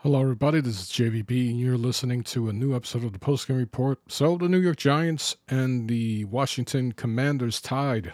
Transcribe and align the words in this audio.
Hello, 0.00 0.20
everybody. 0.20 0.60
This 0.60 0.78
is 0.78 0.88
JVB, 0.90 1.48
and 1.48 1.58
you're 1.58 1.78
listening 1.78 2.22
to 2.24 2.50
a 2.50 2.52
new 2.52 2.76
episode 2.76 3.02
of 3.02 3.14
the 3.14 3.18
Postgame 3.18 3.56
Report. 3.56 3.98
So, 4.08 4.36
the 4.36 4.46
New 4.46 4.60
York 4.60 4.76
Giants 4.76 5.36
and 5.48 5.88
the 5.88 6.26
Washington 6.26 6.92
Commanders 6.92 7.62
tied. 7.62 8.12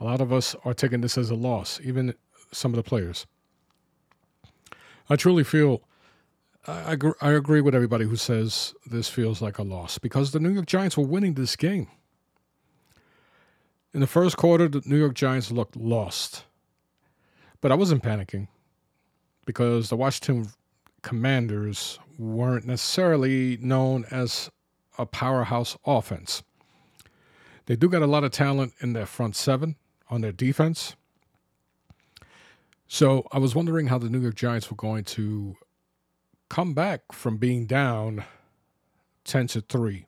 A 0.00 0.04
lot 0.04 0.22
of 0.22 0.32
us 0.32 0.56
are 0.64 0.72
taking 0.72 1.02
this 1.02 1.18
as 1.18 1.28
a 1.28 1.34
loss, 1.34 1.78
even 1.84 2.14
some 2.50 2.72
of 2.72 2.76
the 2.76 2.82
players. 2.82 3.26
I 5.10 5.16
truly 5.16 5.44
feel, 5.44 5.82
I, 6.66 6.96
I, 6.96 7.28
I 7.28 7.32
agree 7.32 7.60
with 7.60 7.74
everybody 7.74 8.06
who 8.06 8.16
says 8.16 8.74
this 8.86 9.10
feels 9.10 9.42
like 9.42 9.58
a 9.58 9.62
loss 9.62 9.98
because 9.98 10.30
the 10.30 10.40
New 10.40 10.50
York 10.50 10.66
Giants 10.66 10.96
were 10.96 11.04
winning 11.04 11.34
this 11.34 11.56
game. 11.56 11.88
In 13.92 14.00
the 14.00 14.06
first 14.06 14.38
quarter, 14.38 14.66
the 14.66 14.80
New 14.86 14.98
York 14.98 15.14
Giants 15.14 15.52
looked 15.52 15.76
lost, 15.76 16.46
but 17.60 17.70
I 17.70 17.74
wasn't 17.74 18.02
panicking 18.02 18.48
because 19.48 19.88
the 19.88 19.96
Washington 19.96 20.52
Commanders 21.00 21.98
weren't 22.18 22.66
necessarily 22.66 23.56
known 23.62 24.04
as 24.10 24.50
a 24.98 25.06
powerhouse 25.06 25.74
offense. 25.86 26.42
They 27.64 27.74
do 27.74 27.88
got 27.88 28.02
a 28.02 28.06
lot 28.06 28.24
of 28.24 28.30
talent 28.30 28.74
in 28.80 28.92
their 28.92 29.06
front 29.06 29.36
seven 29.36 29.76
on 30.10 30.20
their 30.20 30.32
defense. 30.32 30.96
So 32.88 33.26
I 33.32 33.38
was 33.38 33.54
wondering 33.54 33.86
how 33.86 33.96
the 33.96 34.10
New 34.10 34.20
York 34.20 34.34
Giants 34.34 34.70
were 34.70 34.76
going 34.76 35.04
to 35.04 35.56
come 36.50 36.74
back 36.74 37.10
from 37.12 37.38
being 37.38 37.64
down 37.64 38.24
10 39.24 39.46
to 39.46 39.62
3. 39.62 40.04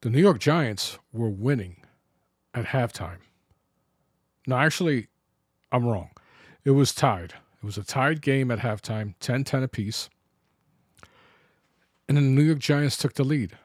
The 0.00 0.08
New 0.08 0.20
York 0.20 0.38
Giants 0.38 0.98
were 1.12 1.28
winning 1.28 1.84
at 2.54 2.64
halftime. 2.64 3.18
No, 4.46 4.56
actually, 4.56 5.08
I'm 5.70 5.84
wrong. 5.84 6.08
It 6.64 6.72
was 6.72 6.94
tied. 6.94 7.34
It 7.62 7.66
was 7.66 7.78
a 7.78 7.84
tied 7.84 8.22
game 8.22 8.50
at 8.50 8.60
halftime, 8.60 9.14
10 9.20 9.44
10 9.44 9.62
apiece. 9.62 10.08
And 12.08 12.16
then 12.16 12.34
the 12.34 12.42
New 12.42 12.46
York 12.46 12.58
Giants 12.58 12.96
took 12.96 13.14
the 13.14 13.24
lead 13.24 13.56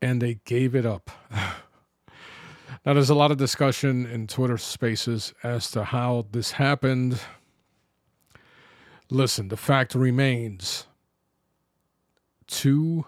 and 0.00 0.22
they 0.22 0.40
gave 0.44 0.74
it 0.74 0.86
up. 0.86 1.10
now, 1.30 2.94
there's 2.94 3.10
a 3.10 3.14
lot 3.14 3.30
of 3.30 3.36
discussion 3.36 4.06
in 4.06 4.26
Twitter 4.26 4.56
spaces 4.58 5.34
as 5.42 5.70
to 5.72 5.84
how 5.84 6.26
this 6.30 6.52
happened. 6.52 7.20
Listen, 9.10 9.48
the 9.48 9.56
fact 9.56 9.94
remains 9.94 10.86
two 12.46 13.04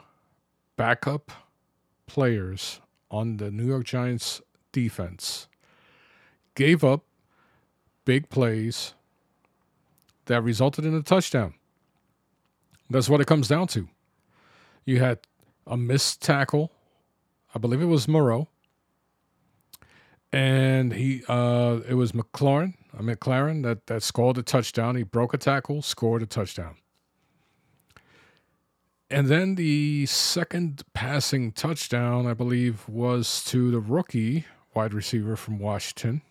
backup 0.77 1.31
players 2.07 2.81
on 3.11 3.39
the 3.39 3.51
New 3.51 3.67
York 3.67 3.85
Giants 3.85 4.41
defense 4.73 5.49
gave 6.55 6.85
up 6.85 7.05
big 8.11 8.29
plays 8.29 8.95
that 10.27 10.43
resulted 10.43 10.85
in 10.85 10.93
a 10.95 11.01
touchdown. 11.01 11.55
That's 12.91 13.09
what 13.09 13.21
it 13.21 13.29
comes 13.29 13.47
down 13.47 13.69
to. 13.69 13.89
You 14.85 14.99
had 14.99 15.21
a 15.65 15.77
missed 15.77 16.21
tackle. 16.21 16.73
I 17.55 17.61
believe 17.61 17.81
it 17.81 17.85
was 17.85 18.09
Moreau. 18.09 18.49
And 20.33 20.93
he 20.93 21.23
uh 21.29 21.83
it 21.89 21.95
was 21.95 22.11
McLaurin, 22.11 22.75
uh, 22.99 23.03
McLaurin 23.03 23.63
that, 23.63 23.87
that 23.87 24.03
scored 24.03 24.39
a 24.39 24.43
touchdown. 24.43 24.97
He 24.97 25.05
broke 25.05 25.33
a 25.33 25.39
tackle, 25.39 25.81
scored 25.81 26.23
a 26.23 26.27
touchdown. 26.27 26.75
And 29.09 29.29
then 29.29 29.55
the 29.55 30.07
second 30.07 30.83
passing 30.95 31.53
touchdown, 31.53 32.27
I 32.27 32.35
believe, 32.35 32.89
was 32.89 33.45
to 33.45 33.71
the 33.71 33.79
rookie 33.79 34.47
wide 34.75 34.95
receiver 34.95 35.37
from 35.37 35.61
Washington 35.61 36.23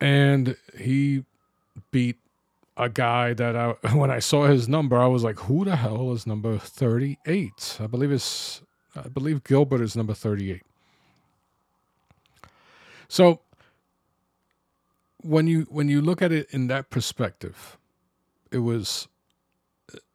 and 0.00 0.56
he 0.78 1.24
beat 1.90 2.16
a 2.76 2.88
guy 2.88 3.34
that 3.34 3.56
I, 3.56 3.70
when 3.94 4.10
I 4.10 4.18
saw 4.18 4.46
his 4.46 4.68
number, 4.68 4.98
I 4.98 5.06
was 5.06 5.24
like, 5.24 5.38
"Who 5.40 5.64
the 5.64 5.76
hell 5.76 6.12
is 6.12 6.26
number 6.26 6.58
38?" 6.58 7.78
I 7.80 7.86
believe 7.86 8.10
it's 8.10 8.62
I 8.96 9.08
believe 9.08 9.44
Gilbert 9.44 9.80
is 9.80 9.96
number 9.96 10.14
38. 10.14 10.62
So 13.08 13.40
when 15.22 15.46
you 15.46 15.66
when 15.70 15.88
you 15.88 16.00
look 16.00 16.22
at 16.22 16.32
it 16.32 16.48
in 16.50 16.68
that 16.68 16.90
perspective, 16.90 17.78
it 18.50 18.58
was 18.58 19.08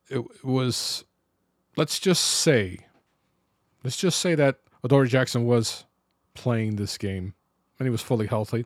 it, 0.10 0.24
was 0.44 1.04
let's 1.76 2.00
just 2.00 2.24
say 2.24 2.80
let's 3.84 3.98
just 3.98 4.20
say 4.20 4.36
that 4.36 4.60
Adoree 4.84 5.10
Jackson 5.10 5.46
was 5.46 5.86
playing 6.34 6.76
this 6.76 6.98
game 6.98 7.34
and 7.78 7.86
he 7.86 7.90
was 7.90 8.02
fully 8.02 8.28
healthy. 8.28 8.66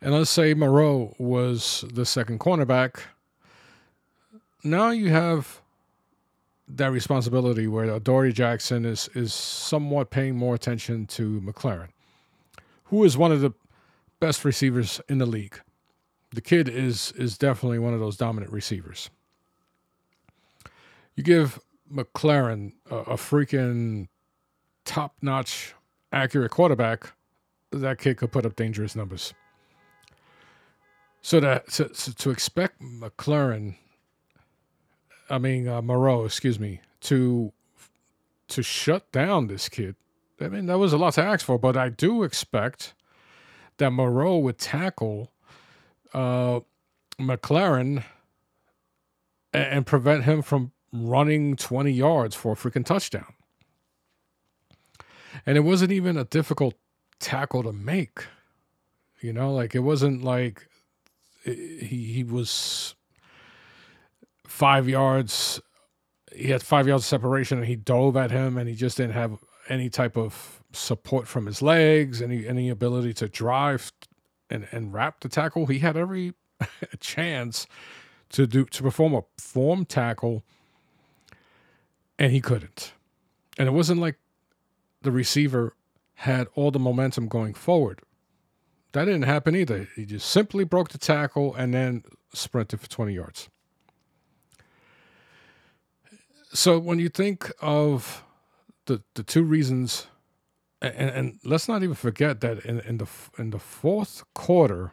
And 0.00 0.14
let's 0.14 0.30
say 0.30 0.54
Moreau 0.54 1.14
was 1.18 1.84
the 1.92 2.04
second 2.04 2.40
cornerback. 2.40 3.00
Now 4.62 4.90
you 4.90 5.08
have 5.08 5.62
that 6.68 6.90
responsibility 6.92 7.66
where 7.66 7.86
Adoree 7.86 8.32
Jackson 8.32 8.84
is 8.84 9.08
is 9.14 9.32
somewhat 9.32 10.10
paying 10.10 10.36
more 10.36 10.54
attention 10.54 11.06
to 11.06 11.40
McLaurin, 11.40 11.88
who 12.84 13.04
is 13.04 13.16
one 13.16 13.32
of 13.32 13.40
the 13.40 13.52
best 14.20 14.44
receivers 14.44 15.00
in 15.08 15.18
the 15.18 15.26
league. 15.26 15.60
The 16.32 16.40
kid 16.40 16.68
is 16.68 17.12
is 17.12 17.38
definitely 17.38 17.78
one 17.78 17.94
of 17.94 18.00
those 18.00 18.16
dominant 18.16 18.52
receivers. 18.52 19.10
You 21.14 21.22
give 21.22 21.60
McLaurin 21.92 22.72
a, 22.90 22.96
a 22.96 23.16
freaking 23.16 24.08
top 24.84 25.14
notch 25.22 25.74
accurate 26.12 26.50
quarterback, 26.50 27.12
that 27.70 27.98
kid 27.98 28.16
could 28.16 28.32
put 28.32 28.44
up 28.44 28.56
dangerous 28.56 28.96
numbers. 28.96 29.34
So 31.26 31.40
to, 31.40 31.60
to, 31.72 32.14
to 32.14 32.30
expect 32.30 32.80
McLaurin, 32.80 33.74
I 35.28 35.38
mean 35.38 35.66
uh, 35.66 35.82
Moreau, 35.82 36.24
excuse 36.24 36.60
me, 36.60 36.82
to 37.00 37.52
to 38.46 38.62
shut 38.62 39.10
down 39.10 39.48
this 39.48 39.68
kid, 39.68 39.96
I 40.40 40.46
mean 40.46 40.66
that 40.66 40.78
was 40.78 40.92
a 40.92 40.96
lot 40.96 41.14
to 41.14 41.24
ask 41.24 41.44
for. 41.44 41.58
But 41.58 41.76
I 41.76 41.88
do 41.88 42.22
expect 42.22 42.94
that 43.78 43.90
Moreau 43.90 44.38
would 44.38 44.58
tackle 44.58 45.32
uh, 46.14 46.60
McLaurin 47.18 48.04
and, 49.52 49.64
and 49.64 49.84
prevent 49.84 50.22
him 50.22 50.42
from 50.42 50.70
running 50.92 51.56
20 51.56 51.90
yards 51.90 52.36
for 52.36 52.52
a 52.52 52.54
freaking 52.54 52.86
touchdown. 52.86 53.34
And 55.44 55.56
it 55.56 55.62
wasn't 55.62 55.90
even 55.90 56.16
a 56.16 56.24
difficult 56.24 56.74
tackle 57.18 57.64
to 57.64 57.72
make. 57.72 58.24
You 59.20 59.32
know, 59.32 59.52
like 59.52 59.74
it 59.74 59.80
wasn't 59.80 60.22
like 60.22 60.68
he 61.46 62.12
he 62.12 62.24
was 62.24 62.94
five 64.46 64.88
yards. 64.88 65.60
He 66.34 66.50
had 66.50 66.62
five 66.62 66.86
yards 66.86 67.04
of 67.04 67.08
separation, 67.08 67.58
and 67.58 67.66
he 67.66 67.76
dove 67.76 68.16
at 68.16 68.30
him, 68.30 68.58
and 68.58 68.68
he 68.68 68.74
just 68.74 68.96
didn't 68.96 69.14
have 69.14 69.38
any 69.68 69.88
type 69.88 70.16
of 70.16 70.62
support 70.72 71.26
from 71.26 71.46
his 71.46 71.62
legs, 71.62 72.20
any 72.20 72.46
any 72.46 72.68
ability 72.68 73.14
to 73.14 73.28
drive 73.28 73.92
and 74.50 74.66
and 74.72 74.92
wrap 74.92 75.20
the 75.20 75.28
tackle. 75.28 75.66
He 75.66 75.78
had 75.78 75.96
every 75.96 76.34
chance 77.00 77.66
to 78.30 78.46
do 78.46 78.64
to 78.64 78.82
perform 78.82 79.14
a 79.14 79.22
form 79.38 79.84
tackle, 79.84 80.42
and 82.18 82.32
he 82.32 82.40
couldn't. 82.40 82.92
And 83.58 83.68
it 83.68 83.72
wasn't 83.72 84.00
like 84.00 84.16
the 85.02 85.12
receiver 85.12 85.74
had 86.14 86.48
all 86.54 86.70
the 86.70 86.78
momentum 86.78 87.28
going 87.28 87.54
forward. 87.54 88.00
That 88.96 89.04
didn't 89.04 89.24
happen 89.24 89.54
either. 89.54 89.90
He 89.94 90.06
just 90.06 90.26
simply 90.26 90.64
broke 90.64 90.88
the 90.88 90.96
tackle 90.96 91.54
and 91.54 91.74
then 91.74 92.02
sprinted 92.32 92.80
for 92.80 92.88
20 92.88 93.12
yards. 93.12 93.50
So 96.54 96.78
when 96.78 96.98
you 96.98 97.10
think 97.10 97.52
of 97.60 98.24
the 98.86 99.02
the 99.12 99.22
two 99.22 99.42
reasons, 99.42 100.06
and, 100.80 101.10
and 101.10 101.38
let's 101.44 101.68
not 101.68 101.82
even 101.82 101.94
forget 101.94 102.40
that 102.40 102.64
in, 102.64 102.80
in 102.80 102.96
the 102.96 103.06
in 103.36 103.50
the 103.50 103.58
fourth 103.58 104.24
quarter, 104.32 104.92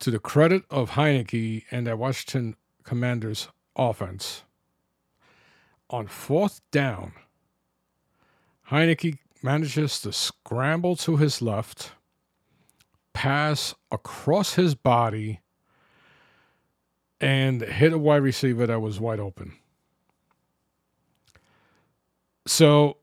to 0.00 0.10
the 0.10 0.18
credit 0.18 0.64
of 0.70 0.90
Heinicke 0.90 1.62
and 1.70 1.86
that 1.86 1.96
Washington 1.96 2.56
Commanders 2.82 3.50
offense, 3.76 4.42
on 5.90 6.08
fourth 6.08 6.60
down, 6.72 7.12
Heinicke 8.68 9.18
manages 9.42 10.00
to 10.00 10.12
scramble 10.12 10.96
to 10.96 11.16
his 11.16 11.40
left, 11.40 11.92
pass 13.12 13.74
across 13.90 14.54
his 14.54 14.74
body, 14.74 15.40
and 17.20 17.62
hit 17.62 17.92
a 17.92 17.98
wide 17.98 18.22
receiver 18.22 18.66
that 18.66 18.80
was 18.80 19.00
wide 19.00 19.20
open. 19.20 19.52
So, 22.46 22.96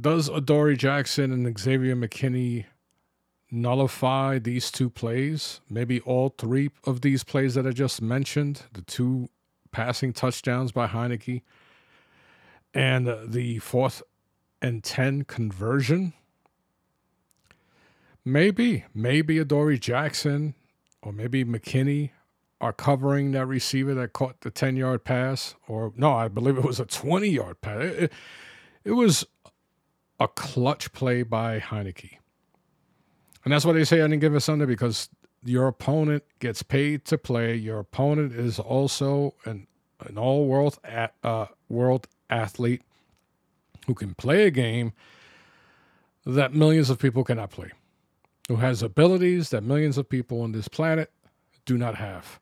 does 0.00 0.28
Adoree 0.28 0.76
Jackson 0.76 1.32
and 1.32 1.58
Xavier 1.58 1.96
McKinney 1.96 2.66
nullify 3.50 4.38
these 4.38 4.70
two 4.70 4.88
plays? 4.88 5.60
Maybe 5.68 6.00
all 6.00 6.34
three 6.38 6.70
of 6.84 7.00
these 7.00 7.24
plays 7.24 7.54
that 7.54 7.66
I 7.66 7.70
just 7.70 8.00
mentioned, 8.00 8.62
the 8.72 8.82
two 8.82 9.28
passing 9.72 10.12
touchdowns 10.12 10.70
by 10.70 10.86
Heinicke, 10.86 11.42
and 12.72 13.12
the 13.26 13.58
fourth 13.58 14.02
and 14.60 14.82
10 14.82 15.24
conversion? 15.24 16.12
Maybe. 18.24 18.84
Maybe 18.94 19.38
Adoree 19.38 19.78
Jackson 19.78 20.54
or 21.02 21.12
maybe 21.12 21.44
McKinney 21.44 22.10
are 22.60 22.72
covering 22.72 23.32
that 23.32 23.46
receiver 23.46 23.94
that 23.94 24.12
caught 24.12 24.40
the 24.40 24.50
10 24.50 24.76
yard 24.76 25.04
pass. 25.04 25.54
Or 25.66 25.92
no, 25.96 26.12
I 26.12 26.28
believe 26.28 26.56
it 26.56 26.64
was 26.64 26.80
a 26.80 26.86
20 26.86 27.28
yard 27.28 27.60
pass. 27.60 27.82
It, 27.82 28.02
it, 28.04 28.12
it 28.84 28.92
was 28.92 29.26
a 30.20 30.28
clutch 30.28 30.92
play 30.92 31.22
by 31.22 31.60
Heinicke. 31.60 32.18
And 33.44 33.52
that's 33.52 33.64
why 33.64 33.72
they 33.72 33.84
say 33.84 34.00
I 34.00 34.04
didn't 34.04 34.20
give 34.20 34.32
given 34.32 34.40
Sunday 34.40 34.66
because 34.66 35.08
your 35.44 35.68
opponent 35.68 36.24
gets 36.40 36.62
paid 36.62 37.04
to 37.06 37.16
play. 37.16 37.54
Your 37.54 37.78
opponent 37.78 38.32
is 38.34 38.58
also 38.58 39.34
an 39.44 39.66
an 40.06 40.16
all 40.16 40.46
world 40.46 40.78
uh, 41.24 41.46
world 41.68 42.06
athlete 42.30 42.82
who 43.88 43.94
can 43.94 44.14
play 44.14 44.44
a 44.44 44.50
game 44.50 44.92
that 46.26 46.52
millions 46.52 46.90
of 46.90 46.98
people 46.98 47.24
cannot 47.24 47.50
play, 47.50 47.72
who 48.48 48.56
has 48.56 48.82
abilities 48.82 49.48
that 49.48 49.64
millions 49.64 49.96
of 49.96 50.06
people 50.06 50.42
on 50.42 50.52
this 50.52 50.68
planet 50.68 51.10
do 51.64 51.78
not 51.78 51.94
have. 51.94 52.38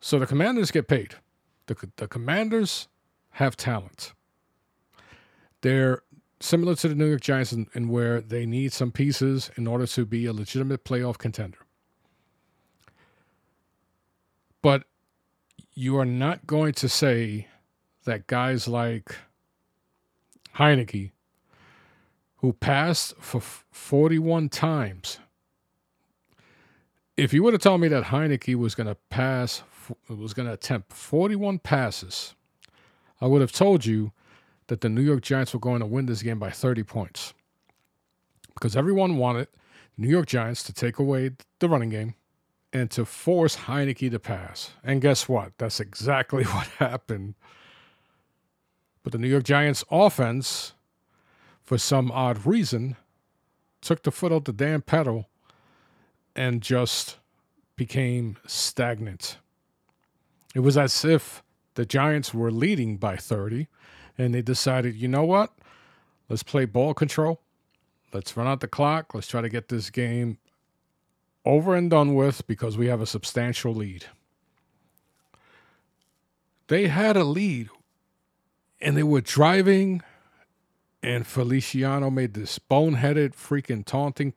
So 0.00 0.18
the 0.18 0.26
commanders 0.26 0.70
get 0.70 0.88
paid. 0.88 1.16
The, 1.66 1.76
the 1.96 2.08
commanders 2.08 2.88
have 3.32 3.58
talent. 3.58 4.14
They're 5.60 6.00
similar 6.40 6.74
to 6.76 6.88
the 6.88 6.94
New 6.94 7.08
York 7.08 7.20
Giants 7.20 7.52
in, 7.52 7.66
in 7.74 7.90
where 7.90 8.22
they 8.22 8.46
need 8.46 8.72
some 8.72 8.90
pieces 8.90 9.50
in 9.56 9.66
order 9.66 9.86
to 9.88 10.06
be 10.06 10.24
a 10.24 10.32
legitimate 10.32 10.82
playoff 10.84 11.18
contender. 11.18 11.58
But 14.62 14.84
you 15.74 15.98
are 15.98 16.06
not 16.06 16.46
going 16.46 16.72
to 16.72 16.88
say 16.88 17.48
that 18.06 18.28
guys 18.28 18.66
like 18.66 19.14
Heinicke, 20.58 21.12
who 22.36 22.52
passed 22.52 23.14
for 23.18 23.40
41 23.40 24.48
times, 24.48 25.18
if 27.16 27.32
you 27.32 27.42
would 27.42 27.52
have 27.52 27.62
told 27.62 27.80
me 27.80 27.88
that 27.88 28.04
Heinicke 28.04 28.54
was 28.54 28.74
going 28.74 28.86
to 28.86 28.96
pass, 29.10 29.62
was 30.08 30.34
going 30.34 30.46
to 30.46 30.54
attempt 30.54 30.92
41 30.92 31.58
passes, 31.58 32.34
I 33.20 33.26
would 33.26 33.40
have 33.40 33.52
told 33.52 33.84
you 33.84 34.12
that 34.68 34.80
the 34.80 34.88
New 34.88 35.02
York 35.02 35.22
Giants 35.22 35.52
were 35.52 35.60
going 35.60 35.80
to 35.80 35.86
win 35.86 36.06
this 36.06 36.22
game 36.22 36.38
by 36.38 36.50
30 36.50 36.84
points. 36.84 37.34
Because 38.54 38.76
everyone 38.76 39.16
wanted 39.16 39.48
New 39.96 40.08
York 40.08 40.26
Giants 40.26 40.62
to 40.64 40.72
take 40.72 40.98
away 40.98 41.30
the 41.58 41.68
running 41.68 41.90
game 41.90 42.14
and 42.72 42.90
to 42.90 43.04
force 43.04 43.56
Heinicke 43.56 44.10
to 44.10 44.18
pass. 44.18 44.70
And 44.84 45.00
guess 45.00 45.28
what? 45.28 45.52
That's 45.58 45.80
exactly 45.80 46.44
what 46.44 46.66
happened. 46.78 47.34
But 49.08 49.12
the 49.12 49.18
New 49.20 49.28
York 49.28 49.44
Giants 49.44 49.84
offense, 49.90 50.74
for 51.62 51.78
some 51.78 52.12
odd 52.12 52.44
reason, 52.44 52.96
took 53.80 54.02
the 54.02 54.10
foot 54.10 54.32
off 54.32 54.44
the 54.44 54.52
damn 54.52 54.82
pedal 54.82 55.30
and 56.36 56.60
just 56.60 57.16
became 57.74 58.36
stagnant. 58.46 59.38
It 60.54 60.60
was 60.60 60.76
as 60.76 61.06
if 61.06 61.42
the 61.72 61.86
Giants 61.86 62.34
were 62.34 62.50
leading 62.50 62.98
by 62.98 63.16
30 63.16 63.68
and 64.18 64.34
they 64.34 64.42
decided, 64.42 64.94
you 64.94 65.08
know 65.08 65.24
what? 65.24 65.54
Let's 66.28 66.42
play 66.42 66.66
ball 66.66 66.92
control. 66.92 67.40
Let's 68.12 68.36
run 68.36 68.46
out 68.46 68.60
the 68.60 68.68
clock. 68.68 69.14
Let's 69.14 69.28
try 69.28 69.40
to 69.40 69.48
get 69.48 69.70
this 69.70 69.88
game 69.88 70.36
over 71.46 71.74
and 71.74 71.88
done 71.88 72.14
with 72.14 72.46
because 72.46 72.76
we 72.76 72.88
have 72.88 73.00
a 73.00 73.06
substantial 73.06 73.72
lead. 73.72 74.04
They 76.66 76.88
had 76.88 77.16
a 77.16 77.24
lead 77.24 77.70
and 78.80 78.96
they 78.96 79.02
were 79.02 79.20
driving, 79.20 80.02
and 81.02 81.26
Feliciano 81.26 82.10
made 82.10 82.34
this 82.34 82.58
boneheaded 82.58 83.34
freaking 83.34 83.84
taunting, 83.84 84.34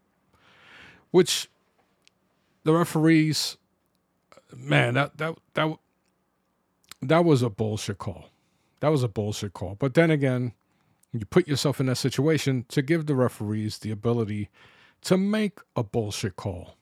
which 1.11 1.49
the 2.63 2.73
referees, 2.73 3.57
man, 4.55 4.95
that 4.95 5.17
that 5.17 5.37
that 5.53 5.77
that 7.01 7.25
was 7.25 7.41
a 7.41 7.49
bullshit 7.49 7.97
call. 7.97 8.29
That 8.79 8.89
was 8.89 9.03
a 9.03 9.07
bullshit 9.07 9.53
call. 9.53 9.75
But 9.75 9.93
then 9.93 10.09
again, 10.11 10.53
you 11.13 11.25
put 11.25 11.47
yourself 11.47 11.79
in 11.79 11.87
that 11.87 11.97
situation 11.97 12.65
to 12.69 12.81
give 12.81 13.05
the 13.05 13.15
referees 13.15 13.79
the 13.79 13.91
ability 13.91 14.49
to 15.01 15.17
make 15.17 15.59
a 15.75 15.83
bullshit 15.83 16.35
call. 16.35 16.77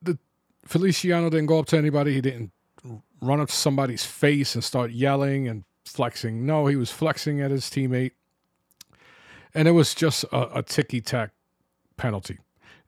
The 0.00 0.18
Feliciano 0.64 1.30
didn't 1.30 1.46
go 1.46 1.58
up 1.58 1.66
to 1.66 1.78
anybody. 1.78 2.14
He 2.14 2.20
didn't 2.20 2.52
run 3.22 3.40
up 3.40 3.48
to 3.48 3.54
somebody's 3.54 4.04
face 4.04 4.54
and 4.54 4.62
start 4.62 4.90
yelling 4.90 5.48
and 5.48 5.64
flexing. 5.86 6.44
No, 6.44 6.66
he 6.66 6.76
was 6.76 6.90
flexing 6.90 7.40
at 7.40 7.50
his 7.50 7.64
teammate. 7.66 8.12
And 9.54 9.68
it 9.68 9.72
was 9.72 9.94
just 9.94 10.24
a, 10.24 10.58
a 10.58 10.62
ticky 10.62 11.00
tack 11.00 11.30
penalty. 11.96 12.38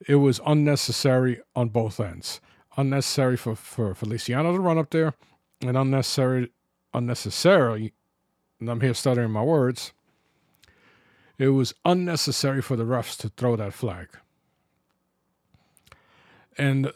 It 0.07 0.17
was 0.17 0.41
unnecessary 0.45 1.41
on 1.55 1.69
both 1.69 2.01
ends. 2.01 2.41
Unnecessary 2.77 3.37
for, 3.37 3.55
for 3.55 3.95
Feliciano 3.95 4.53
to 4.53 4.61
run 4.61 4.79
up 4.79 4.91
there 4.91 5.15
and 5.63 5.77
unnecessary 5.77 6.51
unnecessarily, 6.95 7.93
and 8.61 8.71
I'm 8.71 8.81
here 8.81 8.95
stuttering 8.95 9.33
my 9.33 9.43
words, 9.43 9.93
it 11.37 11.49
was 11.49 11.75
unnecessary 11.85 12.63
for 12.63 12.77
the 12.77 12.85
refs 12.85 13.17
to 13.19 13.29
throw 13.31 13.57
that 13.57 13.75
flag. 13.75 14.09
And 16.57 16.93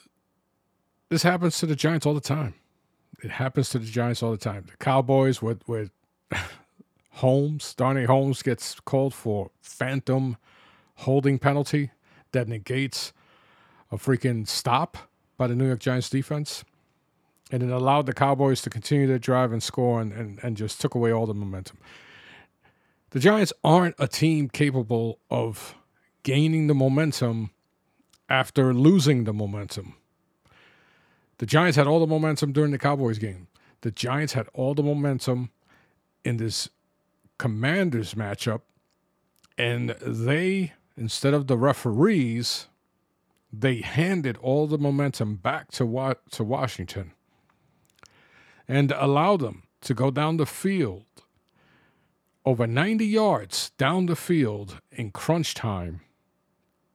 this 1.09 1.25
happens 1.25 1.59
to 1.59 1.67
the 1.67 1.75
Giants 1.75 2.07
all 2.07 2.15
the 2.15 2.21
time. 2.21 2.55
It 3.23 3.31
happens 3.31 3.71
to 3.71 3.79
the 3.79 3.87
Giants 3.87 4.23
all 4.23 4.31
the 4.31 4.37
time. 4.37 4.67
The 4.71 4.77
Cowboys 4.77 5.43
with 5.43 5.67
with 5.69 5.91
Holmes, 7.13 7.75
Darnay 7.75 8.05
Holmes 8.05 8.43
gets 8.43 8.79
called 8.81 9.13
for 9.13 9.51
phantom 9.61 10.37
holding 10.97 11.39
penalty 11.39 11.91
that 12.33 12.49
negates 12.49 13.13
a 13.91 13.97
freaking 13.97 14.47
stop 14.47 14.97
by 15.37 15.47
the 15.47 15.55
New 15.55 15.67
York 15.67 15.81
Giants 15.81 16.11
defense 16.11 16.65
and 17.51 17.63
it 17.63 17.71
allowed 17.71 18.07
the 18.07 18.13
Cowboys 18.13 18.63
to 18.63 18.71
continue 18.71 19.07
to 19.07 19.19
drive 19.19 19.53
and 19.53 19.63
score 19.63 20.01
and, 20.01 20.13
and, 20.13 20.39
and 20.43 20.57
just 20.57 20.81
took 20.81 20.95
away 20.95 21.13
all 21.13 21.27
the 21.27 21.35
momentum. 21.35 21.79
The 23.11 23.21
Giants 23.21 23.53
aren't 23.65 23.95
a 23.99 24.07
team 24.07 24.49
capable 24.49 25.19
of 25.31 25.75
gaining 26.23 26.67
the 26.67 26.75
momentum 26.75 27.51
after 28.29 28.75
losing 28.75 29.25
the 29.25 29.33
momentum. 29.33 29.95
The 31.39 31.47
Giants 31.47 31.77
had 31.77 31.87
all 31.87 32.01
the 32.01 32.07
momentum 32.07 32.53
during 32.53 32.73
the 32.73 32.79
Cowboys 32.79 33.19
game. 33.19 33.49
The 33.81 33.91
Giants 33.91 34.33
had 34.33 34.49
all 34.55 34.75
the 34.75 34.83
momentum 34.83 35.51
in 36.25 36.37
this 36.37 36.69
Commanders 37.39 38.15
matchup, 38.15 38.63
and 39.57 39.91
they, 40.03 40.73
instead 40.97 41.35
of 41.35 41.47
the 41.47 41.57
referees, 41.57 42.67
they 43.53 43.77
handed 43.77 44.37
all 44.39 44.67
the 44.67 44.79
momentum 44.79 45.37
back 45.37 45.71
to 45.73 45.87
wa- 45.87 46.15
to 46.33 46.43
Washington 46.43 47.13
and 48.67 48.93
allowed 48.93 49.41
them 49.41 49.63
to 49.81 49.95
go 49.95 50.11
down 50.11 50.37
the 50.37 50.47
field 50.47 51.05
over 52.45 52.67
90 52.67 53.05
yards 53.05 53.71
down 53.79 54.07
the 54.07 54.17
field 54.17 54.81
in 54.91 55.11
crunch 55.11 55.55
time 55.55 56.01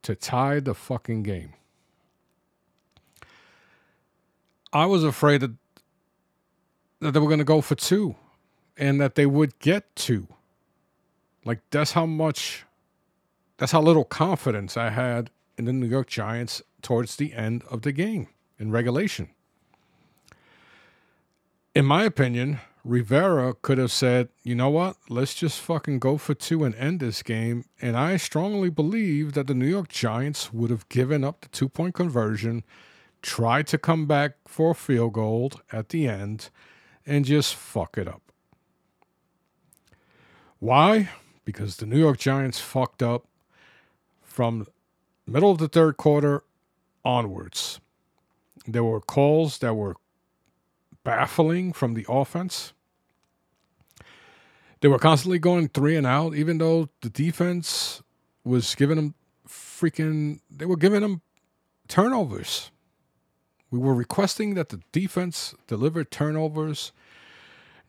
to 0.01 0.15
tie 0.15 0.59
the 0.59 0.73
fucking 0.75 1.23
game. 1.23 1.53
I 4.73 4.85
was 4.85 5.03
afraid 5.03 5.41
that, 5.41 5.51
that 6.99 7.11
they 7.11 7.19
were 7.19 7.27
going 7.27 7.39
to 7.39 7.45
go 7.45 7.61
for 7.61 7.75
two 7.75 8.15
and 8.75 8.99
that 8.99 9.15
they 9.15 9.25
would 9.25 9.57
get 9.59 9.95
two. 9.95 10.27
Like, 11.45 11.59
that's 11.69 11.91
how 11.91 12.05
much, 12.05 12.65
that's 13.57 13.71
how 13.71 13.81
little 13.81 14.05
confidence 14.05 14.75
I 14.75 14.89
had 14.89 15.29
in 15.57 15.65
the 15.65 15.73
New 15.73 15.87
York 15.87 16.07
Giants 16.07 16.61
towards 16.81 17.15
the 17.15 17.33
end 17.33 17.63
of 17.69 17.83
the 17.83 17.91
game 17.91 18.27
in 18.59 18.71
regulation 18.71 19.29
in 21.75 21.85
my 21.85 22.03
opinion, 22.03 22.59
Rivera 22.83 23.53
could 23.53 23.77
have 23.77 23.91
said, 23.91 24.29
you 24.43 24.55
know 24.55 24.69
what, 24.69 24.97
let's 25.09 25.33
just 25.33 25.59
fucking 25.59 25.99
go 25.99 26.17
for 26.17 26.33
two 26.33 26.63
and 26.63 26.75
end 26.75 26.99
this 26.99 27.23
game. 27.23 27.65
And 27.81 27.97
I 27.97 28.17
strongly 28.17 28.69
believe 28.69 29.33
that 29.33 29.47
the 29.47 29.53
New 29.53 29.67
York 29.67 29.89
Giants 29.89 30.53
would 30.53 30.69
have 30.69 30.87
given 30.89 31.23
up 31.23 31.41
the 31.41 31.47
two 31.49 31.69
point 31.69 31.95
conversion, 31.95 32.63
tried 33.23 33.65
to 33.67 33.77
come 33.79 34.05
back 34.05 34.33
for 34.47 34.71
a 34.71 34.75
field 34.75 35.13
goal 35.13 35.53
at 35.71 35.89
the 35.89 36.07
end, 36.07 36.49
and 37.05 37.25
just 37.25 37.55
fuck 37.55 37.97
it 37.97 38.07
up. 38.07 38.21
Why? 40.59 41.09
Because 41.43 41.77
the 41.77 41.85
New 41.85 41.97
York 41.97 42.19
Giants 42.19 42.59
fucked 42.59 43.01
up 43.01 43.25
from 44.21 44.67
middle 45.25 45.51
of 45.51 45.57
the 45.57 45.67
third 45.67 45.97
quarter 45.97 46.43
onwards. 47.03 47.79
There 48.67 48.83
were 48.83 49.01
calls 49.01 49.57
that 49.59 49.73
were 49.73 49.95
baffling 51.03 51.73
from 51.73 51.95
the 51.95 52.05
offense. 52.07 52.73
They 54.81 54.87
were 54.87 54.99
constantly 54.99 55.39
going 55.39 55.69
three 55.69 55.95
and 55.95 56.05
out, 56.05 56.35
even 56.35 56.57
though 56.57 56.89
the 57.01 57.09
defense 57.09 58.01
was 58.43 58.75
giving 58.75 58.97
them 58.97 59.15
freaking, 59.47 60.39
they 60.49 60.65
were 60.65 60.77
giving 60.77 61.01
them 61.01 61.21
turnovers. 61.87 62.71
We 63.73 63.79
were 63.79 63.95
requesting 63.95 64.53
that 64.53 64.69
the 64.69 64.81
defense 64.91 65.55
deliver 65.65 66.03
turnovers, 66.03 66.91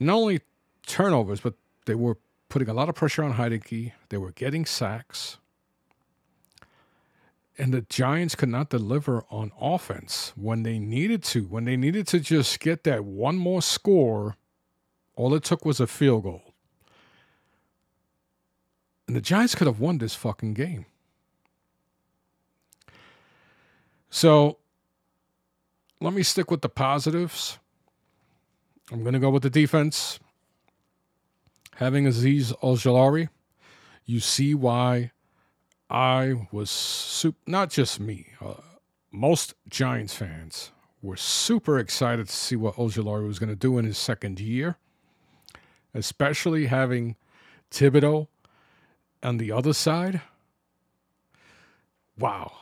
not 0.00 0.14
only 0.16 0.40
turnovers, 0.86 1.40
but 1.40 1.56
they 1.84 1.94
were 1.94 2.16
putting 2.48 2.70
a 2.70 2.72
lot 2.74 2.88
of 2.88 2.94
pressure 2.94 3.22
on 3.22 3.34
Heinicke. 3.34 3.92
They 4.08 4.16
were 4.16 4.32
getting 4.32 4.64
sacks. 4.64 5.36
and 7.58 7.72
the 7.72 7.82
Giants 7.82 8.34
could 8.34 8.48
not 8.48 8.70
deliver 8.70 9.24
on 9.30 9.52
offense 9.60 10.32
when 10.36 10.62
they 10.62 10.78
needed 10.78 11.22
to. 11.24 11.42
When 11.44 11.64
they 11.64 11.76
needed 11.76 12.06
to 12.08 12.20
just 12.20 12.58
get 12.60 12.84
that 12.84 13.04
one 13.04 13.36
more 13.36 13.62
score, 13.62 14.36
all 15.16 15.34
it 15.34 15.44
took 15.44 15.64
was 15.64 15.80
a 15.80 15.86
field 15.86 16.24
goal. 16.24 16.54
And 19.06 19.14
the 19.14 19.20
Giants 19.20 19.54
could 19.54 19.66
have 19.66 19.80
won 19.80 19.98
this 19.98 20.14
fucking 20.14 20.54
game. 20.54 20.86
So 24.10 24.58
let 26.00 26.12
me 26.12 26.22
stick 26.22 26.50
with 26.50 26.62
the 26.62 26.68
positives. 26.68 27.58
I'm 28.92 29.02
going 29.02 29.14
to 29.14 29.18
go 29.18 29.30
with 29.30 29.42
the 29.42 29.50
defense. 29.50 30.18
Having 31.76 32.04
Azeez 32.04 32.52
Ojulari, 32.60 33.28
you 34.04 34.20
see 34.20 34.54
why 34.54 35.10
I 35.90 36.46
was 36.52 36.70
super, 36.70 37.38
not 37.46 37.70
just 37.70 37.98
me, 37.98 38.28
uh, 38.40 38.54
most 39.10 39.54
Giants 39.68 40.14
fans 40.14 40.70
were 41.02 41.16
super 41.16 41.78
excited 41.78 42.28
to 42.28 42.34
see 42.34 42.56
what 42.56 42.76
Ojulari 42.76 43.26
was 43.26 43.38
going 43.38 43.50
to 43.50 43.56
do 43.56 43.78
in 43.78 43.84
his 43.84 43.98
second 43.98 44.40
year, 44.40 44.76
especially 45.92 46.66
having 46.66 47.16
Thibodeaux 47.70 48.28
on 49.22 49.38
the 49.38 49.50
other 49.52 49.72
side. 49.72 50.20
Wow. 52.18 52.52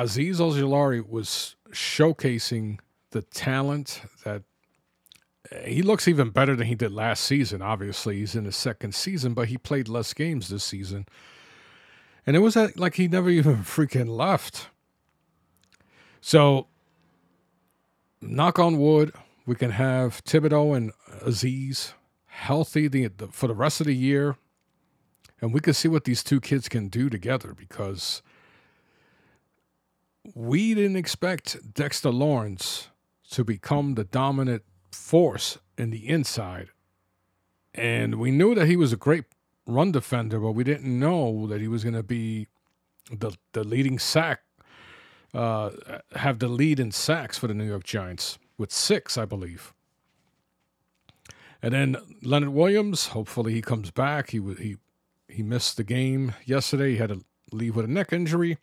Azeez 0.00 0.36
Ojulari 0.36 1.06
was 1.06 1.56
showcasing 1.72 2.78
the 3.10 3.20
talent 3.20 4.00
that 4.24 4.42
eh, 5.52 5.68
he 5.68 5.82
looks 5.82 6.08
even 6.08 6.30
better 6.30 6.56
than 6.56 6.66
he 6.66 6.74
did 6.74 6.90
last 6.90 7.22
season. 7.24 7.60
Obviously, 7.60 8.16
he's 8.16 8.34
in 8.34 8.46
his 8.46 8.56
second 8.56 8.94
season, 8.94 9.34
but 9.34 9.48
he 9.48 9.58
played 9.58 9.88
less 9.88 10.14
games 10.14 10.48
this 10.48 10.64
season. 10.64 11.06
And 12.26 12.34
it 12.34 12.38
was 12.38 12.56
like 12.76 12.94
he 12.94 13.08
never 13.08 13.28
even 13.28 13.56
freaking 13.58 14.08
left. 14.08 14.68
So, 16.22 16.66
knock 18.22 18.58
on 18.58 18.78
wood, 18.78 19.12
we 19.44 19.54
can 19.54 19.72
have 19.72 20.24
Thibodeaux 20.24 20.76
and 20.76 20.92
Azeez 21.26 21.92
healthy 22.26 22.88
the, 22.88 23.08
the, 23.08 23.28
for 23.28 23.48
the 23.48 23.54
rest 23.54 23.80
of 23.80 23.86
the 23.86 23.94
year. 23.94 24.36
And 25.42 25.52
we 25.52 25.60
can 25.60 25.74
see 25.74 25.88
what 25.88 26.04
these 26.04 26.22
two 26.22 26.40
kids 26.40 26.68
can 26.68 26.88
do 26.88 27.10
together 27.10 27.54
because 27.54 28.22
we 30.34 30.74
didn't 30.74 30.96
expect 30.96 31.74
Dexter 31.74 32.10
Lawrence 32.10 32.88
to 33.30 33.44
become 33.44 33.94
the 33.94 34.04
dominant 34.04 34.62
force 34.92 35.58
in 35.78 35.90
the 35.90 36.08
inside. 36.08 36.68
And 37.74 38.16
we 38.16 38.30
knew 38.30 38.54
that 38.54 38.66
he 38.66 38.76
was 38.76 38.92
a 38.92 38.96
great 38.96 39.24
run 39.66 39.92
defender, 39.92 40.40
but 40.40 40.52
we 40.52 40.64
didn't 40.64 40.98
know 40.98 41.46
that 41.46 41.60
he 41.60 41.68
was 41.68 41.84
going 41.84 41.94
to 41.94 42.02
be 42.02 42.48
the 43.10 43.32
the 43.52 43.64
leading 43.64 43.98
sack, 43.98 44.40
uh, 45.34 45.70
have 46.16 46.38
the 46.38 46.48
lead 46.48 46.80
in 46.80 46.90
sacks 46.90 47.38
for 47.38 47.46
the 47.46 47.54
New 47.54 47.64
York 47.64 47.84
Giants 47.84 48.38
with 48.58 48.72
six, 48.72 49.16
I 49.16 49.24
believe. 49.24 49.72
And 51.62 51.74
then 51.74 51.96
Leonard 52.22 52.50
Williams, 52.50 53.08
hopefully 53.08 53.52
he 53.52 53.62
comes 53.62 53.90
back. 53.90 54.30
He 54.30 54.40
he 54.58 54.76
he 55.28 55.42
missed 55.42 55.76
the 55.76 55.84
game 55.84 56.34
yesterday. 56.44 56.92
He 56.92 56.96
had 56.96 57.10
to 57.10 57.24
leave 57.52 57.76
with 57.76 57.84
a 57.84 57.88
neck 57.88 58.12
injury. 58.12 58.58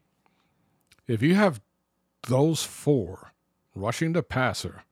If 1.07 1.21
you 1.21 1.35
have 1.35 1.61
those 2.27 2.63
four 2.63 3.31
rushing 3.73 4.13
the 4.13 4.23
passer, 4.23 4.83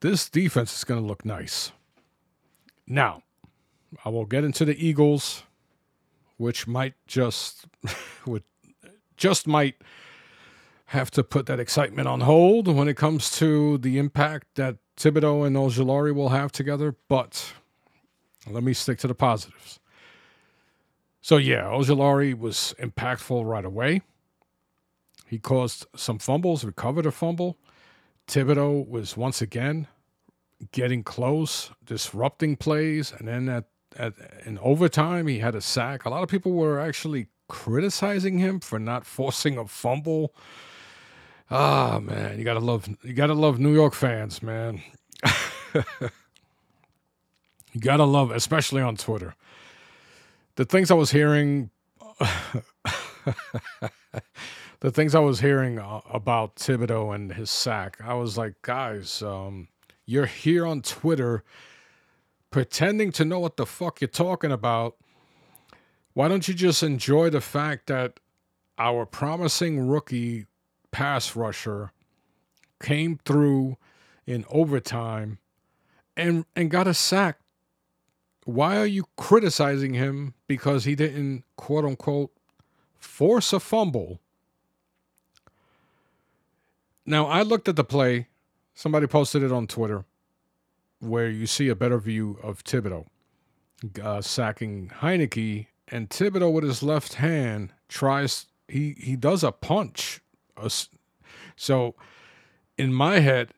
this 0.00 0.28
defense 0.28 0.76
is 0.76 0.84
going 0.84 1.00
to 1.00 1.06
look 1.06 1.24
nice. 1.24 1.72
Now, 2.86 3.22
I 4.04 4.08
will 4.08 4.26
get 4.26 4.44
into 4.44 4.64
the 4.64 4.84
Eagles, 4.84 5.44
which 6.36 6.66
might 6.66 6.94
just 7.06 7.66
would 8.26 8.42
just 9.16 9.46
might 9.46 9.76
have 10.86 11.10
to 11.12 11.22
put 11.24 11.46
that 11.46 11.60
excitement 11.60 12.06
on 12.08 12.20
hold 12.20 12.68
when 12.68 12.88
it 12.88 12.96
comes 12.96 13.30
to 13.38 13.78
the 13.78 13.96
impact 13.98 14.48
that 14.56 14.76
Thibodeaux 14.96 15.46
and 15.46 15.56
Ojulari 15.56 16.14
will 16.14 16.30
have 16.30 16.52
together. 16.52 16.94
But 17.08 17.54
let 18.50 18.62
me 18.62 18.74
stick 18.74 18.98
to 18.98 19.08
the 19.08 19.14
positives. 19.14 19.80
So 21.22 21.36
yeah, 21.36 21.62
Ojulari 21.64 22.36
was 22.36 22.74
impactful 22.78 23.46
right 23.46 23.64
away. 23.64 24.02
He 25.32 25.38
caused 25.38 25.86
some 25.96 26.18
fumbles, 26.18 26.62
recovered 26.62 27.06
a 27.06 27.10
fumble. 27.10 27.56
Thibodeaux 28.28 28.86
was 28.86 29.16
once 29.16 29.40
again 29.40 29.86
getting 30.72 31.02
close, 31.02 31.70
disrupting 31.82 32.56
plays, 32.56 33.14
and 33.16 33.26
then 33.26 33.48
at, 33.48 33.64
at 33.96 34.12
in 34.44 34.58
overtime 34.58 35.28
he 35.28 35.38
had 35.38 35.54
a 35.54 35.62
sack. 35.62 36.04
A 36.04 36.10
lot 36.10 36.22
of 36.22 36.28
people 36.28 36.52
were 36.52 36.78
actually 36.78 37.28
criticizing 37.48 38.40
him 38.40 38.60
for 38.60 38.78
not 38.78 39.06
forcing 39.06 39.56
a 39.56 39.66
fumble. 39.66 40.34
Ah 41.50 41.98
man, 41.98 42.38
you 42.38 42.44
gotta 42.44 42.60
love 42.60 42.86
you 43.02 43.14
gotta 43.14 43.32
love 43.32 43.58
New 43.58 43.72
York 43.72 43.94
fans, 43.94 44.42
man. 44.42 44.82
you 45.74 46.10
gotta 47.80 48.04
love, 48.04 48.32
especially 48.32 48.82
on 48.82 48.96
Twitter. 48.96 49.34
The 50.56 50.66
things 50.66 50.90
I 50.90 50.94
was 50.94 51.10
hearing, 51.10 51.70
the 54.82 54.90
things 54.90 55.14
I 55.14 55.20
was 55.20 55.38
hearing 55.38 55.78
uh, 55.78 56.00
about 56.12 56.56
Thibodeaux 56.56 57.14
and 57.14 57.32
his 57.32 57.50
sack, 57.50 57.98
I 58.04 58.14
was 58.14 58.36
like, 58.36 58.60
guys, 58.62 59.22
um, 59.22 59.68
you're 60.06 60.26
here 60.26 60.66
on 60.66 60.82
Twitter 60.82 61.44
pretending 62.50 63.12
to 63.12 63.24
know 63.24 63.38
what 63.38 63.56
the 63.56 63.64
fuck 63.64 64.00
you're 64.00 64.08
talking 64.08 64.50
about. 64.50 64.96
Why 66.14 66.26
don't 66.26 66.48
you 66.48 66.54
just 66.54 66.82
enjoy 66.82 67.30
the 67.30 67.40
fact 67.40 67.86
that 67.86 68.18
our 68.76 69.06
promising 69.06 69.86
rookie 69.86 70.46
pass 70.90 71.36
rusher 71.36 71.92
came 72.82 73.20
through 73.24 73.76
in 74.26 74.44
overtime 74.50 75.38
and 76.16 76.44
and 76.56 76.72
got 76.72 76.88
a 76.88 76.94
sack? 76.94 77.38
Why 78.46 78.78
are 78.78 78.86
you 78.86 79.04
criticizing 79.16 79.94
him 79.94 80.34
because 80.48 80.86
he 80.86 80.96
didn't 80.96 81.44
quote 81.54 81.84
unquote 81.84 82.32
force 82.98 83.52
a 83.52 83.60
fumble? 83.60 84.18
Now 87.04 87.26
I 87.26 87.42
looked 87.42 87.68
at 87.68 87.76
the 87.76 87.84
play 87.84 88.28
Somebody 88.74 89.06
posted 89.06 89.42
it 89.42 89.52
on 89.52 89.66
Twitter 89.66 90.04
where 90.98 91.28
you 91.28 91.46
see 91.46 91.68
a 91.68 91.74
better 91.74 91.98
view 91.98 92.38
of 92.42 92.64
Thibodeaux 92.64 93.06
uh, 94.02 94.22
sacking 94.22 94.90
Heinicke, 95.00 95.66
and 95.88 96.08
Thibodeaux 96.08 96.52
with 96.52 96.64
his 96.64 96.82
left 96.82 97.14
hand 97.14 97.72
tries 97.88 98.46
he 98.68 98.94
he 98.98 99.16
does 99.16 99.42
a 99.42 99.52
punch. 99.52 100.20
So 101.56 101.96
in 102.78 102.94
my 102.94 103.18
head, 103.18 103.52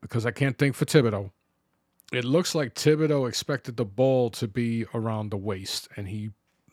because 0.00 0.26
I 0.26 0.32
can't 0.32 0.58
think 0.58 0.74
for 0.74 0.84
Thibodeaux, 0.84 1.30
it 2.12 2.24
looks 2.24 2.54
like 2.54 2.74
Thibodeaux 2.74 3.28
expected 3.28 3.76
the 3.76 3.84
ball 3.84 4.28
to 4.30 4.48
be 4.48 4.84
around 4.92 5.30
the 5.30 5.36
waist, 5.36 5.88
and 5.96 6.08
he 6.08 6.30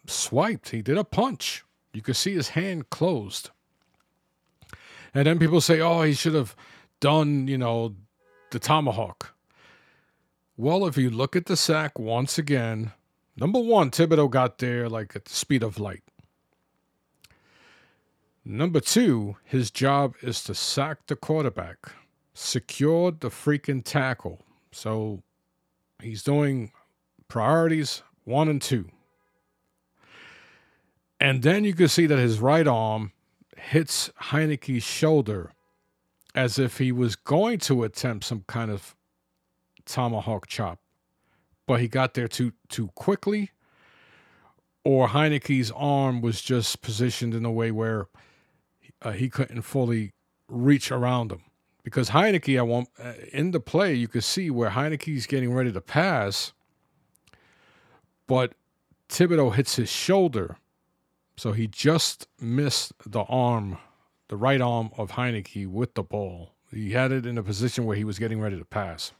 swiped. 0.07 0.69
He 0.69 0.81
did 0.81 0.97
a 0.97 1.03
punch. 1.03 1.63
You 1.93 2.01
could 2.01 2.15
see 2.15 2.33
his 2.33 2.49
hand 2.49 2.89
closed. 2.89 3.51
And 5.13 5.27
then 5.27 5.39
people 5.39 5.61
say, 5.61 5.81
"Oh, 5.81 6.01
he 6.03 6.13
should 6.13 6.33
have 6.33 6.55
done, 7.01 7.47
you 7.47 7.57
know, 7.57 7.95
the 8.51 8.59
tomahawk. 8.59 9.33
Well, 10.55 10.85
if 10.85 10.97
you 10.97 11.09
look 11.09 11.35
at 11.35 11.47
the 11.47 11.57
sack 11.57 11.99
once 11.99 12.37
again, 12.37 12.93
number 13.35 13.59
one, 13.59 13.91
Thibodeaux 13.91 14.29
got 14.29 14.59
there 14.59 14.87
like 14.87 15.15
at 15.15 15.25
the 15.25 15.33
speed 15.33 15.63
of 15.63 15.79
light. 15.79 16.03
Number 18.45 18.79
two, 18.79 19.37
his 19.43 19.71
job 19.71 20.15
is 20.21 20.43
to 20.45 20.55
sack 20.55 21.07
the 21.07 21.15
quarterback, 21.15 21.91
secure 22.33 23.11
the 23.11 23.29
freaking 23.29 23.83
tackle. 23.83 24.41
So 24.71 25.21
he's 26.01 26.23
doing 26.23 26.71
priorities 27.27 28.03
one 28.23 28.47
and 28.47 28.61
two. 28.61 28.89
And 31.19 31.43
then 31.43 31.63
you 31.63 31.73
can 31.73 31.87
see 31.87 32.07
that 32.07 32.17
his 32.17 32.39
right 32.39 32.67
arm 32.67 33.11
hits 33.69 34.09
Heinicke's 34.23 34.83
shoulder 34.83 35.51
as 36.33 36.57
if 36.57 36.77
he 36.77 36.91
was 36.91 37.15
going 37.15 37.59
to 37.59 37.83
attempt 37.83 38.25
some 38.25 38.43
kind 38.47 38.71
of 38.71 38.95
tomahawk 39.85 40.47
chop, 40.47 40.79
but 41.67 41.79
he 41.79 41.87
got 41.87 42.13
there 42.13 42.27
too 42.27 42.53
too 42.69 42.87
quickly, 42.95 43.51
or 44.83 45.09
Heinicke's 45.09 45.71
arm 45.71 46.21
was 46.21 46.41
just 46.41 46.81
positioned 46.81 47.33
in 47.33 47.45
a 47.45 47.51
way 47.51 47.71
where 47.71 48.07
uh, 49.01 49.11
he 49.11 49.29
couldn't 49.29 49.61
fully 49.63 50.13
reach 50.47 50.91
around 50.91 51.31
him. 51.31 51.41
Because 51.83 52.11
Heinicke, 52.11 52.59
I 52.59 52.61
want 52.61 52.89
uh, 53.03 53.13
in 53.33 53.51
the 53.51 53.59
play, 53.59 53.93
you 53.93 54.07
can 54.07 54.21
see 54.21 54.49
where 54.49 54.69
Heinicke's 54.69 55.25
getting 55.25 55.53
ready 55.53 55.71
to 55.71 55.81
pass, 55.81 56.53
but 58.27 58.53
Thibodeaux 59.09 59.55
hits 59.55 59.75
his 59.75 59.89
shoulder, 59.89 60.57
so 61.37 61.51
he 61.53 61.67
just 61.67 62.27
missed 62.39 62.93
the 63.05 63.23
arm 63.23 63.77
the 64.31 64.37
right 64.37 64.61
arm 64.61 64.89
of 64.97 65.11
Heinicke 65.11 65.67
with 65.67 65.93
the 65.93 66.03
ball. 66.03 66.53
He 66.71 66.91
had 66.91 67.11
it 67.11 67.25
in 67.25 67.37
a 67.37 67.43
position 67.43 67.83
where 67.83 67.97
he 67.97 68.05
was 68.05 68.17
getting 68.17 68.39
ready 68.39 68.57
to 68.57 68.63
pass. 68.63 69.11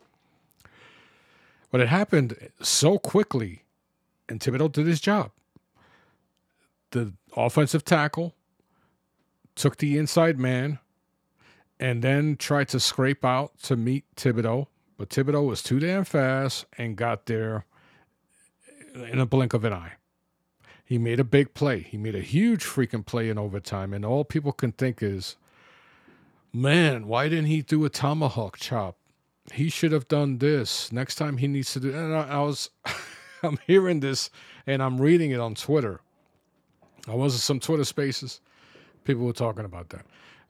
But 1.70 1.82
it 1.82 1.90
happened 1.90 2.50
so 2.62 2.98
quickly, 2.98 3.64
and 4.30 4.40
Thibodeaux 4.40 4.72
did 4.72 4.88
his 4.88 5.02
job. 5.02 5.32
the 6.92 7.14
offensive 7.36 7.84
tackle 7.84 8.36
took 9.56 9.78
the 9.78 9.98
inside 9.98 10.40
man 10.40 10.80
and 11.78 12.02
then 12.02 12.38
tried 12.38 12.70
to 12.70 12.80
scrape 12.80 13.26
out 13.26 13.58
to 13.64 13.76
meet 13.76 14.06
Thibodeaux. 14.16 14.68
but 14.98 15.10
Thibodeaux 15.10 15.46
was 15.46 15.62
too 15.62 15.80
damn 15.80 16.06
fast 16.06 16.66
and 16.78 16.96
got 16.96 17.26
there 17.26 17.66
in 18.94 19.20
a 19.20 19.26
blink 19.26 19.54
of 19.54 19.66
an 19.66 19.74
eye. 19.74 19.94
He 20.92 20.98
made 20.98 21.22
a 21.22 21.24
big 21.24 21.54
play. 21.54 21.80
He 21.80 21.96
made 21.96 22.16
a 22.16 22.22
huge 22.22 22.66
freaking 22.66 23.06
play 23.06 23.30
in 23.30 23.38
overtime, 23.38 23.94
and 23.94 24.04
all 24.04 24.26
people 24.26 24.52
can 24.52 24.74
think 24.74 25.02
is, 25.02 25.38
man, 26.52 27.08
why 27.08 27.30
didn't 27.30 27.46
he 27.46 27.62
do 27.62 27.86
a 27.86 27.90
tomahawk 27.90 28.58
chop? 28.58 28.98
He 29.54 29.70
should 29.70 29.94
have 29.94 30.10
done 30.10 30.40
this. 30.40 30.92
Next 30.92 31.16
time 31.16 31.38
he 31.38 31.48
needs 31.48 31.72
to 31.72 31.80
do. 31.80 31.96
And 31.96 32.14
I, 32.14 32.28
I 32.32 32.40
was, 32.40 32.72
I'm 33.42 33.58
hearing 33.66 34.02
this, 34.02 34.30
and 34.68 34.84
I'm 34.84 35.00
reading 35.00 35.32
it 35.32 35.40
on 35.40 35.56
Twitter. 35.56 36.02
I 37.08 37.16
was 37.16 37.36
in 37.36 37.40
some 37.40 37.62
Twitter 37.62 37.86
spaces. 37.86 38.42
People 39.06 39.24
were 39.24 39.32
talking 39.32 39.64
about 39.64 39.92
that. 39.92 40.06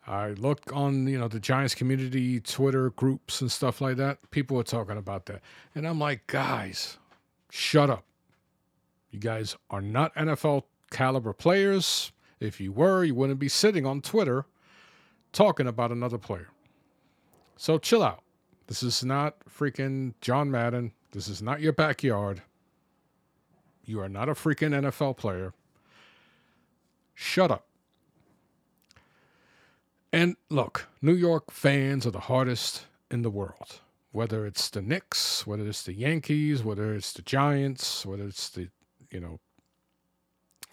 I 0.07 0.29
look 0.29 0.75
on, 0.75 1.05
you 1.05 1.19
know, 1.19 1.27
the 1.27 1.39
Giants 1.39 1.75
community 1.75 2.39
Twitter 2.39 2.89
groups 2.89 3.41
and 3.41 3.51
stuff 3.51 3.79
like 3.79 3.97
that. 3.97 4.17
People 4.31 4.57
were 4.57 4.63
talking 4.63 4.97
about 4.97 5.27
that. 5.27 5.43
And 5.75 5.87
I'm 5.87 5.99
like, 5.99 6.25
guys, 6.25 6.97
shut 7.51 7.91
up. 7.91 8.05
You 9.11 9.19
guys 9.19 9.55
are 9.69 9.81
not 9.81 10.15
NFL 10.15 10.63
caliber 10.89 11.33
players. 11.33 12.11
If 12.39 12.59
you 12.59 12.71
were, 12.71 13.03
you 13.03 13.13
wouldn't 13.13 13.39
be 13.39 13.49
sitting 13.49 13.85
on 13.85 14.01
Twitter 14.01 14.45
talking 15.31 15.67
about 15.67 15.91
another 15.91 16.17
player. 16.17 16.49
So 17.55 17.77
chill 17.77 18.01
out. 18.01 18.23
This 18.67 18.81
is 18.81 19.03
not 19.03 19.35
freaking 19.45 20.13
John 20.21 20.49
Madden. 20.49 20.93
This 21.11 21.27
is 21.27 21.41
not 21.41 21.61
your 21.61 21.73
backyard. 21.73 22.41
You 23.83 23.99
are 23.99 24.09
not 24.09 24.29
a 24.29 24.33
freaking 24.33 24.71
NFL 24.71 25.17
player. 25.17 25.53
Shut 27.13 27.51
up. 27.51 27.67
And 30.13 30.35
look, 30.49 30.87
New 31.01 31.13
York 31.13 31.51
fans 31.51 32.05
are 32.05 32.11
the 32.11 32.21
hardest 32.21 32.85
in 33.09 33.21
the 33.21 33.29
world. 33.29 33.81
Whether 34.11 34.45
it's 34.45 34.69
the 34.69 34.81
Knicks, 34.81 35.47
whether 35.47 35.67
it's 35.67 35.83
the 35.83 35.93
Yankees, 35.93 36.63
whether 36.63 36.93
it's 36.93 37.13
the 37.13 37.21
Giants, 37.21 38.05
whether 38.05 38.25
it's 38.25 38.49
the, 38.49 38.69
you 39.11 39.19
know, 39.19 39.39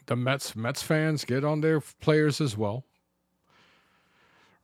the 0.06 0.16
Mets, 0.16 0.56
Mets 0.56 0.82
fans 0.82 1.24
get 1.24 1.44
on 1.44 1.60
their 1.60 1.80
players 1.80 2.40
as 2.40 2.56
well. 2.56 2.84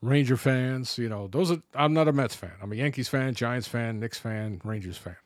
Ranger 0.01 0.37
fans, 0.37 0.99
you 0.99 1.09
know, 1.09 1.29
those 1.29 1.51
are 1.51 1.63
I'm 1.75 1.95
not 1.95 2.09
a 2.09 2.13
Mets 2.13 2.35
fan. 2.35 2.53
I'm 2.63 2.73
a 2.73 2.77
Yankees 2.77 3.09
fan, 3.09 3.35
Giants 3.35 3.69
fan, 3.69 4.01
Knicks 4.01 4.19
fan, 4.19 4.61
Rangers 4.65 4.99
fan. 4.99 5.17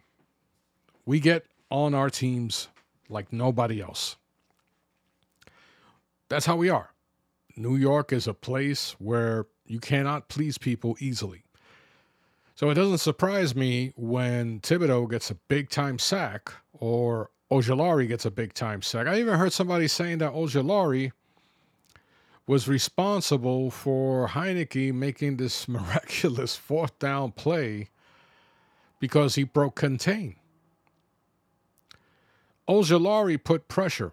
We 1.05 1.21
get 1.21 1.47
on 1.71 1.95
our 1.95 2.11
teams 2.11 2.69
like 3.09 3.33
nobody 3.33 3.81
else. 3.81 4.17
That's 6.29 6.47
how 6.47 6.57
we 6.57 6.69
are. 6.69 6.91
New 7.57 7.77
York 7.77 8.13
is 8.13 8.29
a 8.29 8.35
place 8.35 8.93
where 8.99 9.47
you 9.67 9.81
cannot 9.81 10.29
please 10.29 10.59
people 10.59 10.97
easily. 11.01 11.43
So 12.55 12.71
it 12.71 12.75
doesn't 12.75 12.99
surprise 12.99 13.55
me 13.55 13.93
when 13.97 14.61
Thibodeaux 14.61 15.11
gets 15.11 15.31
a 15.31 15.35
big 15.35 15.71
time 15.71 15.99
sack 15.99 16.53
or 16.73 17.31
Ojulari 17.51 18.09
gets 18.09 18.25
a 18.25 18.31
big 18.31 18.55
time 18.55 18.83
sack. 18.83 19.07
I 19.07 19.19
even 19.19 19.39
heard 19.39 19.53
somebody 19.53 19.89
saying 19.89 20.19
that 20.19 20.33
Ojulari 20.33 21.13
was 22.47 22.69
responsible 22.69 23.71
for 23.71 24.29
Heinicke 24.29 24.93
making 24.93 25.37
this 25.37 25.69
miraculous 25.69 26.57
fourth 26.57 26.99
down 26.99 27.33
play 27.33 27.89
because 29.01 29.35
he 29.35 29.45
broke 29.45 29.77
contain. 29.77 30.37
Ojulari 32.69 33.43
put 33.43 33.69
pressure 33.69 34.13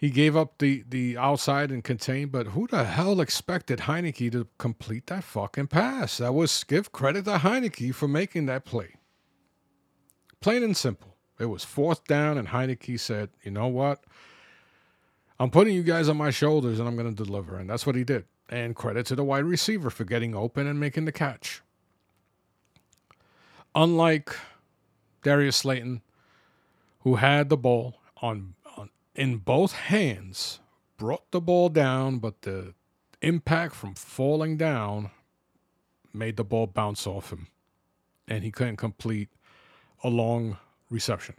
he 0.00 0.08
gave 0.08 0.34
up 0.34 0.56
the 0.56 0.82
the 0.88 1.18
outside 1.18 1.70
and 1.70 1.84
contain, 1.84 2.28
but 2.28 2.48
who 2.48 2.66
the 2.66 2.84
hell 2.84 3.20
expected 3.20 3.80
Heinicke 3.80 4.32
to 4.32 4.46
complete 4.56 5.08
that 5.08 5.24
fucking 5.24 5.66
pass? 5.66 6.16
That 6.16 6.32
was 6.32 6.64
give 6.64 6.90
credit 6.90 7.26
to 7.26 7.32
Heinicke 7.32 7.94
for 7.94 8.08
making 8.08 8.46
that 8.46 8.64
play. 8.64 8.94
Plain 10.40 10.62
and 10.62 10.74
simple. 10.74 11.09
It 11.40 11.46
was 11.46 11.64
fourth 11.64 12.04
down, 12.04 12.36
and 12.36 12.48
Heinicke 12.48 13.00
said, 13.00 13.30
"You 13.42 13.50
know 13.50 13.66
what? 13.66 14.04
I'm 15.38 15.50
putting 15.50 15.74
you 15.74 15.82
guys 15.82 16.06
on 16.06 16.18
my 16.18 16.30
shoulders, 16.30 16.78
and 16.78 16.86
I'm 16.86 16.96
going 16.96 17.12
to 17.12 17.24
deliver." 17.24 17.56
And 17.56 17.68
that's 17.68 17.86
what 17.86 17.96
he 17.96 18.04
did. 18.04 18.26
And 18.50 18.76
credit 18.76 19.06
to 19.06 19.14
the 19.14 19.24
wide 19.24 19.44
receiver 19.44 19.88
for 19.88 20.04
getting 20.04 20.34
open 20.34 20.66
and 20.66 20.78
making 20.78 21.06
the 21.06 21.12
catch. 21.12 21.62
Unlike 23.74 24.36
Darius 25.22 25.56
Slayton, 25.56 26.02
who 27.00 27.14
had 27.16 27.48
the 27.48 27.56
ball 27.56 27.96
on 28.20 28.54
in 29.14 29.38
both 29.38 29.72
hands, 29.72 30.60
brought 30.98 31.30
the 31.30 31.40
ball 31.40 31.70
down, 31.70 32.18
but 32.18 32.42
the 32.42 32.74
impact 33.22 33.74
from 33.74 33.94
falling 33.94 34.58
down 34.58 35.10
made 36.12 36.36
the 36.36 36.44
ball 36.44 36.66
bounce 36.66 37.06
off 37.06 37.32
him, 37.32 37.46
and 38.28 38.44
he 38.44 38.50
couldn't 38.50 38.76
complete 38.76 39.30
a 40.02 40.10
long 40.10 40.58
reception. 40.90 41.36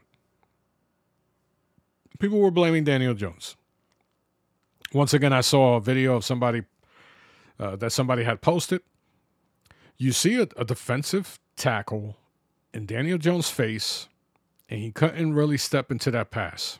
People 2.19 2.39
were 2.39 2.51
blaming 2.51 2.83
Daniel 2.83 3.13
Jones. 3.13 3.55
Once 4.93 5.13
again, 5.13 5.33
I 5.33 5.41
saw 5.41 5.75
a 5.75 5.81
video 5.81 6.15
of 6.15 6.25
somebody 6.25 6.63
uh, 7.59 7.75
that 7.77 7.91
somebody 7.91 8.23
had 8.23 8.41
posted. 8.41 8.81
You 9.97 10.11
see 10.11 10.35
a, 10.35 10.47
a 10.57 10.65
defensive 10.65 11.39
tackle 11.55 12.17
in 12.73 12.85
Daniel 12.85 13.17
Jones' 13.17 13.49
face, 13.49 14.07
and 14.69 14.79
he 14.79 14.91
couldn't 14.91 15.33
really 15.33 15.57
step 15.57 15.91
into 15.91 16.11
that 16.11 16.31
pass. 16.31 16.79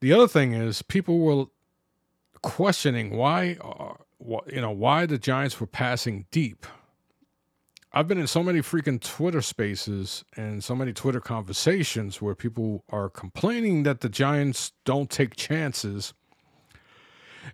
The 0.00 0.12
other 0.12 0.28
thing 0.28 0.52
is 0.52 0.82
people 0.82 1.18
were 1.20 1.46
questioning 2.42 3.16
why, 3.16 3.56
uh, 3.62 3.94
you 4.46 4.60
know, 4.60 4.70
why 4.70 5.06
the 5.06 5.18
Giants 5.18 5.58
were 5.58 5.66
passing 5.66 6.26
deep. 6.30 6.66
I've 7.96 8.08
been 8.08 8.18
in 8.18 8.26
so 8.26 8.42
many 8.42 8.58
freaking 8.58 9.00
Twitter 9.00 9.40
spaces 9.40 10.24
and 10.36 10.64
so 10.64 10.74
many 10.74 10.92
Twitter 10.92 11.20
conversations 11.20 12.20
where 12.20 12.34
people 12.34 12.82
are 12.90 13.08
complaining 13.08 13.84
that 13.84 14.00
the 14.00 14.08
Giants 14.08 14.72
don't 14.84 15.08
take 15.08 15.36
chances. 15.36 16.12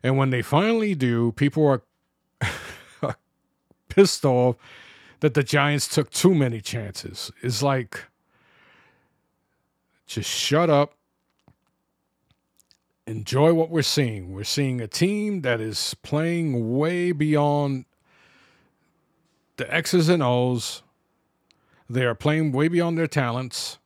And 0.02 0.16
when 0.16 0.30
they 0.30 0.40
finally 0.40 0.94
do, 0.94 1.32
people 1.32 1.66
are 1.66 1.82
pissed 3.90 4.24
off 4.24 4.56
that 5.20 5.34
the 5.34 5.42
Giants 5.42 5.86
took 5.86 6.08
too 6.08 6.34
many 6.34 6.62
chances. 6.62 7.30
It's 7.42 7.62
like, 7.62 8.06
just 10.06 10.30
shut 10.30 10.70
up 10.70 10.94
enjoy 13.06 13.52
what 13.52 13.70
we're 13.70 13.82
seeing. 13.82 14.32
We're 14.32 14.44
seeing 14.44 14.80
a 14.80 14.86
team 14.86 15.40
that 15.40 15.60
is 15.60 15.96
playing 16.02 16.76
way 16.78 17.10
beyond 17.10 17.86
the 19.60 19.72
X's 19.74 20.08
and 20.08 20.22
O's. 20.22 20.82
They 21.88 22.06
are 22.06 22.14
playing 22.14 22.52
way 22.52 22.68
beyond 22.68 22.96
their 22.96 23.06
talents. 23.06 23.78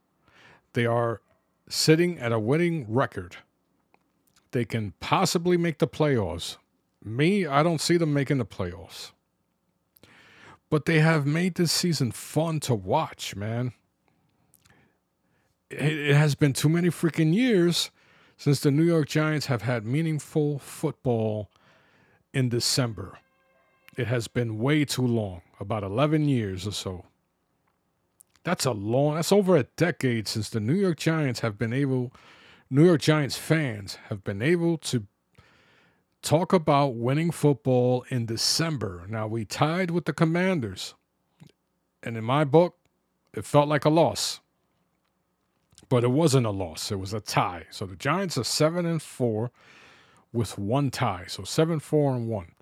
They 0.72 0.87
are 0.87 1.20
sitting 1.68 2.16
at 2.20 2.30
a 2.30 2.38
winning 2.38 2.87
record. 2.88 3.38
They 4.52 4.64
can 4.64 4.92
possibly 5.00 5.56
make 5.56 5.78
the 5.78 5.88
playoffs. 5.88 6.58
Me, 7.02 7.44
I 7.44 7.64
don't 7.64 7.80
see 7.80 7.96
them 7.96 8.14
making 8.14 8.38
the 8.38 8.46
playoffs. 8.46 9.10
But 10.70 10.84
they 10.84 11.00
have 11.00 11.26
made 11.26 11.56
this 11.56 11.72
season 11.72 12.12
fun 12.12 12.60
to 12.60 12.74
watch, 12.76 13.34
man. 13.34 13.72
It, 15.70 16.14
has 16.14 16.37
been 16.37 16.52
too 16.52 16.68
many 16.68 16.88
freaking 16.88 17.34
years 17.34 17.90
since 18.37 18.60
the 18.60 18.70
New 18.70 18.84
York 18.84 19.08
Giants 19.08 19.46
have 19.46 19.62
had 19.62 19.84
meaningful 19.84 20.60
football 20.60 21.50
in 22.32 22.48
December. 22.48 23.18
It 23.96 24.07
has 24.07 24.28
been 24.28 24.59
way 24.59 24.85
too 24.85 25.07
long, 25.07 25.42
about 25.61 25.83
11 25.83 26.28
years 26.28 26.66
or 26.66 26.72
so. 26.72 27.04
That's 28.42 28.66
a 28.66 28.72
long, 28.72 29.14
that's 29.14 29.33
over 29.33 29.57
a 29.57 29.62
decade 29.62 30.28
since 30.28 30.50
the 30.50 30.61
New 30.61 30.74
York 30.74 30.98
Giants 30.98 31.40
have 31.40 31.59
been 31.59 31.72
able, 31.72 32.12
New 32.70 32.85
York 32.85 33.00
Giants 33.00 33.37
fans 33.37 33.98
have 34.09 34.24
been 34.24 34.42
able 34.42 34.76
to 34.78 35.07
talk 36.22 36.52
about 36.52 36.94
winning 36.94 37.30
football 37.30 38.04
in 38.09 38.26
December. 38.26 39.07
Now, 39.09 39.26
we 39.26 39.44
tied 39.44 39.90
with 39.90 40.04
the 40.04 40.12
Commanders, 40.12 40.94
and 42.02 42.16
in 42.16 42.24
my 42.24 42.44
book, 42.44 42.76
it 43.33 43.44
felt 43.44 43.68
like 43.68 43.85
a 43.85 43.90
loss 43.90 44.40
but 45.88 46.04
it 46.04 46.11
wasn't 46.11 46.46
a 46.46 46.50
loss. 46.50 46.90
It 46.90 46.98
was 46.98 47.12
a 47.12 47.20
tie. 47.20 47.66
So 47.70 47.87
the 47.87 47.96
Giants 47.96 48.38
are 48.38 48.44
seven 48.44 48.87
and 48.87 49.02
four 49.02 49.50
with 50.33 50.59
one 50.59 50.90
tie. 50.90 51.24
So 51.28 51.44
seven, 51.44 51.80
four, 51.80 52.14
and 52.14 52.28
one. 52.28 52.54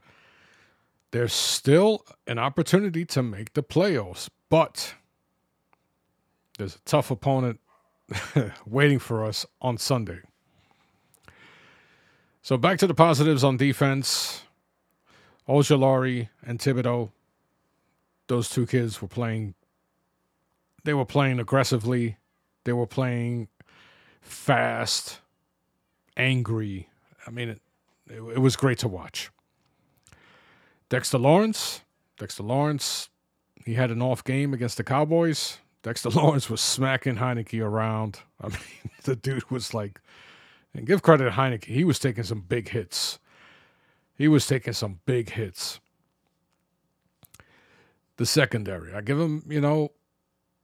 There's 1.12 1.34
still 1.34 2.04
an 2.26 2.38
opportunity 2.38 3.04
to 3.06 3.22
make 3.22 3.52
the 3.52 3.62
playoffs, 3.62 4.28
but 4.48 4.94
there's 6.58 6.76
a 6.76 6.80
tough 6.80 7.10
opponent 7.10 7.60
waiting 8.66 8.98
for 8.98 9.24
us 9.24 9.44
on 9.60 9.76
Sunday. 9.76 10.20
So 12.40 12.56
back 12.56 12.78
to 12.78 12.86
the 12.86 12.94
positives 12.94 13.44
on 13.44 13.58
defense. 13.58 14.42
Ojulari 15.48 16.28
and 16.44 16.58
Thibodeaux, 16.58 17.10
those 18.28 18.48
two 18.48 18.66
kids 18.66 19.02
were 19.02 19.08
playing. 19.08 19.54
They 20.84 20.94
were 20.94 21.04
playing 21.04 21.40
aggressively. 21.40 22.16
They 22.64 22.72
were 22.72 22.86
playing 22.86 23.48
fast, 24.22 25.20
angry. 26.16 26.88
I 27.26 27.30
mean, 27.30 27.50
it, 27.50 27.60
it, 28.08 28.22
it 28.36 28.38
was 28.38 28.56
great 28.56 28.78
to 28.78 28.88
watch. 28.88 29.30
Dexter 30.92 31.16
Lawrence, 31.16 31.80
Dexter 32.18 32.42
Lawrence, 32.42 33.08
he 33.64 33.72
had 33.72 33.90
an 33.90 34.02
off 34.02 34.22
game 34.22 34.52
against 34.52 34.76
the 34.76 34.84
Cowboys. 34.84 35.56
Dexter 35.82 36.10
Lawrence 36.14 36.50
was 36.50 36.60
smacking 36.60 37.16
Heinicke 37.16 37.64
around. 37.64 38.18
I 38.38 38.48
mean, 38.48 38.58
the 39.04 39.16
dude 39.16 39.50
was 39.50 39.72
like, 39.72 40.02
and 40.74 40.86
give 40.86 41.00
credit 41.00 41.24
to 41.24 41.30
Heinicke, 41.30 41.64
he 41.64 41.82
was 41.82 41.98
taking 41.98 42.24
some 42.24 42.42
big 42.42 42.68
hits. 42.68 43.18
He 44.18 44.28
was 44.28 44.46
taking 44.46 44.74
some 44.74 45.00
big 45.06 45.30
hits. 45.30 45.80
The 48.18 48.26
secondary, 48.26 48.92
I 48.92 49.00
give 49.00 49.18
him, 49.18 49.44
you 49.48 49.62
know, 49.62 49.92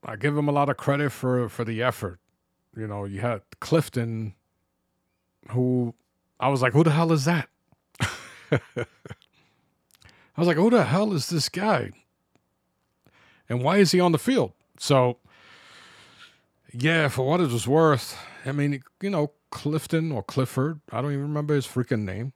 I 0.05 0.15
give 0.15 0.37
him 0.37 0.47
a 0.47 0.51
lot 0.51 0.69
of 0.69 0.77
credit 0.77 1.11
for 1.11 1.49
for 1.49 1.65
the 1.65 1.81
effort. 1.81 2.19
You 2.77 2.85
know, 2.85 3.05
you 3.05 3.21
had 3.21 3.41
Clifton, 3.61 4.35
who 5.49 5.95
I 6.39 6.49
was 6.49 6.61
like, 6.61 6.73
who 6.73 6.83
the 6.83 6.91
hell 6.91 7.11
is 7.11 7.25
that? 7.25 7.49
I 10.39 10.41
was 10.41 10.47
like, 10.47 10.55
who 10.55 10.69
the 10.69 10.85
hell 10.85 11.11
is 11.11 11.27
this 11.27 11.49
guy? 11.49 11.91
And 13.49 13.61
why 13.61 13.79
is 13.79 13.91
he 13.91 13.99
on 13.99 14.13
the 14.13 14.17
field? 14.17 14.53
So, 14.77 15.17
yeah, 16.71 17.09
for 17.09 17.27
what 17.27 17.41
it 17.41 17.51
was 17.51 17.67
worth, 17.67 18.17
I 18.45 18.53
mean, 18.53 18.81
you 19.01 19.09
know, 19.09 19.33
Clifton 19.51 20.13
or 20.13 20.23
Clifford, 20.23 20.79
I 20.93 21.01
don't 21.01 21.11
even 21.11 21.23
remember 21.23 21.55
his 21.55 21.67
freaking 21.67 22.05
name. 22.05 22.31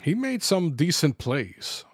He 0.00 0.14
made 0.14 0.44
some 0.44 0.76
decent 0.76 1.18
plays. 1.18 1.84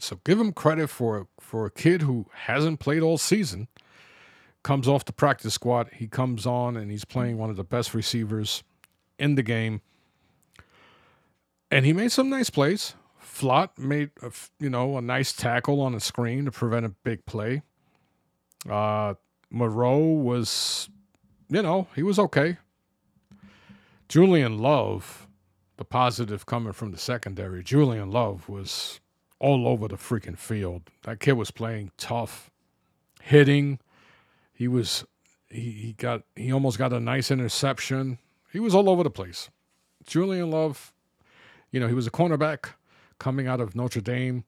So 0.00 0.18
give 0.24 0.40
him 0.40 0.52
credit 0.52 0.88
for 0.88 1.28
for 1.38 1.66
a 1.66 1.70
kid 1.70 2.02
who 2.02 2.26
hasn't 2.32 2.80
played 2.80 3.02
all 3.02 3.16
season 3.16 3.68
comes 4.64 4.88
off 4.88 5.04
the 5.04 5.12
practice 5.12 5.54
squad. 5.54 5.88
He 5.92 6.08
comes 6.08 6.46
on 6.46 6.76
and 6.76 6.90
he's 6.90 7.04
playing 7.04 7.38
one 7.38 7.48
of 7.48 7.56
the 7.56 7.62
best 7.62 7.94
receivers 7.94 8.64
in 9.20 9.36
the 9.36 9.44
game. 9.44 9.82
And 11.70 11.86
he 11.86 11.92
made 11.92 12.10
some 12.10 12.28
nice 12.28 12.50
plays. 12.50 12.96
Flott 13.30 13.78
made, 13.78 14.10
a, 14.22 14.30
you 14.58 14.70
know, 14.70 14.98
a 14.98 15.00
nice 15.00 15.32
tackle 15.32 15.80
on 15.80 15.94
a 15.94 16.00
screen 16.00 16.44
to 16.44 16.50
prevent 16.50 16.84
a 16.84 16.90
big 16.90 17.24
play. 17.26 17.62
Uh, 18.68 19.14
Moreau 19.50 19.98
was, 19.98 20.90
you 21.48 21.62
know, 21.62 21.88
he 21.94 22.02
was 22.02 22.18
okay. 22.18 22.58
Julian 24.08 24.58
Love, 24.58 25.28
the 25.76 25.84
positive 25.84 26.44
coming 26.44 26.72
from 26.72 26.90
the 26.90 26.98
secondary, 26.98 27.62
Julian 27.62 28.10
Love 28.10 28.48
was 28.48 29.00
all 29.38 29.66
over 29.66 29.88
the 29.88 29.96
freaking 29.96 30.36
field. 30.36 30.82
That 31.04 31.20
kid 31.20 31.32
was 31.32 31.50
playing 31.50 31.92
tough, 31.96 32.50
hitting, 33.22 33.78
he 34.52 34.68
was 34.68 35.06
he, 35.48 35.70
he 35.70 35.92
got 35.94 36.24
he 36.36 36.52
almost 36.52 36.76
got 36.76 36.92
a 36.92 37.00
nice 37.00 37.30
interception. 37.30 38.18
He 38.52 38.60
was 38.60 38.74
all 38.74 38.90
over 38.90 39.02
the 39.02 39.10
place. 39.10 39.48
Julian 40.06 40.50
Love, 40.50 40.92
you 41.70 41.80
know, 41.80 41.88
he 41.88 41.94
was 41.94 42.06
a 42.06 42.10
cornerback 42.10 42.74
coming 43.20 43.46
out 43.46 43.60
of 43.60 43.76
Notre 43.76 44.00
Dame. 44.00 44.44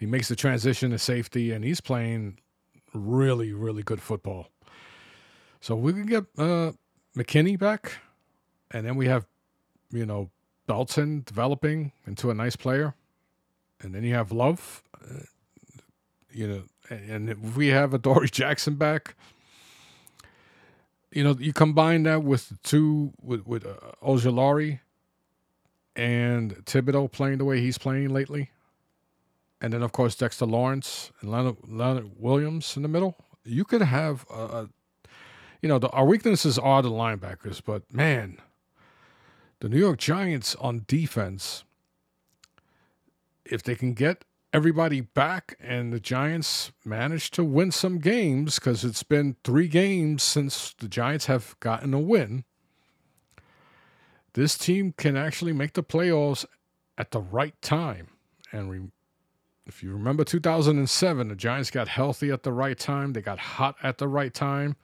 He 0.00 0.06
makes 0.06 0.26
the 0.26 0.34
transition 0.34 0.90
to 0.90 0.98
safety, 0.98 1.52
and 1.52 1.64
he's 1.64 1.80
playing 1.80 2.38
really, 2.92 3.52
really 3.52 3.84
good 3.84 4.02
football. 4.02 4.48
So 5.60 5.76
we 5.76 5.92
can 5.92 6.06
get 6.06 6.24
uh, 6.36 6.72
McKinney 7.16 7.56
back, 7.56 7.98
and 8.72 8.84
then 8.84 8.96
we 8.96 9.06
have, 9.06 9.26
you 9.92 10.04
know, 10.04 10.30
Belton 10.66 11.22
developing 11.24 11.92
into 12.04 12.30
a 12.30 12.34
nice 12.34 12.56
player, 12.56 12.94
and 13.80 13.94
then 13.94 14.02
you 14.02 14.14
have 14.14 14.32
Love. 14.32 14.82
Uh, 15.00 15.20
you 16.30 16.48
know, 16.48 16.62
and 16.90 17.30
if 17.30 17.38
we 17.56 17.68
have 17.68 17.94
Adoree 17.94 18.28
Jackson 18.30 18.74
back, 18.74 19.14
you 21.12 21.22
know, 21.22 21.36
you 21.38 21.52
combine 21.52 22.04
that 22.04 22.24
with 22.24 22.48
the 22.48 22.56
two 22.62 23.12
with 23.22 23.46
with 23.46 23.66
uh, 23.66 23.76
and 25.96 26.64
Thibodeaux 26.64 27.10
playing 27.10 27.38
the 27.38 27.44
way 27.44 27.60
he's 27.60 27.78
playing 27.78 28.10
lately, 28.10 28.50
and 29.60 29.72
then 29.72 29.82
of 29.82 29.92
course 29.92 30.14
Dexter 30.14 30.46
Lawrence 30.46 31.12
and 31.20 31.30
Leonard, 31.30 31.56
Leonard 31.66 32.12
Williams 32.18 32.76
in 32.76 32.82
the 32.82 32.88
middle. 32.88 33.16
You 33.44 33.64
could 33.64 33.82
have 33.82 34.24
a, 34.30 34.42
a 34.42 34.68
you 35.62 35.68
know, 35.68 35.78
the, 35.78 35.88
our 35.90 36.04
weaknesses 36.04 36.58
are 36.58 36.82
the 36.82 36.90
linebackers, 36.90 37.62
but 37.64 37.82
man, 37.92 38.38
the 39.60 39.68
New 39.68 39.78
York 39.78 39.98
Giants 39.98 40.56
on 40.56 40.84
defense, 40.88 41.64
if 43.44 43.62
they 43.62 43.76
can 43.76 43.94
get 43.94 44.24
everybody 44.52 45.00
back, 45.00 45.56
and 45.60 45.92
the 45.92 46.00
Giants 46.00 46.72
manage 46.84 47.30
to 47.32 47.44
win 47.44 47.70
some 47.70 47.98
games 47.98 48.56
because 48.56 48.84
it's 48.84 49.04
been 49.04 49.36
three 49.44 49.68
games 49.68 50.22
since 50.22 50.74
the 50.74 50.88
Giants 50.88 51.26
have 51.26 51.56
gotten 51.60 51.94
a 51.94 52.00
win. 52.00 52.44
This 54.34 54.56
team 54.56 54.94
can 54.96 55.16
actually 55.16 55.52
make 55.52 55.74
the 55.74 55.82
playoffs 55.82 56.46
at 56.96 57.10
the 57.10 57.20
right 57.20 57.60
time. 57.60 58.08
And 58.50 58.70
re- 58.70 58.90
if 59.66 59.82
you 59.82 59.92
remember 59.92 60.24
2007, 60.24 61.28
the 61.28 61.36
Giants 61.36 61.70
got 61.70 61.88
healthy 61.88 62.30
at 62.30 62.42
the 62.42 62.52
right 62.52 62.78
time, 62.78 63.12
they 63.12 63.20
got 63.20 63.38
hot 63.38 63.76
at 63.82 63.98
the 63.98 64.08
right 64.08 64.32
time, 64.32 64.76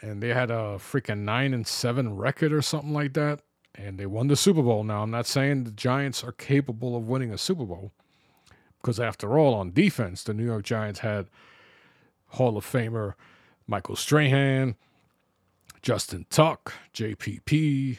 and 0.00 0.22
they 0.22 0.28
had 0.28 0.50
a 0.50 0.78
freaking 0.78 1.20
9 1.20 1.54
and 1.54 1.66
7 1.66 2.16
record 2.16 2.52
or 2.52 2.62
something 2.62 2.92
like 2.92 3.14
that. 3.14 3.40
And 3.74 3.98
they 3.98 4.06
won 4.06 4.26
the 4.26 4.36
Super 4.36 4.62
Bowl. 4.62 4.82
Now, 4.82 5.02
I'm 5.02 5.10
not 5.10 5.26
saying 5.26 5.64
the 5.64 5.70
Giants 5.70 6.24
are 6.24 6.32
capable 6.32 6.96
of 6.96 7.08
winning 7.08 7.32
a 7.32 7.38
Super 7.38 7.64
Bowl 7.64 7.92
because 8.80 8.98
after 8.98 9.38
all, 9.38 9.54
on 9.54 9.72
defense, 9.72 10.22
the 10.24 10.34
New 10.34 10.44
York 10.44 10.64
Giants 10.64 11.00
had 11.00 11.26
Hall 12.28 12.56
of 12.56 12.64
Famer 12.64 13.14
Michael 13.66 13.96
Strahan, 13.96 14.76
Justin 15.82 16.26
Tuck, 16.30 16.72
JPP, 16.94 17.98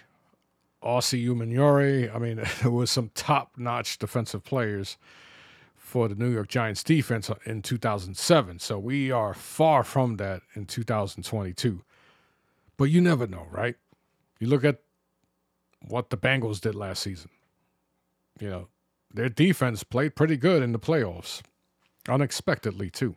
Osi 0.83 1.25
Umenyiora. 1.27 2.13
I 2.13 2.19
mean, 2.19 2.41
there 2.61 2.71
was 2.71 2.91
some 2.91 3.11
top-notch 3.13 3.97
defensive 3.97 4.43
players 4.43 4.97
for 5.75 6.07
the 6.07 6.15
New 6.15 6.29
York 6.29 6.47
Giants 6.47 6.83
defense 6.83 7.29
uh, 7.29 7.35
in 7.45 7.61
2007. 7.61 8.59
So 8.59 8.77
we 8.77 9.11
are 9.11 9.33
far 9.33 9.83
from 9.83 10.17
that 10.17 10.41
in 10.53 10.65
2022. 10.65 11.81
But 12.77 12.85
you 12.85 13.01
never 13.01 13.27
know, 13.27 13.47
right? 13.49 13.75
You 14.39 14.47
look 14.47 14.63
at 14.63 14.79
what 15.87 16.11
the 16.11 16.17
Bengals 16.17 16.61
did 16.61 16.75
last 16.75 17.01
season. 17.01 17.31
You 18.39 18.49
know, 18.49 18.67
their 19.13 19.29
defense 19.29 19.83
played 19.83 20.15
pretty 20.15 20.37
good 20.37 20.61
in 20.61 20.71
the 20.71 20.79
playoffs, 20.79 21.41
unexpectedly, 22.07 22.89
too. 22.89 23.15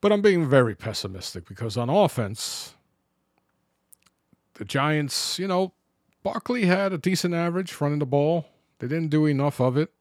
But 0.00 0.12
I'm 0.12 0.22
being 0.22 0.48
very 0.48 0.74
pessimistic 0.74 1.46
because 1.48 1.76
on 1.76 1.90
offense, 1.90 2.74
the 4.54 4.64
Giants, 4.64 5.38
you 5.38 5.48
know, 5.48 5.72
Barkley 6.24 6.64
had 6.64 6.94
a 6.94 6.98
decent 6.98 7.34
average 7.34 7.80
running 7.80 7.98
the 7.98 8.06
ball. 8.06 8.46
They 8.78 8.88
didn't 8.88 9.10
do 9.10 9.26
enough 9.26 9.60
of 9.60 9.76
it. 9.76 9.92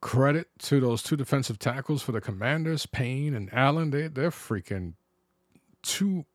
Credit 0.00 0.48
to 0.58 0.80
those 0.80 1.02
two 1.02 1.16
defensive 1.16 1.58
tackles 1.60 2.02
for 2.02 2.12
the 2.12 2.20
Commanders, 2.20 2.86
Payne 2.86 3.34
and 3.34 3.48
Allen. 3.54 3.90
They, 3.90 4.08
they're 4.08 4.30
freaking 4.30 4.94
two 5.82 6.26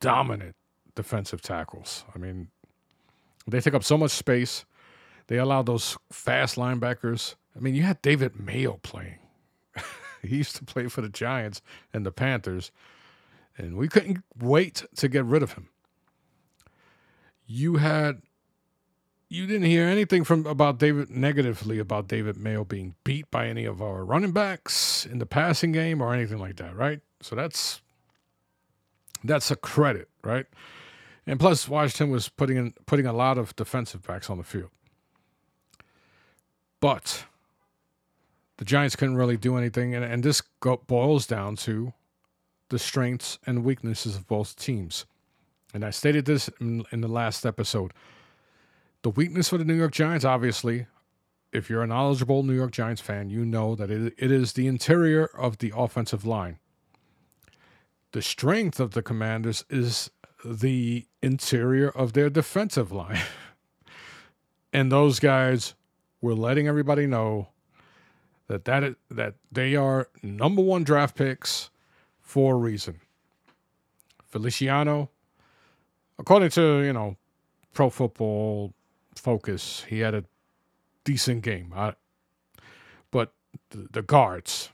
dominant 0.00 0.56
defensive 0.96 1.40
tackles. 1.40 2.04
I 2.12 2.18
mean, 2.18 2.48
they 3.46 3.60
take 3.60 3.74
up 3.74 3.84
so 3.84 3.96
much 3.96 4.10
space. 4.10 4.64
They 5.28 5.38
allowed 5.38 5.66
those 5.66 5.96
fast 6.10 6.56
linebackers. 6.56 7.36
I 7.56 7.60
mean, 7.60 7.76
you 7.76 7.82
had 7.82 8.02
David 8.02 8.38
Mayo 8.38 8.80
playing. 8.82 9.18
he 10.22 10.38
used 10.38 10.56
to 10.56 10.64
play 10.64 10.88
for 10.88 11.00
the 11.00 11.08
Giants 11.08 11.62
and 11.92 12.04
the 12.04 12.12
Panthers, 12.12 12.72
and 13.56 13.76
we 13.76 13.86
couldn't 13.86 14.24
wait 14.36 14.84
to 14.96 15.08
get 15.08 15.24
rid 15.24 15.44
of 15.44 15.52
him. 15.52 15.68
You 17.52 17.78
had 17.78 18.22
you 19.28 19.44
didn't 19.44 19.66
hear 19.66 19.84
anything 19.86 20.22
from 20.22 20.46
about 20.46 20.78
David 20.78 21.10
negatively 21.10 21.80
about 21.80 22.06
David 22.06 22.36
Mayo 22.36 22.64
being 22.64 22.94
beat 23.02 23.28
by 23.28 23.48
any 23.48 23.64
of 23.64 23.82
our 23.82 24.04
running 24.04 24.30
backs 24.30 25.04
in 25.04 25.18
the 25.18 25.26
passing 25.26 25.72
game 25.72 26.00
or 26.00 26.14
anything 26.14 26.38
like 26.38 26.56
that, 26.56 26.76
right? 26.76 27.00
So 27.20 27.34
that's 27.34 27.80
that's 29.24 29.50
a 29.50 29.56
credit, 29.56 30.08
right? 30.22 30.46
And 31.26 31.40
plus, 31.40 31.68
Washington 31.68 32.10
was 32.10 32.28
putting 32.28 32.56
in 32.56 32.74
putting 32.86 33.06
a 33.06 33.12
lot 33.12 33.36
of 33.36 33.56
defensive 33.56 34.06
backs 34.06 34.30
on 34.30 34.38
the 34.38 34.44
field. 34.44 34.70
But 36.78 37.24
the 38.58 38.64
Giants 38.64 38.94
couldn't 38.94 39.16
really 39.16 39.36
do 39.36 39.56
anything, 39.56 39.92
and, 39.92 40.04
and 40.04 40.22
this 40.22 40.40
go, 40.60 40.82
boils 40.86 41.26
down 41.26 41.56
to 41.56 41.94
the 42.68 42.78
strengths 42.78 43.40
and 43.44 43.64
weaknesses 43.64 44.14
of 44.14 44.28
both 44.28 44.54
teams. 44.54 45.04
And 45.72 45.84
I 45.84 45.90
stated 45.90 46.24
this 46.24 46.48
in, 46.60 46.84
in 46.90 47.00
the 47.00 47.08
last 47.08 47.46
episode. 47.46 47.92
The 49.02 49.10
weakness 49.10 49.48
for 49.48 49.58
the 49.58 49.64
New 49.64 49.74
York 49.74 49.92
Giants, 49.92 50.24
obviously, 50.24 50.86
if 51.52 51.70
you're 51.70 51.82
a 51.82 51.86
knowledgeable 51.86 52.42
New 52.42 52.54
York 52.54 52.72
Giants 52.72 53.00
fan, 53.00 53.30
you 53.30 53.44
know 53.44 53.74
that 53.74 53.90
it, 53.90 54.14
it 54.18 54.30
is 54.30 54.52
the 54.52 54.66
interior 54.66 55.26
of 55.26 55.58
the 55.58 55.72
offensive 55.76 56.26
line. 56.26 56.58
The 58.12 58.22
strength 58.22 58.80
of 58.80 58.92
the 58.92 59.02
Commanders 59.02 59.64
is 59.70 60.10
the 60.44 61.06
interior 61.22 61.88
of 61.90 62.12
their 62.12 62.30
defensive 62.30 62.92
line. 62.92 63.20
and 64.72 64.90
those 64.90 65.20
guys 65.20 65.74
we're 66.20 66.34
letting 66.34 66.68
everybody 66.68 67.06
know 67.06 67.48
that 68.48 68.64
that 68.64 68.84
is, 68.84 68.94
that 69.10 69.34
they 69.50 69.74
are 69.76 70.08
number 70.22 70.60
one 70.60 70.84
draft 70.84 71.16
picks 71.16 71.70
for 72.20 72.54
a 72.54 72.58
reason. 72.58 73.00
Feliciano, 74.26 75.10
according 76.20 76.50
to 76.50 76.82
you 76.82 76.92
know, 76.92 77.16
Pro 77.72 77.90
Football 77.90 78.72
Focus, 79.16 79.84
he 79.88 80.00
had 80.00 80.14
a 80.14 80.24
decent 81.04 81.42
game. 81.42 81.72
I, 81.74 81.94
but 83.10 83.32
the, 83.70 83.88
the 83.90 84.02
guards 84.02 84.70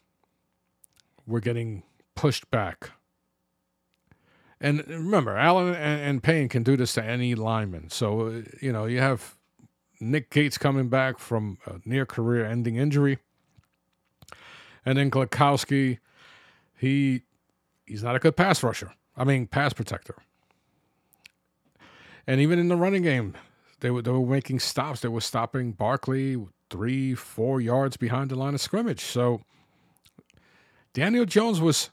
were 1.26 1.40
getting 1.40 1.82
pushed 2.14 2.50
back. 2.50 2.90
And 4.60 4.86
remember, 4.88 5.36
Allen 5.36 5.74
and, 5.74 6.00
and 6.00 6.22
Payne 6.22 6.48
can 6.48 6.62
do 6.62 6.76
this 6.76 6.94
to 6.94 7.04
any 7.04 7.34
lineman. 7.34 7.90
So, 7.90 8.26
uh, 8.26 8.42
you 8.60 8.72
know, 8.72 8.86
you 8.86 9.00
have 9.00 9.36
Nick 10.00 10.30
Gates 10.30 10.58
coming 10.58 10.88
back 10.88 11.18
from 11.18 11.58
a 11.66 11.80
near 11.84 12.06
career 12.06 12.44
ending 12.44 12.76
injury. 12.76 13.18
And 14.84 14.96
then 14.98 15.10
Gladkowski, 15.10 15.98
he 16.76 17.22
he's 17.86 18.02
not 18.02 18.16
a 18.16 18.18
good 18.18 18.36
pass 18.36 18.62
rusher. 18.62 18.92
I 19.16 19.24
mean, 19.24 19.46
pass 19.46 19.72
protector. 19.72 20.16
And 22.26 22.40
even 22.40 22.58
in 22.58 22.68
the 22.68 22.76
running 22.76 23.02
game, 23.02 23.34
they 23.80 23.90
were 23.90 24.02
they 24.02 24.10
were 24.10 24.26
making 24.26 24.60
stops. 24.60 25.00
They 25.00 25.08
were 25.08 25.20
stopping 25.20 25.72
Barkley 25.72 26.36
three, 26.70 27.14
four 27.14 27.60
yards 27.60 27.96
behind 27.96 28.30
the 28.30 28.36
line 28.36 28.54
of 28.54 28.60
scrimmage. 28.60 29.00
So 29.00 29.42
Daniel 30.92 31.24
Jones 31.24 31.60
was 31.60 31.90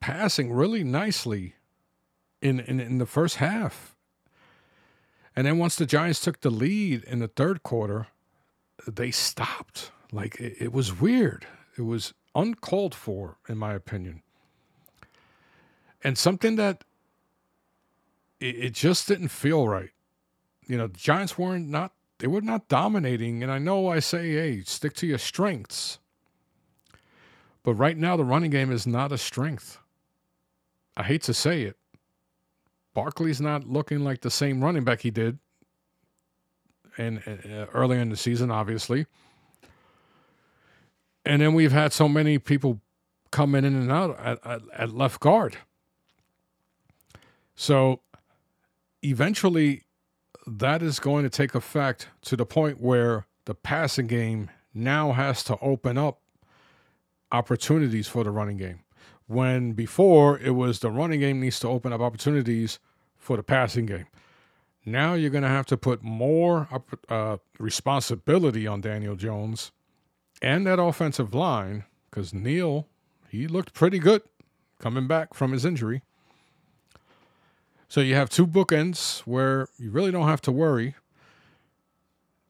passing 0.00 0.52
really 0.52 0.84
nicely 0.84 1.54
in, 2.42 2.60
in, 2.60 2.78
in 2.78 2.98
the 2.98 3.06
first 3.06 3.36
half. 3.36 3.96
And 5.34 5.46
then 5.46 5.58
once 5.58 5.76
the 5.76 5.86
Giants 5.86 6.20
took 6.20 6.42
the 6.42 6.50
lead 6.50 7.02
in 7.04 7.18
the 7.18 7.28
third 7.28 7.62
quarter, 7.62 8.08
they 8.86 9.10
stopped. 9.10 9.90
Like 10.12 10.38
it, 10.38 10.56
it 10.60 10.72
was 10.72 11.00
weird. 11.00 11.46
It 11.76 11.82
was 11.82 12.14
uncalled 12.34 12.94
for, 12.94 13.38
in 13.48 13.58
my 13.58 13.72
opinion. 13.72 14.22
And 16.04 16.18
something 16.18 16.56
that 16.56 16.84
it, 18.44 18.56
it 18.56 18.72
just 18.72 19.08
didn't 19.08 19.28
feel 19.28 19.66
right. 19.66 19.90
You 20.66 20.76
know, 20.76 20.86
the 20.86 20.98
Giants 20.98 21.38
weren't 21.38 21.68
not 21.68 21.92
they 22.18 22.26
were 22.28 22.40
not 22.40 22.68
dominating. 22.68 23.42
And 23.42 23.50
I 23.50 23.58
know 23.58 23.88
I 23.88 23.98
say, 23.98 24.32
hey, 24.32 24.62
stick 24.62 24.94
to 24.94 25.06
your 25.06 25.18
strengths. 25.18 25.98
But 27.62 27.74
right 27.74 27.96
now, 27.96 28.16
the 28.16 28.24
running 28.24 28.50
game 28.50 28.70
is 28.70 28.86
not 28.86 29.10
a 29.10 29.18
strength. 29.18 29.78
I 30.96 31.02
hate 31.02 31.22
to 31.22 31.34
say 31.34 31.62
it. 31.62 31.76
Barkley's 32.94 33.40
not 33.40 33.66
looking 33.66 34.04
like 34.04 34.20
the 34.20 34.30
same 34.30 34.62
running 34.62 34.84
back 34.84 35.00
he 35.00 35.10
did 35.10 35.38
and 36.96 37.18
uh, 37.26 37.66
earlier 37.72 38.00
in 38.00 38.10
the 38.10 38.16
season, 38.16 38.50
obviously. 38.50 39.06
And 41.24 41.42
then 41.42 41.54
we've 41.54 41.72
had 41.72 41.92
so 41.92 42.08
many 42.08 42.38
people 42.38 42.80
come 43.32 43.56
in 43.56 43.64
and 43.64 43.90
out 43.90 44.16
at, 44.20 44.38
at, 44.46 44.62
at 44.72 44.94
left 44.94 45.18
guard. 45.18 45.56
So 47.56 48.00
eventually, 49.04 49.82
that 50.46 50.82
is 50.82 50.98
going 50.98 51.24
to 51.24 51.30
take 51.30 51.54
effect 51.54 52.08
to 52.22 52.36
the 52.36 52.46
point 52.46 52.80
where 52.80 53.26
the 53.44 53.54
passing 53.54 54.06
game 54.06 54.50
now 54.72 55.12
has 55.12 55.44
to 55.44 55.58
open 55.60 55.96
up 55.98 56.20
opportunities 57.30 58.08
for 58.08 58.24
the 58.24 58.30
running 58.30 58.56
game. 58.56 58.80
When 59.26 59.72
before 59.72 60.38
it 60.38 60.50
was 60.50 60.80
the 60.80 60.90
running 60.90 61.20
game 61.20 61.40
needs 61.40 61.60
to 61.60 61.68
open 61.68 61.92
up 61.92 62.00
opportunities 62.00 62.78
for 63.16 63.36
the 63.36 63.42
passing 63.42 63.86
game. 63.86 64.06
Now 64.84 65.14
you're 65.14 65.30
going 65.30 65.44
to 65.44 65.48
have 65.48 65.66
to 65.66 65.78
put 65.78 66.02
more 66.02 66.68
uh, 67.08 67.38
responsibility 67.58 68.66
on 68.66 68.82
Daniel 68.82 69.16
Jones 69.16 69.72
and 70.42 70.66
that 70.66 70.78
offensive 70.78 71.34
line 71.34 71.84
because 72.10 72.34
Neal, 72.34 72.86
he 73.30 73.46
looked 73.46 73.72
pretty 73.72 73.98
good 73.98 74.22
coming 74.78 75.06
back 75.06 75.32
from 75.32 75.52
his 75.52 75.64
injury. 75.64 76.02
So 77.88 78.00
you 78.00 78.14
have 78.14 78.30
two 78.30 78.46
bookends 78.46 79.20
where 79.20 79.68
you 79.78 79.90
really 79.90 80.10
don't 80.10 80.26
have 80.26 80.40
to 80.42 80.52
worry. 80.52 80.96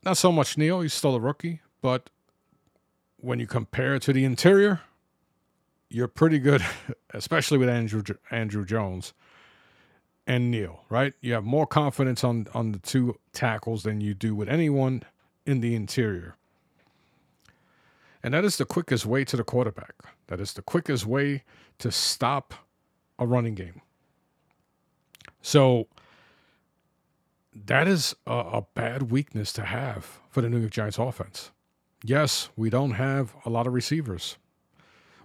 Not 0.04 0.16
so 0.16 0.30
much 0.30 0.56
Neal, 0.56 0.80
he's 0.80 0.94
still 0.94 1.14
a 1.14 1.20
rookie, 1.20 1.60
but 1.82 2.10
when 3.20 3.40
you 3.40 3.46
compare 3.46 3.94
it 3.94 4.02
to 4.02 4.12
the 4.12 4.24
interior, 4.24 4.80
you're 5.88 6.08
pretty 6.08 6.38
good, 6.38 6.62
especially 7.14 7.58
with 7.58 7.68
Andrew 7.68 8.02
Andrew 8.30 8.64
Jones 8.64 9.14
and 10.26 10.50
Neal, 10.50 10.84
right? 10.88 11.14
You 11.20 11.34
have 11.34 11.44
more 11.44 11.66
confidence 11.66 12.24
on 12.24 12.46
on 12.54 12.72
the 12.72 12.78
two 12.78 13.18
tackles 13.32 13.82
than 13.82 14.00
you 14.00 14.14
do 14.14 14.34
with 14.34 14.48
anyone 14.48 15.02
in 15.46 15.60
the 15.60 15.74
interior. 15.74 16.36
And 18.22 18.32
that 18.32 18.44
is 18.44 18.56
the 18.56 18.64
quickest 18.64 19.04
way 19.04 19.24
to 19.26 19.36
the 19.36 19.44
quarterback. 19.44 19.94
That 20.28 20.40
is 20.40 20.54
the 20.54 20.62
quickest 20.62 21.04
way 21.04 21.44
to 21.78 21.92
stop 21.92 22.54
a 23.18 23.26
running 23.26 23.54
game. 23.54 23.82
So 25.44 25.88
that 27.54 27.87
is 27.87 28.16
a, 28.26 28.33
a, 28.33 28.66
bad 28.72 29.11
weakness 29.11 29.52
to 29.52 29.64
have 29.66 30.18
for 30.30 30.40
the 30.40 30.48
New 30.48 30.59
York 30.59 30.72
Giants 30.72 30.98
offense. 30.98 31.50
Yes, 32.02 32.48
we 32.57 32.70
don't 32.70 32.92
have 32.92 33.37
a 33.44 33.50
lot 33.50 33.66
of 33.66 33.74
receivers. 33.74 34.38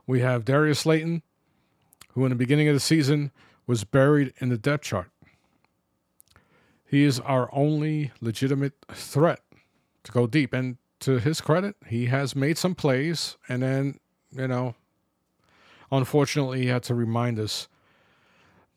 We 0.05 0.19
have 0.19 0.43
Darius 0.43 0.79
Slayton, 0.79 1.23
who 2.09 2.25
in 2.25 2.31
the 2.31 2.35
beginning 2.35 2.67
of 2.67 2.73
the 2.73 2.81
season 2.81 3.31
was 3.65 3.85
buried 3.85 4.33
in 4.39 4.49
the 4.49 4.57
depth 4.57 4.83
chart. 4.83 5.09
He 6.85 7.05
is 7.05 7.21
our 7.21 7.49
only 7.53 8.11
legitimate 8.19 8.73
threat 8.91 9.39
to 10.03 10.11
go 10.11 10.27
deep. 10.27 10.51
And 10.51 10.75
to 10.99 11.19
his 11.19 11.39
credit, 11.39 11.77
he 11.87 12.07
has 12.07 12.35
made 12.35 12.57
some 12.57 12.75
plays. 12.75 13.37
And 13.47 13.63
then, 13.63 13.99
you 14.33 14.49
know, 14.49 14.75
unfortunately, 15.89 16.63
he 16.63 16.67
had 16.67 16.83
to 16.83 16.93
remind 16.93 17.39
us 17.39 17.69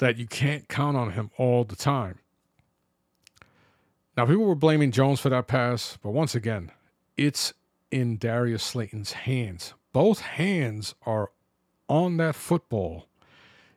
that 0.03 0.17
you 0.17 0.27
can't 0.27 0.69
count 0.69 0.97
on 0.97 1.13
him 1.13 1.31
all 1.39 1.63
the 1.63 1.77
time. 1.77 2.19
Now, 4.17 4.27
people 4.27 4.47
were 4.47 4.57
blaming 4.57 4.91
Jones 4.91 5.21
for 5.21 5.29
that 5.29 5.47
pass, 5.47 5.97
but 6.03 6.11
once 6.11 6.35
again, 6.35 6.73
it's 7.17 7.55
in 7.93 8.17
Darius 8.17 8.65
Slayton's 8.65 9.13
hands. 9.13 9.75
Both 9.93 10.21
hands 10.23 10.97
are 11.07 11.31
on 11.89 12.17
that 12.17 12.35
football. 12.35 13.07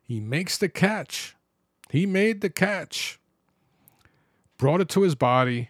He 0.02 0.20
makes 0.20 0.58
the 0.58 0.68
catch. 0.68 1.36
He 1.92 2.08
made 2.08 2.42
the 2.42 2.50
catch, 2.50 3.20
brought 4.58 4.82
it 4.82 4.90
to 4.90 5.04
his 5.04 5.14
body, 5.14 5.70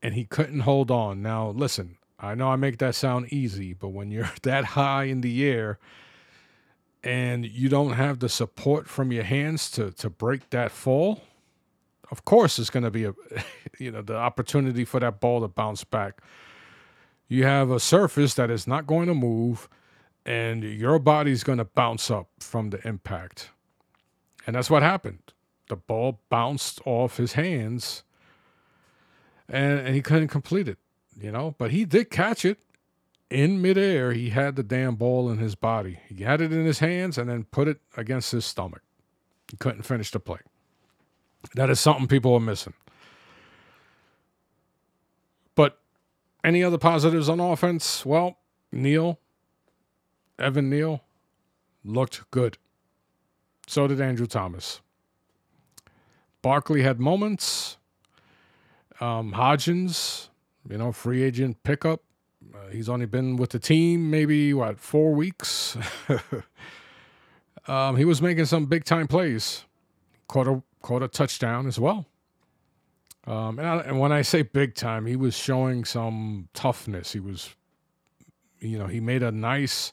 and 0.00 0.14
he 0.14 0.26
couldn't 0.26 0.60
hold 0.60 0.92
on. 0.92 1.22
Now, 1.22 1.48
listen, 1.48 1.98
I 2.20 2.36
know 2.36 2.50
I 2.50 2.54
make 2.56 2.78
that 2.78 2.94
sound 2.94 3.32
easy, 3.32 3.74
but 3.74 3.88
when 3.88 4.12
you're 4.12 4.30
that 4.42 4.64
high 4.64 5.04
in 5.04 5.22
the 5.22 5.44
air, 5.44 5.80
and 7.02 7.46
you 7.46 7.68
don't 7.68 7.92
have 7.92 8.18
the 8.18 8.28
support 8.28 8.88
from 8.88 9.12
your 9.12 9.24
hands 9.24 9.70
to 9.72 9.90
to 9.92 10.10
break 10.10 10.50
that 10.50 10.70
fall, 10.70 11.22
of 12.10 12.24
course 12.24 12.58
it's 12.58 12.70
going 12.70 12.82
to 12.82 12.90
be 12.90 13.04
a 13.04 13.14
you 13.78 13.90
know 13.90 14.02
the 14.02 14.16
opportunity 14.16 14.84
for 14.84 15.00
that 15.00 15.20
ball 15.20 15.40
to 15.40 15.48
bounce 15.48 15.84
back. 15.84 16.20
You 17.28 17.44
have 17.44 17.70
a 17.70 17.78
surface 17.78 18.34
that 18.34 18.50
is 18.50 18.66
not 18.66 18.86
going 18.86 19.06
to 19.06 19.14
move 19.14 19.68
and 20.26 20.62
your 20.62 20.98
body's 20.98 21.44
going 21.44 21.58
to 21.58 21.64
bounce 21.64 22.10
up 22.10 22.28
from 22.40 22.70
the 22.70 22.86
impact. 22.86 23.50
And 24.46 24.56
that's 24.56 24.70
what 24.70 24.82
happened. 24.82 25.32
The 25.68 25.76
ball 25.76 26.20
bounced 26.28 26.80
off 26.84 27.16
his 27.16 27.34
hands 27.34 28.02
and, 29.48 29.78
and 29.80 29.94
he 29.94 30.02
couldn't 30.02 30.28
complete 30.28 30.68
it, 30.68 30.78
you 31.20 31.30
know, 31.30 31.54
but 31.58 31.70
he 31.70 31.84
did 31.84 32.10
catch 32.10 32.44
it 32.44 32.58
in 33.30 33.62
midair, 33.62 34.12
he 34.12 34.30
had 34.30 34.56
the 34.56 34.62
damn 34.62 34.96
ball 34.96 35.30
in 35.30 35.38
his 35.38 35.54
body. 35.54 36.00
He 36.08 36.24
had 36.24 36.40
it 36.40 36.52
in 36.52 36.64
his 36.66 36.80
hands 36.80 37.16
and 37.16 37.30
then 37.30 37.44
put 37.44 37.68
it 37.68 37.80
against 37.96 38.32
his 38.32 38.44
stomach. 38.44 38.82
He 39.50 39.56
couldn't 39.56 39.82
finish 39.82 40.10
the 40.10 40.20
play. 40.20 40.40
That 41.54 41.70
is 41.70 41.80
something 41.80 42.06
people 42.06 42.34
are 42.34 42.40
missing. 42.40 42.74
But 45.54 45.78
any 46.44 46.62
other 46.62 46.78
positives 46.78 47.28
on 47.28 47.40
offense? 47.40 48.04
Well, 48.04 48.38
Neal, 48.72 49.18
Evan 50.38 50.68
Neal, 50.68 51.02
looked 51.84 52.30
good. 52.30 52.58
So 53.66 53.86
did 53.86 54.00
Andrew 54.00 54.26
Thomas. 54.26 54.80
Barkley 56.42 56.82
had 56.82 56.98
moments. 56.98 57.76
Um, 59.00 59.32
Hodgins, 59.32 60.28
you 60.68 60.76
know, 60.76 60.92
free 60.92 61.22
agent 61.22 61.62
pickup, 61.62 62.02
uh, 62.54 62.70
he's 62.70 62.88
only 62.88 63.06
been 63.06 63.36
with 63.36 63.50
the 63.50 63.58
team 63.58 64.10
maybe 64.10 64.52
what 64.54 64.78
four 64.78 65.14
weeks. 65.14 65.76
um, 67.68 67.96
he 67.96 68.04
was 68.04 68.20
making 68.22 68.46
some 68.46 68.66
big 68.66 68.84
time 68.84 69.06
plays, 69.06 69.64
caught 70.28 70.46
a 70.46 70.62
caught 70.82 71.02
a 71.02 71.08
touchdown 71.08 71.66
as 71.66 71.78
well. 71.78 72.06
Um, 73.26 73.58
and, 73.58 73.68
I, 73.68 73.76
and 73.80 74.00
when 74.00 74.12
I 74.12 74.22
say 74.22 74.42
big 74.42 74.74
time, 74.74 75.06
he 75.06 75.16
was 75.16 75.36
showing 75.36 75.84
some 75.84 76.48
toughness. 76.54 77.12
He 77.12 77.20
was, 77.20 77.54
you 78.60 78.78
know, 78.78 78.86
he 78.86 78.98
made 78.98 79.22
a 79.22 79.30
nice 79.30 79.92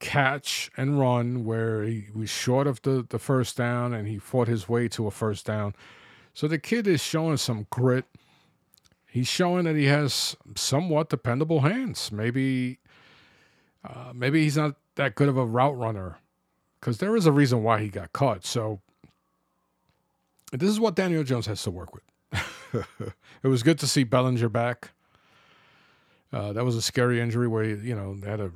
catch 0.00 0.70
and 0.76 0.98
run 0.98 1.44
where 1.44 1.82
he 1.84 2.06
was 2.14 2.30
short 2.30 2.66
of 2.66 2.80
the, 2.82 3.06
the 3.08 3.18
first 3.18 3.56
down 3.56 3.92
and 3.92 4.08
he 4.08 4.18
fought 4.18 4.48
his 4.48 4.68
way 4.68 4.88
to 4.88 5.06
a 5.06 5.10
first 5.10 5.46
down. 5.46 5.74
So 6.32 6.48
the 6.48 6.58
kid 6.58 6.86
is 6.86 7.02
showing 7.02 7.36
some 7.36 7.66
grit 7.70 8.06
he's 9.14 9.28
showing 9.28 9.64
that 9.64 9.76
he 9.76 9.84
has 9.84 10.36
somewhat 10.56 11.08
dependable 11.08 11.60
hands. 11.60 12.10
Maybe, 12.10 12.80
uh, 13.88 14.12
maybe 14.12 14.42
he's 14.42 14.56
not 14.56 14.74
that 14.96 15.14
good 15.14 15.28
of 15.28 15.36
a 15.36 15.46
route 15.46 15.78
runner, 15.78 16.18
because 16.80 16.98
there 16.98 17.14
is 17.14 17.24
a 17.24 17.30
reason 17.30 17.62
why 17.62 17.80
he 17.80 17.88
got 17.88 18.12
caught. 18.12 18.44
So 18.44 18.80
this 20.50 20.68
is 20.68 20.80
what 20.80 20.96
Daniel 20.96 21.22
Jones 21.22 21.46
has 21.46 21.62
to 21.62 21.70
work 21.70 21.90
with. 21.94 22.02
it 23.44 23.46
was 23.46 23.62
good 23.62 23.78
to 23.78 23.86
see 23.86 24.02
Bellinger 24.02 24.48
back. 24.48 24.90
Uh, 26.32 26.52
that 26.52 26.64
was 26.64 26.74
a 26.74 26.82
scary 26.82 27.20
injury 27.20 27.46
where 27.46 27.62
he, 27.62 27.88
you 27.88 27.94
know 27.94 28.16
they 28.16 28.28
had 28.28 28.40
to 28.40 28.52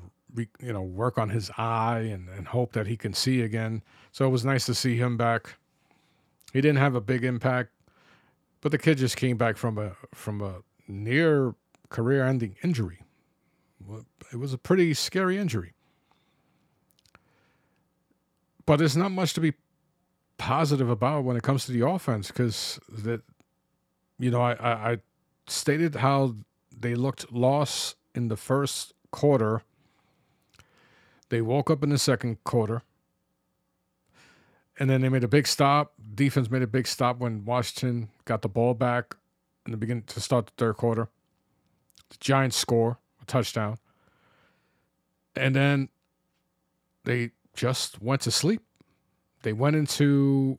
you 0.61 0.73
know 0.73 0.83
work 0.83 1.19
on 1.19 1.29
his 1.29 1.53
eye 1.57 2.01
and, 2.01 2.29
and 2.31 2.49
hope 2.49 2.73
that 2.73 2.89
he 2.89 2.97
can 2.97 3.15
see 3.15 3.43
again. 3.43 3.81
So 4.11 4.27
it 4.27 4.31
was 4.31 4.45
nice 4.45 4.67
to 4.67 4.75
see 4.75 4.97
him 4.97 5.17
back. 5.17 5.55
He 6.53 6.61
didn't 6.61 6.79
have 6.79 6.97
a 6.97 7.01
big 7.01 7.23
impact, 7.23 7.71
but 8.61 8.73
the 8.73 8.79
kid 8.79 8.99
just 8.99 9.17
came 9.17 9.37
back 9.37 9.57
from 9.57 9.79
a 9.79 9.93
from 10.15 10.41
a 10.41 10.63
near 10.87 11.55
career-ending 11.91 12.57
injury. 12.63 13.01
It 14.33 14.37
was 14.37 14.53
a 14.53 14.59
pretty 14.59 14.93
scary 14.95 15.39
injury, 15.39 15.73
but 18.67 18.77
there's 18.77 18.97
not 18.97 19.13
much 19.13 19.33
to 19.35 19.41
be 19.41 19.55
positive 20.37 20.89
about 20.89 21.25
when 21.25 21.37
it 21.37 21.43
comes 21.43 21.67
to 21.67 21.73
the 21.73 21.87
offense 21.87 22.29
because 22.29 22.79
that 22.89 23.23
you 24.19 24.31
know 24.31 24.41
I, 24.41 24.53
I, 24.53 24.93
I 24.93 24.99
stated 25.47 25.97
how 25.97 26.37
they 26.77 26.95
looked 26.95 27.33
lost 27.33 27.97
in 28.15 28.29
the 28.29 28.37
first 28.37 28.93
quarter. 29.11 29.63
They 31.31 31.41
woke 31.43 31.71
up 31.71 31.83
in 31.83 31.91
the 31.91 31.99
second 31.99 32.43
quarter. 32.45 32.83
And 34.79 34.89
then 34.89 35.01
they 35.01 35.09
made 35.09 35.25
a 35.25 35.29
big 35.29 35.47
stop. 35.47 35.93
Defense 36.15 36.51
made 36.51 36.63
a 36.63 36.67
big 36.67 36.87
stop 36.87 37.19
when 37.19 37.45
Washington 37.45 38.11
got 38.25 38.43
the 38.43 38.49
ball 38.49 38.75
back 38.75 39.17
in 39.67 39.73
the 39.73 39.77
beginning 39.77 40.05
to 40.05 40.21
start 40.21 40.47
the 40.47 40.53
third 40.57 40.77
quarter. 40.77 41.09
The 42.11 42.17
Giants 42.21 42.57
score 42.57 42.99
a 43.21 43.25
touchdown. 43.25 43.79
And 45.35 45.55
then 45.55 45.89
they 47.05 47.33
just 47.55 48.01
went 48.01 48.23
to 48.23 48.31
sleep. 48.31 48.63
They 49.43 49.53
went 49.53 49.77
into 49.77 50.59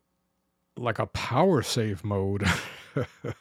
like 0.75 0.99
a 0.99 1.05
power 1.07 1.61
save 1.61 2.03
mode. 2.03 2.45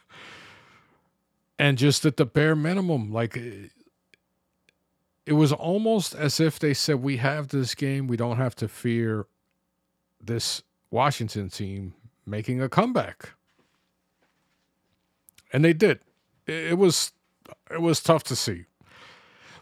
and 1.59 1.77
just 1.77 2.05
at 2.07 2.17
the 2.17 2.27
bare 2.27 2.57
minimum, 2.57 3.12
like 3.12 3.37
it 3.37 5.33
was 5.33 5.53
almost 5.53 6.14
as 6.14 6.41
if 6.41 6.59
they 6.59 6.75
said, 6.75 7.03
"We 7.03 7.19
have 7.19 7.49
this 7.49 7.75
game. 7.75 8.07
We 8.07 8.17
don't 8.17 8.38
have 8.38 8.55
to 8.57 8.69
fear 8.69 9.27
this 10.21 10.62
Washington 10.90 11.48
team 11.51 11.94
making 12.27 12.62
a 12.62 12.68
comeback." 12.68 13.31
And 15.53 15.64
they 15.64 15.72
did. 15.72 16.01
It 16.46 16.79
was 16.79 17.12
it 17.70 17.81
was 17.81 18.01
tough 18.01 18.24
to 18.24 18.37
see. 18.37 18.66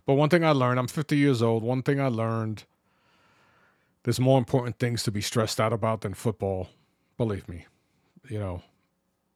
But 0.04 0.14
one 0.14 0.28
thing 0.28 0.44
I 0.44 0.50
learned, 0.50 0.78
I'm 0.78 0.86
50 0.86 1.16
years 1.16 1.42
old. 1.42 1.64
One 1.64 1.82
thing 1.82 2.00
I 2.00 2.06
learned, 2.06 2.64
there's 4.04 4.20
more 4.20 4.38
important 4.38 4.78
things 4.78 5.02
to 5.02 5.10
be 5.10 5.20
stressed 5.20 5.60
out 5.60 5.72
about 5.72 6.02
than 6.02 6.14
football. 6.14 6.68
Believe 7.16 7.48
me, 7.48 7.66
you 8.28 8.38
know. 8.38 8.62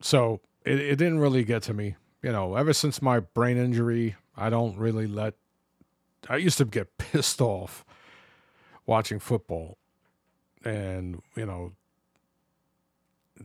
So 0.01 0.39
it, 0.65 0.79
it 0.79 0.95
didn't 0.95 1.19
really 1.19 1.43
get 1.43 1.63
to 1.63 1.73
me 1.73 1.95
you 2.21 2.31
know, 2.31 2.55
ever 2.55 2.73
since 2.73 3.01
my 3.01 3.19
brain 3.19 3.57
injury, 3.57 4.15
I 4.37 4.49
don't 4.49 4.77
really 4.77 5.07
let. 5.07 5.33
I 6.29 6.37
used 6.37 6.57
to 6.59 6.65
get 6.65 6.97
pissed 6.97 7.41
off 7.41 7.83
watching 8.85 9.19
football. 9.19 9.77
And, 10.63 11.21
you 11.35 11.45
know, 11.45 11.71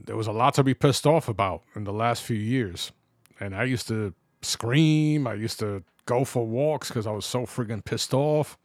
there 0.05 0.17
was 0.17 0.27
a 0.27 0.33
lot 0.33 0.55
to 0.55 0.65
be 0.65 0.75
pissed 0.75 1.07
off 1.07 1.29
about 1.29 1.63
in 1.75 1.85
the 1.85 1.93
last 1.93 2.23
few 2.23 2.37
years. 2.37 2.93
And 3.41 3.55
I 3.55 3.65
used 3.65 3.89
to 3.89 4.15
scream. 4.43 5.27
I 5.27 5.35
used 5.35 5.59
to 5.61 5.83
go 6.07 6.25
for 6.25 6.47
walks 6.47 6.89
because 6.89 7.07
I 7.07 7.13
was 7.13 7.27
so 7.27 7.47
freaking 7.47 7.85
pissed 7.85 8.15
off. 8.15 8.57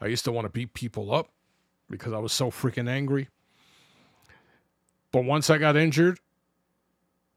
I 0.00 0.06
used 0.06 0.24
to 0.24 0.32
want 0.32 0.44
to 0.44 0.50
beat 0.50 0.74
people 0.74 1.14
up 1.14 1.28
because 1.90 2.12
I 2.12 2.18
was 2.18 2.32
so 2.32 2.50
freaking 2.50 2.88
angry. 2.88 3.28
But 5.12 5.24
once 5.24 5.50
I 5.50 5.58
got 5.58 5.76
injured, 5.76 6.18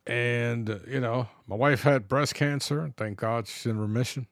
and, 0.08 0.82
you 0.88 1.02
know, 1.02 1.28
my 1.48 1.56
wife 1.56 1.84
had 1.84 2.08
breast 2.08 2.34
cancer. 2.34 2.94
Thank 2.96 3.20
God 3.20 3.48
she's 3.48 3.66
in 3.66 3.78
remission. 3.78 4.28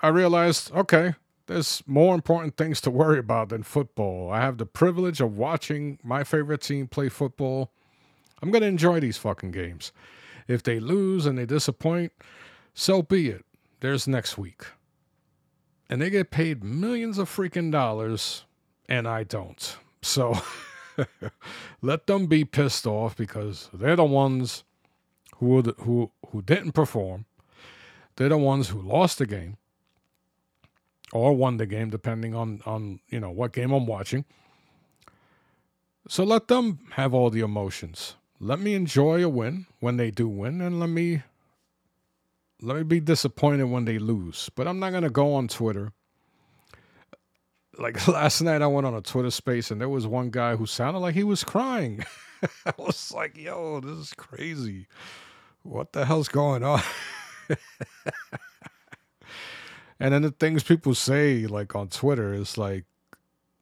I 0.00 0.08
realized, 0.08 0.72
okay, 0.72 1.14
there's 1.46 1.82
more 1.86 2.14
important 2.14 2.56
things 2.56 2.80
to 2.82 2.90
worry 2.90 3.18
about 3.18 3.48
than 3.48 3.64
football. 3.64 4.30
I 4.30 4.40
have 4.40 4.58
the 4.58 4.66
privilege 4.66 5.20
of 5.20 5.36
watching 5.36 5.98
my 6.04 6.22
favorite 6.22 6.60
team 6.60 6.86
play 6.86 7.08
football. 7.08 7.72
I'm 8.42 8.50
going 8.50 8.62
to 8.62 8.68
enjoy 8.68 9.00
these 9.00 9.16
fucking 9.16 9.50
games. 9.50 9.92
If 10.48 10.62
they 10.62 10.78
lose 10.78 11.26
and 11.26 11.38
they 11.38 11.46
disappoint, 11.46 12.12
so 12.74 13.02
be 13.02 13.28
it. 13.28 13.44
There's 13.80 14.06
next 14.06 14.38
week. 14.38 14.64
And 15.88 16.00
they 16.00 16.10
get 16.10 16.30
paid 16.30 16.64
millions 16.64 17.18
of 17.18 17.28
freaking 17.28 17.70
dollars, 17.70 18.44
and 18.88 19.06
I 19.06 19.22
don't. 19.24 19.76
So 20.02 20.38
let 21.82 22.06
them 22.06 22.26
be 22.26 22.44
pissed 22.44 22.86
off 22.86 23.16
because 23.16 23.70
they're 23.72 23.96
the 23.96 24.04
ones 24.04 24.64
who 25.36 25.62
who 25.62 26.10
who 26.30 26.42
didn't 26.42 26.72
perform. 26.72 27.26
They're 28.16 28.30
the 28.30 28.38
ones 28.38 28.68
who 28.68 28.80
lost 28.80 29.18
the 29.18 29.26
game 29.26 29.58
or 31.12 31.34
won 31.34 31.58
the 31.58 31.66
game, 31.66 31.90
depending 31.90 32.34
on 32.34 32.62
on 32.66 33.00
you 33.08 33.20
know 33.20 33.30
what 33.30 33.52
game 33.52 33.72
I'm 33.72 33.86
watching. 33.86 34.24
So 36.08 36.24
let 36.24 36.48
them 36.48 36.80
have 36.92 37.14
all 37.14 37.30
the 37.30 37.40
emotions. 37.40 38.16
Let 38.38 38.60
me 38.60 38.74
enjoy 38.74 39.24
a 39.24 39.28
win 39.28 39.66
when 39.80 39.96
they 39.96 40.10
do 40.10 40.28
win, 40.28 40.60
and 40.60 40.78
let 40.78 40.90
me 40.90 41.22
let 42.60 42.76
me 42.76 42.82
be 42.82 43.00
disappointed 43.00 43.64
when 43.64 43.84
they 43.84 43.98
lose. 43.98 44.50
But 44.54 44.68
I'm 44.68 44.78
not 44.78 44.92
gonna 44.92 45.10
go 45.10 45.34
on 45.34 45.48
Twitter. 45.48 45.92
Like 47.78 48.06
last 48.08 48.42
night, 48.42 48.62
I 48.62 48.66
went 48.66 48.86
on 48.86 48.94
a 48.94 49.00
Twitter 49.00 49.30
space, 49.30 49.70
and 49.70 49.80
there 49.80 49.88
was 49.88 50.06
one 50.06 50.30
guy 50.30 50.56
who 50.56 50.66
sounded 50.66 51.00
like 51.00 51.14
he 51.14 51.24
was 51.24 51.44
crying. 51.44 52.04
I 52.66 52.72
was 52.78 53.12
like, 53.12 53.36
"Yo, 53.36 53.80
this 53.80 53.96
is 53.96 54.14
crazy." 54.14 54.86
what 55.66 55.92
the 55.92 56.04
hell's 56.04 56.28
going 56.28 56.62
on? 56.62 56.80
and 60.00 60.14
then 60.14 60.22
the 60.22 60.30
things 60.30 60.62
people 60.62 60.94
say, 60.94 61.46
like 61.46 61.74
on 61.74 61.88
Twitter, 61.88 62.32
is 62.32 62.56
like, 62.56 62.84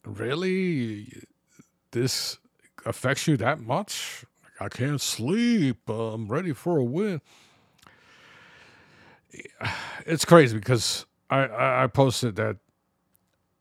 really? 0.05 1.23
This 1.93 2.39
affects 2.85 3.27
you 3.27 3.37
that 3.39 3.61
much? 3.61 4.25
I 4.65 4.71
can't 4.71 5.01
sleep. 5.01 5.91
Uh, 5.91 6.15
I'm 6.15 6.27
ready 6.27 6.55
for 6.55 6.79
a 6.79 6.85
win. 6.85 7.21
It's 10.07 10.25
crazy 10.25 10.57
because 10.57 11.05
I, 11.29 11.83
I 11.85 11.87
posted 11.87 12.37
that 12.37 12.57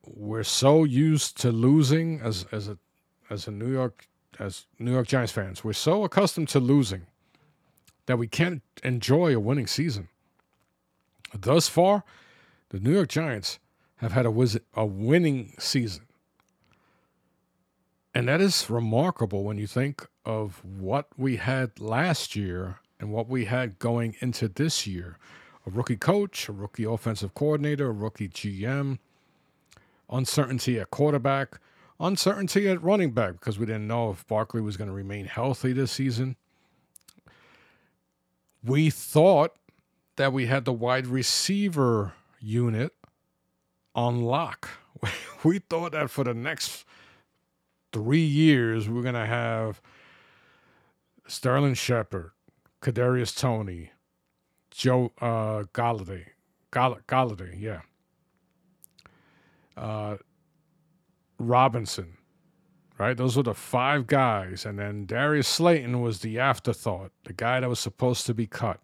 we're 0.05 0.43
so 0.43 0.83
used 0.85 1.39
to 1.41 1.51
losing 1.51 2.21
as 2.21 2.45
as 2.51 2.67
a 2.67 2.77
as 3.29 3.47
a 3.47 3.51
New 3.51 3.71
York 3.71 4.07
as 4.39 4.65
New 4.79 4.91
York 4.91 5.07
Giants 5.07 5.31
fans. 5.31 5.63
We're 5.63 5.73
so 5.73 6.03
accustomed 6.03 6.47
to 6.49 6.59
losing 6.59 7.07
that 8.05 8.17
we 8.17 8.27
can't 8.27 8.61
enjoy 8.83 9.35
a 9.35 9.39
winning 9.39 9.67
season. 9.67 10.07
Thus 11.33 11.67
far, 11.67 12.03
the 12.69 12.79
New 12.79 12.93
York 12.93 13.09
Giants 13.09 13.59
have 13.97 14.11
had 14.11 14.25
a, 14.25 14.59
a 14.75 14.85
winning 14.85 15.53
season. 15.59 16.03
And 18.15 18.27
that 18.27 18.41
is 18.41 18.69
remarkable 18.69 19.43
when 19.43 19.57
you 19.57 19.67
think 19.67 20.07
of 20.25 20.63
what 20.63 21.07
we 21.17 21.37
had 21.37 21.79
last 21.79 22.35
year 22.35 22.79
and 22.99 23.11
what 23.11 23.27
we 23.27 23.45
had 23.45 23.79
going 23.79 24.15
into 24.19 24.47
this 24.47 24.85
year. 24.85 25.17
A 25.65 25.71
rookie 25.71 25.97
coach, 25.97 26.47
a 26.47 26.51
rookie 26.51 26.83
offensive 26.83 27.33
coordinator, 27.33 27.87
a 27.87 27.91
rookie 27.91 28.29
GM, 28.29 28.99
uncertainty 30.09 30.79
at 30.79 30.91
quarterback, 30.91 31.59
uncertainty 31.99 32.69
at 32.69 32.83
running 32.83 33.11
back 33.11 33.33
because 33.33 33.57
we 33.57 33.65
didn't 33.65 33.87
know 33.87 34.11
if 34.11 34.27
Barkley 34.27 34.61
was 34.61 34.77
going 34.77 34.89
to 34.89 34.93
remain 34.93 35.25
healthy 35.25 35.73
this 35.73 35.91
season 35.91 36.35
we 38.63 38.89
thought 38.89 39.53
that 40.15 40.31
we 40.31 40.45
had 40.45 40.65
the 40.65 40.73
wide 40.73 41.07
receiver 41.07 42.13
unit 42.39 42.93
on 43.93 44.21
lock. 44.21 44.69
we 45.43 45.59
thought 45.59 45.91
that 45.91 46.09
for 46.09 46.23
the 46.23 46.33
next 46.33 46.85
three 47.93 48.25
years 48.25 48.89
we 48.89 48.99
are 48.99 49.03
going 49.03 49.13
to 49.13 49.25
have 49.25 49.81
Sterling 51.27 51.75
Shepard, 51.75 52.31
Kadarius 52.81 53.37
Toney, 53.37 53.91
Joe 54.71 55.11
uh, 55.21 55.63
Golladay, 55.73 56.25
Gall- 56.71 56.99
Golladay, 57.07 57.59
yeah, 57.59 57.81
uh, 59.77 60.17
Robinson, 61.39 62.17
right? 62.97 63.15
Those 63.15 63.37
were 63.37 63.43
the 63.43 63.53
five 63.53 64.07
guys. 64.07 64.65
And 64.65 64.79
then 64.79 65.05
Darius 65.05 65.47
Slayton 65.47 66.01
was 66.01 66.19
the 66.19 66.39
afterthought, 66.39 67.11
the 67.23 67.33
guy 67.33 67.59
that 67.59 67.69
was 67.69 67.79
supposed 67.79 68.25
to 68.25 68.33
be 68.33 68.47
cut. 68.47 68.79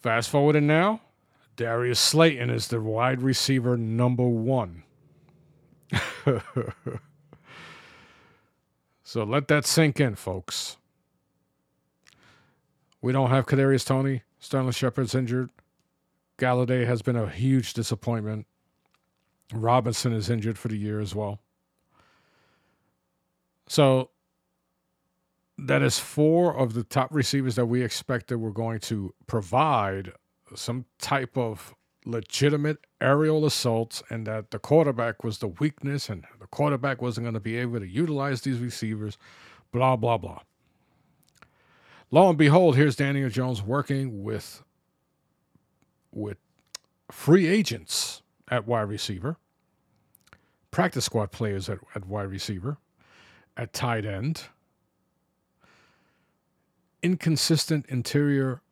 Fast 0.00 0.30
forward 0.30 0.62
now, 0.62 1.00
Darius 1.56 1.98
Slayton 1.98 2.50
is 2.50 2.68
the 2.68 2.80
wide 2.80 3.20
receiver 3.20 3.76
number 3.76 4.28
one. 4.28 4.84
so 9.02 9.24
let 9.24 9.48
that 9.48 9.66
sink 9.66 10.00
in, 10.00 10.14
folks. 10.14 10.76
We 13.00 13.12
don't 13.12 13.30
have 13.30 13.46
Kadarius 13.46 13.86
Toney. 13.86 14.22
Sterling 14.40 14.72
Shepard's 14.72 15.14
injured. 15.14 15.50
Golladay 16.38 16.86
has 16.86 17.02
been 17.02 17.16
a 17.16 17.28
huge 17.28 17.74
disappointment. 17.74 18.46
Robinson 19.52 20.12
is 20.12 20.30
injured 20.30 20.58
for 20.58 20.68
the 20.68 20.76
year 20.76 21.00
as 21.00 21.14
well. 21.14 21.40
So 23.66 24.10
that 25.58 25.82
is 25.82 25.98
four 25.98 26.56
of 26.56 26.74
the 26.74 26.84
top 26.84 27.12
receivers 27.12 27.56
that 27.56 27.66
we 27.66 27.82
expected 27.82 28.38
were 28.38 28.52
going 28.52 28.78
to 28.80 29.12
provide 29.26 30.12
some 30.54 30.86
type 30.98 31.36
of 31.36 31.74
legitimate 32.08 32.78
aerial 33.00 33.44
assaults 33.44 34.02
and 34.08 34.26
that 34.26 34.50
the 34.50 34.58
quarterback 34.58 35.22
was 35.22 35.38
the 35.38 35.48
weakness 35.48 36.08
and 36.08 36.24
the 36.40 36.46
quarterback 36.46 37.02
wasn't 37.02 37.24
going 37.24 37.34
to 37.34 37.40
be 37.40 37.56
able 37.56 37.78
to 37.78 37.86
utilize 37.86 38.40
these 38.40 38.58
receivers, 38.58 39.18
blah, 39.72 39.94
blah, 39.94 40.16
blah. 40.16 40.40
Lo 42.10 42.28
and 42.30 42.38
behold, 42.38 42.74
here's 42.76 42.96
Daniel 42.96 43.28
Jones 43.28 43.62
working 43.62 44.22
with 44.22 44.62
with 46.10 46.38
free 47.12 47.46
agents 47.46 48.22
at 48.50 48.66
wide 48.66 48.88
receiver, 48.88 49.36
practice 50.70 51.04
squad 51.04 51.30
players 51.30 51.68
at, 51.68 51.78
at 51.94 52.06
wide 52.06 52.30
receiver, 52.30 52.78
at 53.58 53.74
tight 53.74 54.06
end, 54.06 54.44
inconsistent 57.02 57.84
interior 57.90 58.62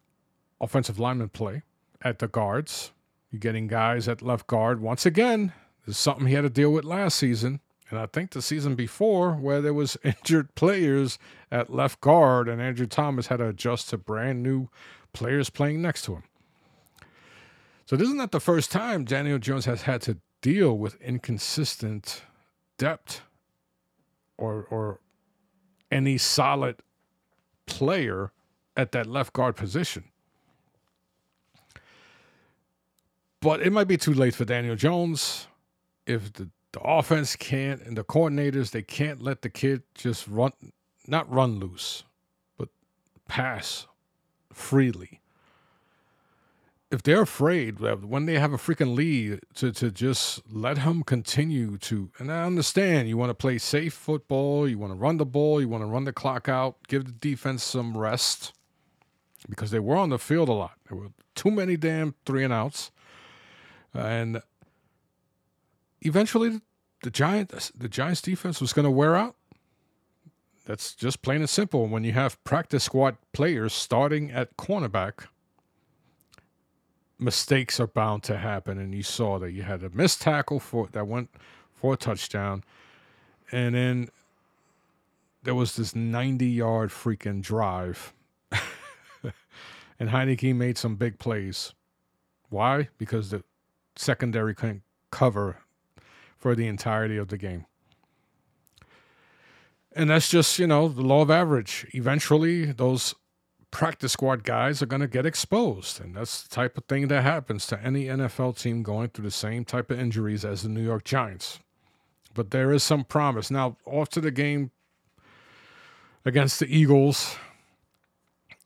offensive 0.61 0.99
lineman 0.99 1.29
play 1.29 1.63
at 2.01 2.19
the 2.19 2.29
guards. 2.29 2.93
You're 3.37 3.53
getting 3.53 3.67
guys 3.67 4.09
at 4.09 4.23
left 4.23 4.47
guard. 4.47 4.81
Once 4.81 5.05
again, 5.05 5.53
this 5.85 5.97
is 5.97 6.01
something 6.01 6.27
he 6.27 6.33
had 6.33 6.45
to 6.45 6.49
deal 6.49 6.73
with 6.73 6.87
last 6.87 7.19
season. 7.19 7.61
And 7.91 7.99
I 7.99 8.07
think 8.07 8.31
the 8.31 8.41
season 8.41 8.75
before, 8.75 9.35
where 9.35 9.61
there 9.61 9.75
was 9.75 9.99
injured 10.03 10.55
players 10.55 11.19
at 11.53 11.69
left 11.69 12.01
guard, 12.01 12.49
and 12.49 12.63
Andrew 12.63 12.87
Thomas 12.87 13.27
had 13.27 13.37
to 13.37 13.49
adjust 13.49 13.91
to 13.91 13.99
brand 13.99 14.43
new 14.43 14.71
players 15.13 15.51
playing 15.51 15.83
next 15.83 16.07
to 16.07 16.15
him. 16.15 16.23
So 17.85 17.95
this 17.97 18.09
is 18.09 18.15
not 18.15 18.33
the 18.33 18.41
first 18.41 18.73
time 18.73 19.05
Daniel 19.05 19.39
Jones 19.39 19.67
has 19.67 19.83
had 19.83 20.01
to 20.03 20.17
deal 20.41 20.79
with 20.79 20.99
inconsistent 21.03 22.23
depth 22.79 23.21
or 24.39 24.67
or 24.71 25.01
any 25.93 26.17
solid 26.17 26.77
player 27.67 28.33
at 28.79 28.93
that 28.93 29.07
left 29.07 29.35
guard 29.35 29.57
position. 29.57 30.05
But 33.41 33.61
it 33.61 33.73
might 33.73 33.89
be 33.89 33.97
too 33.97 34.15
late 34.15 34.35
for 34.35 34.45
Daniel 34.45 34.77
Jones 34.77 35.47
if 36.07 36.33
the, 36.33 36.49
the 36.73 36.81
offense 36.81 37.37
can't 37.37 37.83
and 37.83 37.97
the 37.97 38.05
coordinators 38.05 38.71
they 38.71 38.83
can't 38.83 39.23
let 39.23 39.43
the 39.43 39.51
kid 39.51 39.83
just 39.95 40.27
run 40.29 40.53
not 41.07 41.31
run 41.31 41.61
loose, 41.61 42.03
but 42.59 42.69
pass 43.29 43.87
freely 44.53 45.21
if 46.91 47.03
they're 47.03 47.23
afraid 47.23 47.81
when 47.81 48.27
they 48.27 48.39
have 48.39 48.53
a 48.53 48.57
freaking 48.57 48.95
lead 48.95 49.41
to, 49.55 49.73
to 49.73 49.91
just 49.91 50.41
let 50.51 50.79
him 50.79 51.03
continue 51.03 51.77
to 51.79 52.11
and 52.19 52.31
I 52.31 52.45
understand 52.45 53.09
you 53.09 53.17
want 53.17 53.31
to 53.31 53.35
play 53.35 53.59
safe 53.59 53.93
football, 53.95 54.69
you 54.69 54.79
want 54.79 54.93
to 54.93 54.97
run 54.97 55.17
the 55.17 55.27
ball, 55.27 55.61
you 55.61 55.69
want 55.69 55.83
to 55.83 55.87
run 55.87 56.05
the 56.05 56.13
clock 56.13 56.49
out, 56.49 56.77
give 56.87 57.05
the 57.05 57.13
defense 57.13 57.65
some 57.65 57.97
rest 57.97 58.53
because 59.49 59.71
they 59.71 59.81
were 59.81 59.97
on 59.97 60.11
the 60.11 60.19
field 60.19 60.49
a 60.49 60.53
lot. 60.53 60.79
There 60.89 60.97
were 60.97 61.09
too 61.35 61.51
many 61.51 61.77
damn 61.77 62.15
three 62.25 62.45
and 62.45 62.53
outs. 62.53 62.91
And 63.97 64.43
eventually 66.01 66.61
the 67.03 67.11
giant 67.11 67.51
the 67.77 67.89
Giants 67.89 68.23
defense 68.23 68.61
was 68.61 68.73
going 68.73 68.85
to 68.85 68.91
wear 68.91 69.17
out. 69.17 69.37
That's 70.65 70.95
just 70.95 71.23
plain 71.23 71.41
and 71.41 71.51
simple 71.51 71.87
when 71.87 72.03
you 72.03 72.13
have 72.13 72.43
practice 72.43 72.85
squad 72.85 73.17
players 73.33 73.73
starting 73.73 74.33
at 74.33 74.57
cornerback 74.57 75.27
mistakes 77.19 77.81
are 77.81 77.87
bound 77.87 78.23
to 78.25 78.37
happen, 78.37 78.79
and 78.79 78.95
you 78.95 79.03
saw 79.03 79.39
that 79.39 79.53
you 79.53 79.63
had 79.63 79.83
a 79.83 79.91
missed 79.91 80.23
tackle 80.23 80.61
for 80.61 80.89
that 80.93 81.07
went 81.07 81.31
for 81.75 81.95
a 81.95 81.97
touchdown, 81.97 82.65
and 83.53 83.75
then 83.75 84.09
there 85.43 85.55
was 85.55 85.77
this 85.77 85.95
90 85.95 86.47
yard 86.47 86.91
freaking 86.91 87.41
drive, 87.41 88.13
and 89.99 90.11
Heinicke 90.11 90.55
made 90.55 90.79
some 90.79 90.97
big 90.97 91.19
plays. 91.19 91.73
Why? 92.49 92.89
Because 92.99 93.31
the 93.31 93.43
secondary 93.99 94.55
couldn't 94.55 94.83
cover 95.11 95.59
for 96.37 96.55
the 96.55 96.67
entirety 96.67 97.17
of 97.17 97.29
the 97.29 97.39
game. 97.39 97.67
And 99.95 100.11
that's 100.11 100.29
just, 100.29 100.59
you 100.59 100.67
know, 100.67 100.89
the 100.89 101.03
law 101.03 101.23
of 101.23 101.31
average. 101.31 101.87
Eventually, 101.95 102.67
those 102.67 103.15
practice 103.71 104.13
squad 104.13 104.45
guys 104.45 104.83
are 104.83 104.87
going 104.87 105.01
to 105.01 105.09
get 105.09 105.25
exposed. 105.25 106.01
And 106.01 106.15
that's 106.15 106.43
the 106.43 106.55
type 106.55 106.77
of 106.77 106.85
thing 106.85 107.09
that 107.09 107.23
happens 107.23 107.67
to 107.69 107.83
any 107.83 108.05
NFL 108.05 108.61
team 108.61 108.83
going 108.83 109.09
through 109.09 109.25
the 109.25 109.31
same 109.31 109.65
type 109.65 109.91
of 109.91 109.99
injuries 109.99 110.45
as 110.45 110.63
the 110.63 110.69
New 110.69 110.83
York 110.83 111.05
Giants. 111.05 111.61
But 112.35 112.51
there 112.51 112.73
is 112.73 112.83
some 112.83 113.05
promise. 113.05 113.51
Now, 113.51 113.79
off 113.87 114.11
to 114.11 114.21
the 114.21 114.31
game 114.31 114.71
against 116.27 116.61
the 116.61 116.67
Eagles, 116.67 117.37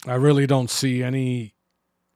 I 0.07 0.15
really 0.15 0.49
don't 0.49 0.71
see 0.71 1.03
any 1.05 1.55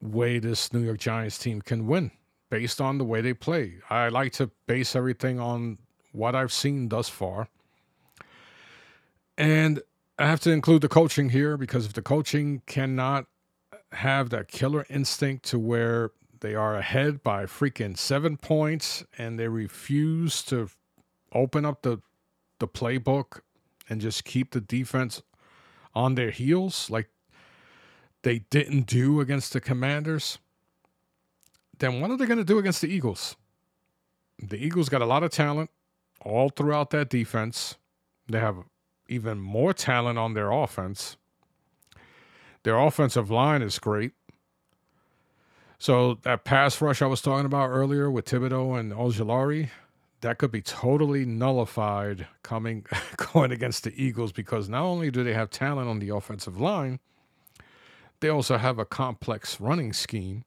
way 0.01 0.39
this 0.39 0.73
New 0.73 0.81
York 0.81 0.99
Giants 0.99 1.37
team 1.37 1.61
can 1.61 1.87
win 1.87 2.11
based 2.55 2.79
on 2.79 2.97
the 2.97 3.03
way 3.03 3.19
they 3.19 3.33
play. 3.33 3.73
I 3.89 4.07
like 4.07 4.31
to 4.33 4.49
base 4.65 4.95
everything 4.95 5.41
on 5.41 5.77
what 6.13 6.35
I've 6.35 6.53
seen 6.53 6.87
thus 6.87 7.09
far. 7.09 7.49
And 9.37 9.81
I 10.17 10.27
have 10.27 10.39
to 10.41 10.51
include 10.51 10.81
the 10.81 10.87
coaching 10.87 11.31
here 11.31 11.57
because 11.57 11.85
if 11.85 11.91
the 11.91 12.01
coaching 12.01 12.61
cannot 12.65 13.25
have 13.91 14.29
that 14.29 14.47
killer 14.47 14.85
instinct 14.89 15.43
to 15.47 15.59
where 15.59 16.11
they 16.39 16.55
are 16.55 16.75
ahead 16.75 17.23
by 17.23 17.43
freaking 17.43 17.97
seven 17.97 18.37
points 18.37 19.03
and 19.17 19.37
they 19.37 19.49
refuse 19.49 20.41
to 20.43 20.69
open 21.33 21.65
up 21.65 21.81
the 21.81 22.01
the 22.59 22.69
playbook 22.69 23.41
and 23.89 23.99
just 23.99 24.23
keep 24.23 24.51
the 24.51 24.61
defense 24.61 25.21
on 25.93 26.15
their 26.15 26.31
heels 26.31 26.89
like 26.89 27.09
they 28.23 28.39
didn't 28.49 28.85
do 28.85 29.19
against 29.19 29.51
the 29.51 29.59
commanders 29.59 30.39
then 31.79 32.01
what 32.01 32.11
are 32.11 32.17
they 32.17 32.25
going 32.25 32.37
to 32.37 32.43
do 32.43 32.59
against 32.59 32.81
the 32.81 32.87
eagles 32.87 33.35
the 34.39 34.57
eagles 34.57 34.89
got 34.89 35.01
a 35.01 35.05
lot 35.05 35.23
of 35.23 35.31
talent 35.31 35.69
all 36.21 36.49
throughout 36.49 36.89
that 36.89 37.09
defense 37.09 37.75
they 38.27 38.39
have 38.39 38.57
even 39.07 39.39
more 39.39 39.73
talent 39.73 40.17
on 40.17 40.33
their 40.33 40.51
offense. 40.51 41.17
Their 42.63 42.77
offensive 42.77 43.29
line 43.29 43.61
is 43.61 43.79
great. 43.79 44.13
So 45.77 46.15
that 46.23 46.45
pass 46.45 46.81
rush 46.81 47.01
I 47.01 47.05
was 47.05 47.21
talking 47.21 47.45
about 47.45 47.69
earlier 47.69 48.09
with 48.09 48.25
Thibodeaux 48.25 48.79
and 48.79 48.91
Ojulari, 48.91 49.69
that 50.21 50.37
could 50.39 50.51
be 50.51 50.61
totally 50.61 51.25
nullified 51.25 52.27
coming 52.41 52.85
going 53.33 53.51
against 53.51 53.83
the 53.83 53.93
Eagles 54.01 54.31
because 54.31 54.69
not 54.69 54.83
only 54.83 55.11
do 55.11 55.23
they 55.23 55.33
have 55.33 55.49
talent 55.51 55.87
on 55.87 55.99
the 55.99 56.09
offensive 56.09 56.59
line, 56.59 56.99
they 58.21 58.29
also 58.29 58.57
have 58.57 58.79
a 58.79 58.85
complex 58.85 59.59
running 59.59 59.93
scheme. 59.93 60.43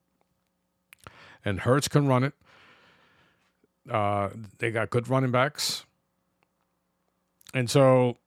And 1.49 1.61
Hurts 1.61 1.89
can 1.89 2.07
run 2.07 2.25
it. 2.25 2.35
Uh, 3.91 4.31
they 4.59 4.71
got 4.71 4.91
good 4.91 5.09
running 5.09 5.31
backs. 5.31 5.87
And 7.55 7.71
so 7.71 8.19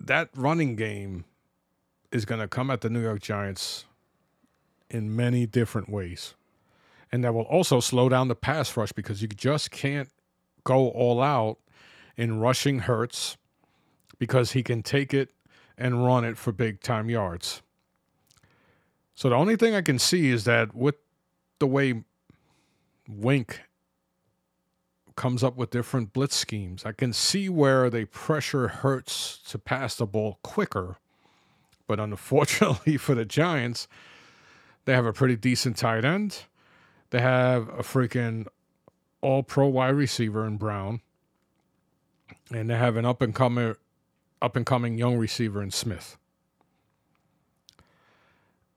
that 0.00 0.28
running 0.34 0.74
game 0.74 1.24
is 2.10 2.24
going 2.24 2.40
to 2.40 2.48
come 2.48 2.70
at 2.70 2.80
the 2.80 2.90
New 2.90 3.00
York 3.00 3.20
Giants 3.22 3.84
in 4.90 5.14
many 5.14 5.46
different 5.46 5.88
ways. 5.88 6.34
And 7.10 7.22
that 7.24 7.32
will 7.32 7.42
also 7.42 7.78
slow 7.80 8.08
down 8.08 8.28
the 8.28 8.34
pass 8.34 8.76
rush 8.76 8.92
because 8.92 9.22
you 9.22 9.28
just 9.28 9.70
can't 9.70 10.08
go 10.64 10.88
all 10.88 11.22
out 11.22 11.58
in 12.16 12.40
rushing 12.40 12.80
Hurts 12.80 13.36
because 14.18 14.52
he 14.52 14.62
can 14.62 14.82
take 14.82 15.14
it 15.14 15.30
and 15.78 16.04
run 16.04 16.24
it 16.24 16.36
for 16.36 16.52
big 16.52 16.80
time 16.80 17.08
yards. 17.08 17.62
So 19.14 19.28
the 19.28 19.36
only 19.36 19.56
thing 19.56 19.74
I 19.74 19.82
can 19.82 19.98
see 19.98 20.30
is 20.30 20.44
that 20.44 20.74
with 20.74 20.96
the 21.62 21.66
way 21.68 22.02
Wink 23.08 23.60
comes 25.14 25.44
up 25.44 25.56
with 25.56 25.70
different 25.70 26.12
blitz 26.12 26.34
schemes. 26.34 26.84
I 26.84 26.90
can 26.90 27.12
see 27.12 27.48
where 27.48 27.88
they 27.88 28.04
pressure 28.04 28.66
Hurts 28.66 29.38
to 29.48 29.60
pass 29.60 29.94
the 29.94 30.04
ball 30.04 30.40
quicker, 30.42 30.96
but 31.86 32.00
unfortunately 32.00 32.96
for 32.98 33.14
the 33.14 33.24
Giants, 33.24 33.86
they 34.86 34.92
have 34.92 35.06
a 35.06 35.12
pretty 35.12 35.36
decent 35.36 35.76
tight 35.76 36.04
end. 36.04 36.46
They 37.10 37.20
have 37.20 37.68
a 37.68 37.84
freaking 37.84 38.48
all 39.20 39.44
pro 39.44 39.68
wide 39.68 39.94
receiver 39.94 40.44
in 40.44 40.56
Brown. 40.56 41.00
And 42.52 42.70
they 42.70 42.76
have 42.76 42.96
an 42.96 43.04
up 43.04 43.22
and 43.22 43.32
coming 43.32 43.76
up 44.40 44.56
and 44.56 44.66
coming 44.66 44.98
young 44.98 45.16
receiver 45.16 45.62
in 45.62 45.70
Smith. 45.70 46.16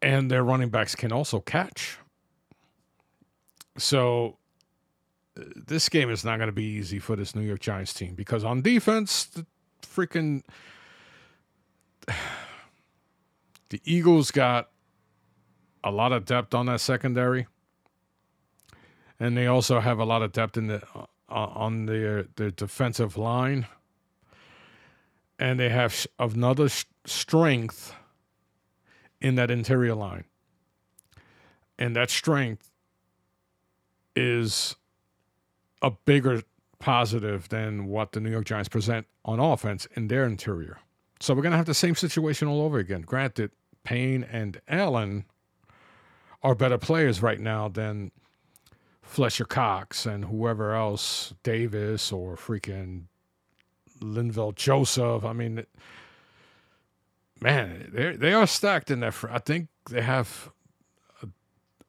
And 0.03 0.29
their 0.29 0.43
running 0.43 0.69
backs 0.69 0.93
can 0.93 1.11
also 1.11 1.39
catch. 1.39 1.97
So 3.77 4.37
this 5.35 5.89
game 5.89 6.09
is 6.09 6.23
not 6.23 6.37
going 6.37 6.47
to 6.47 6.53
be 6.53 6.63
easy 6.63 6.99
for 6.99 7.15
this 7.15 7.35
New 7.35 7.41
York 7.41 7.59
Giants 7.59 7.93
team 7.93 8.15
because 8.15 8.43
on 8.43 8.61
defense, 8.61 9.25
the 9.25 9.45
freaking 9.81 10.43
the 13.69 13.81
Eagles 13.83 14.31
got 14.31 14.69
a 15.83 15.91
lot 15.91 16.11
of 16.11 16.25
depth 16.25 16.53
on 16.53 16.67
that 16.67 16.81
secondary, 16.81 17.47
and 19.19 19.37
they 19.37 19.47
also 19.47 19.79
have 19.79 19.99
a 19.99 20.05
lot 20.05 20.21
of 20.21 20.31
depth 20.31 20.57
in 20.57 20.67
the 20.67 20.81
uh, 20.95 21.05
on 21.29 21.85
their 21.85 22.23
their 22.35 22.51
defensive 22.51 23.17
line. 23.17 23.67
and 25.37 25.59
they 25.59 25.69
have 25.69 26.07
another 26.19 26.69
strength 27.05 27.93
in 29.21 29.35
that 29.35 29.51
interior 29.51 29.95
line. 29.95 30.23
And 31.77 31.95
that 31.95 32.09
strength 32.09 32.71
is 34.15 34.75
a 35.81 35.91
bigger 35.91 36.41
positive 36.79 37.49
than 37.49 37.85
what 37.87 38.11
the 38.11 38.19
New 38.19 38.31
York 38.31 38.45
Giants 38.45 38.69
present 38.69 39.07
on 39.23 39.39
offense 39.39 39.87
in 39.95 40.07
their 40.07 40.25
interior. 40.25 40.79
So 41.19 41.33
we're 41.33 41.41
going 41.41 41.51
to 41.51 41.57
have 41.57 41.65
the 41.65 41.73
same 41.73 41.95
situation 41.95 42.47
all 42.47 42.61
over 42.61 42.77
again. 42.77 43.01
Granted, 43.01 43.51
Payne 43.83 44.23
and 44.23 44.59
Allen 44.67 45.25
are 46.43 46.55
better 46.55 46.77
players 46.77 47.21
right 47.21 47.39
now 47.39 47.67
than 47.69 48.11
Fletcher 49.01 49.45
Cox 49.45 50.05
and 50.05 50.25
whoever 50.25 50.73
else, 50.73 51.33
Davis 51.43 52.11
or 52.11 52.35
freaking 52.35 53.03
Linval 54.01 54.53
Joseph. 54.55 55.23
I 55.23 55.33
mean, 55.33 55.65
man, 57.39 57.89
they 57.93 58.15
they 58.15 58.33
are 58.33 58.47
stacked 58.47 58.91
in 58.91 58.99
that. 59.01 59.13
Fr- 59.13 59.29
I 59.29 59.39
think 59.39 59.69
they 59.89 60.01
have 60.01 60.51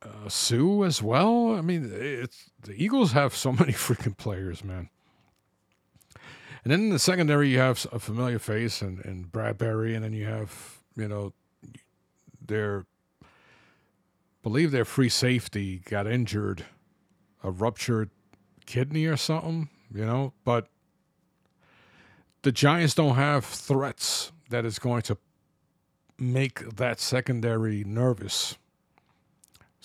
uh, 0.07 0.29
Suh 0.29 0.83
as 0.83 1.03
well. 1.03 1.55
I 1.55 1.61
mean, 1.61 1.91
it's 1.93 2.51
the 2.63 2.73
Eagles 2.73 3.13
have 3.13 3.35
so 3.35 3.53
many 3.61 3.73
freaking 3.73 4.17
players, 4.17 4.65
man. 4.65 4.89
And 6.65 6.73
then 6.73 6.81
in 6.81 6.91
the 6.91 6.99
secondary, 6.99 7.49
you 7.51 7.59
have 7.59 7.87
a 7.93 7.99
familiar 7.99 8.41
face 8.41 8.83
and, 8.83 9.05
and 9.05 9.31
Bradberry, 9.31 9.95
and 9.95 10.05
then 10.05 10.13
you 10.13 10.27
have, 10.27 10.81
you 10.97 11.07
know, 11.07 11.33
their, 12.45 12.87
believe 14.43 14.73
their 14.73 14.85
free 14.85 15.09
safety 15.09 15.83
got 15.89 16.09
injured, 16.09 16.65
a 17.45 17.53
ruptured 17.53 18.11
kidney 18.67 19.07
or 19.07 19.17
something, 19.17 19.69
you 19.95 20.05
know, 20.05 20.33
but 20.45 20.67
the 22.43 22.53
Giants 22.53 22.95
don't 22.95 23.15
have 23.15 23.45
threats 23.45 24.33
that 24.51 24.65
is 24.65 24.79
going 24.79 25.03
to 25.03 25.19
make 26.19 26.77
that 26.77 27.01
secondary 27.01 27.85
nervous. 27.85 28.57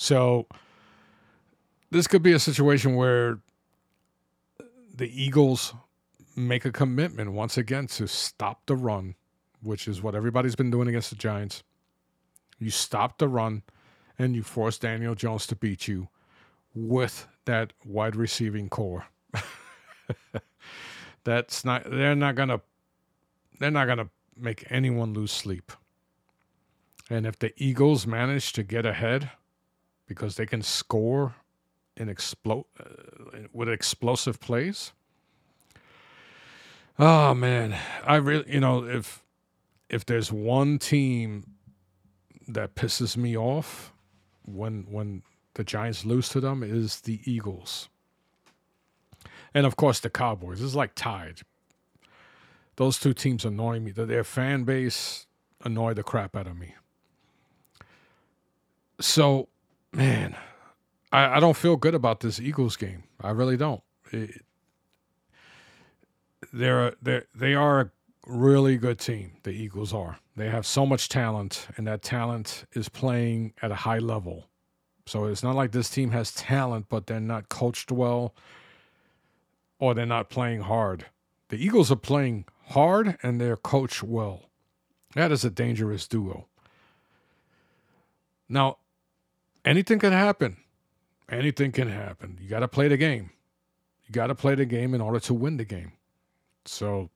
So 0.01 0.47
this 1.91 2.07
could 2.07 2.23
be 2.23 2.33
a 2.33 2.39
situation 2.39 2.95
where 2.95 3.37
the 4.95 5.05
Eagles 5.05 5.75
make 6.35 6.65
a 6.65 6.71
commitment 6.71 7.33
once 7.33 7.55
again 7.55 7.85
to 7.85 8.07
stop 8.07 8.65
the 8.65 8.75
run, 8.75 9.13
which 9.61 9.87
is 9.87 10.01
what 10.01 10.15
everybody's 10.15 10.55
been 10.55 10.71
doing 10.71 10.87
against 10.87 11.11
the 11.11 11.15
Giants. 11.15 11.61
You 12.57 12.71
stop 12.71 13.19
the 13.19 13.27
run 13.27 13.61
and 14.17 14.35
you 14.35 14.41
force 14.41 14.79
Daniel 14.79 15.13
Jones 15.13 15.45
to 15.45 15.55
beat 15.55 15.87
you 15.87 16.07
with 16.73 17.27
that 17.45 17.73
wide 17.85 18.15
receiving 18.15 18.69
corps. 18.69 19.05
That's 21.23 21.63
not 21.63 21.83
they're 21.87 22.15
not 22.15 22.33
going 22.33 22.49
to 22.49 22.61
they're 23.59 23.69
not 23.69 23.85
going 23.85 23.99
to 23.99 24.09
make 24.35 24.65
anyone 24.71 25.13
lose 25.13 25.31
sleep. 25.31 25.71
And 27.07 27.27
if 27.27 27.37
the 27.37 27.53
Eagles 27.55 28.07
manage 28.07 28.51
to 28.53 28.63
get 28.63 28.87
ahead 28.87 29.29
because 30.11 30.35
they 30.35 30.45
can 30.45 30.61
score 30.61 31.35
in 31.95 32.09
explode 32.09 32.65
uh, 32.79 33.47
with 33.53 33.69
explosive 33.69 34.39
plays, 34.39 34.91
Oh 36.99 37.33
man, 37.33 37.75
I 38.05 38.17
really, 38.17 38.45
you 38.47 38.59
know, 38.59 38.83
if 38.83 39.23
if 39.89 40.05
there's 40.05 40.31
one 40.31 40.77
team 40.77 41.55
that 42.47 42.75
pisses 42.75 43.17
me 43.17 43.35
off 43.35 43.91
when 44.43 44.85
when 44.89 45.23
the 45.55 45.63
Giants 45.63 46.05
lose 46.05 46.29
to 46.29 46.39
them 46.39 46.61
is 46.61 47.01
the 47.01 47.19
Eagles. 47.25 47.89
And 49.53 49.65
of 49.65 49.75
course 49.77 49.99
the 49.99 50.11
Cowboys. 50.11 50.61
It's 50.61 50.75
like 50.75 50.93
tied. 50.93 51.41
Those 52.75 52.99
two 52.99 53.13
teams 53.13 53.45
annoy 53.45 53.79
me. 53.79 53.91
Their 53.91 54.23
fan 54.23 54.63
base 54.63 55.25
annoy 55.63 55.95
the 55.95 56.03
crap 56.03 56.35
out 56.35 56.45
of 56.45 56.57
me. 56.57 56.75
So, 58.99 59.49
man, 59.93 60.35
I, 61.11 61.37
I 61.37 61.39
don't 61.39 61.57
feel 61.57 61.75
good 61.75 61.95
about 61.95 62.19
this 62.21 62.39
Eagles 62.39 62.75
game. 62.77 63.03
I 63.19 63.31
really 63.31 63.57
don't. 63.57 63.81
It, 64.11 64.43
they're 66.51 66.95
they 67.01 67.21
they 67.35 67.53
are 67.53 67.81
a 67.81 67.91
really 68.25 68.77
good 68.77 68.99
team. 68.99 69.33
The 69.43 69.51
Eagles 69.51 69.93
are. 69.93 70.17
They 70.35 70.49
have 70.49 70.65
so 70.65 70.85
much 70.85 71.09
talent, 71.09 71.67
and 71.77 71.85
that 71.87 72.01
talent 72.01 72.65
is 72.73 72.89
playing 72.89 73.53
at 73.61 73.71
a 73.71 73.75
high 73.75 73.99
level. 73.99 74.45
So 75.05 75.25
it's 75.25 75.43
not 75.43 75.55
like 75.55 75.71
this 75.71 75.89
team 75.89 76.11
has 76.11 76.31
talent, 76.33 76.85
but 76.89 77.07
they're 77.07 77.19
not 77.19 77.49
coached 77.49 77.91
well, 77.91 78.33
or 79.79 79.93
they're 79.93 80.05
not 80.05 80.29
playing 80.29 80.61
hard. 80.61 81.05
The 81.49 81.63
Eagles 81.63 81.91
are 81.91 81.97
playing 81.97 82.45
hard, 82.69 83.17
and 83.21 83.39
they're 83.39 83.57
coached 83.57 84.03
well. 84.03 84.49
That 85.15 85.31
is 85.31 85.43
a 85.43 85.49
dangerous 85.49 86.07
duo. 86.07 86.47
Now, 88.47 88.77
anything 89.65 89.99
can 89.99 90.13
happen. 90.13 90.57
Anything 91.29 91.71
can 91.71 91.87
happen. 91.87 92.37
You 92.41 92.49
got 92.49 92.59
to 92.59 92.67
play 92.67 92.87
the 92.87 92.97
game. 92.97 93.31
You 94.05 94.11
got 94.11 94.27
to 94.27 94.35
play 94.35 94.55
the 94.55 94.65
game 94.65 94.93
in 94.93 95.01
order 95.01 95.19
to 95.21 95.33
win 95.33 95.57
the 95.57 95.65
game. 95.65 95.93
So 96.65 97.09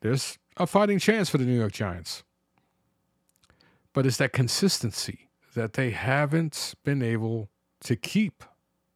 there's 0.00 0.38
a 0.56 0.66
fighting 0.66 0.98
chance 0.98 1.30
for 1.30 1.38
the 1.38 1.44
New 1.44 1.58
York 1.58 1.72
Giants. 1.72 2.22
But 3.94 4.06
it's 4.06 4.18
that 4.18 4.32
consistency 4.32 5.30
that 5.54 5.74
they 5.74 5.90
haven't 5.90 6.74
been 6.84 7.02
able 7.02 7.50
to 7.80 7.96
keep 7.96 8.44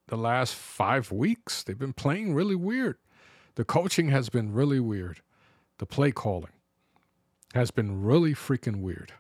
the 0.09 0.17
last 0.17 0.55
five 0.55 1.11
weeks. 1.11 1.63
They've 1.63 1.79
been 1.79 1.93
playing 1.93 2.35
really 2.35 2.55
weird. 2.55 2.97
The 3.57 3.65
coaching 3.65 4.09
has 4.09 4.29
been 4.29 4.53
really 4.53 4.81
weird. 4.81 5.21
The 5.79 5.87
play 5.87 6.13
calling 6.13 6.53
has 7.55 7.71
been 7.71 8.03
really 8.03 8.35
freaking 8.35 8.81
weird. 8.81 9.13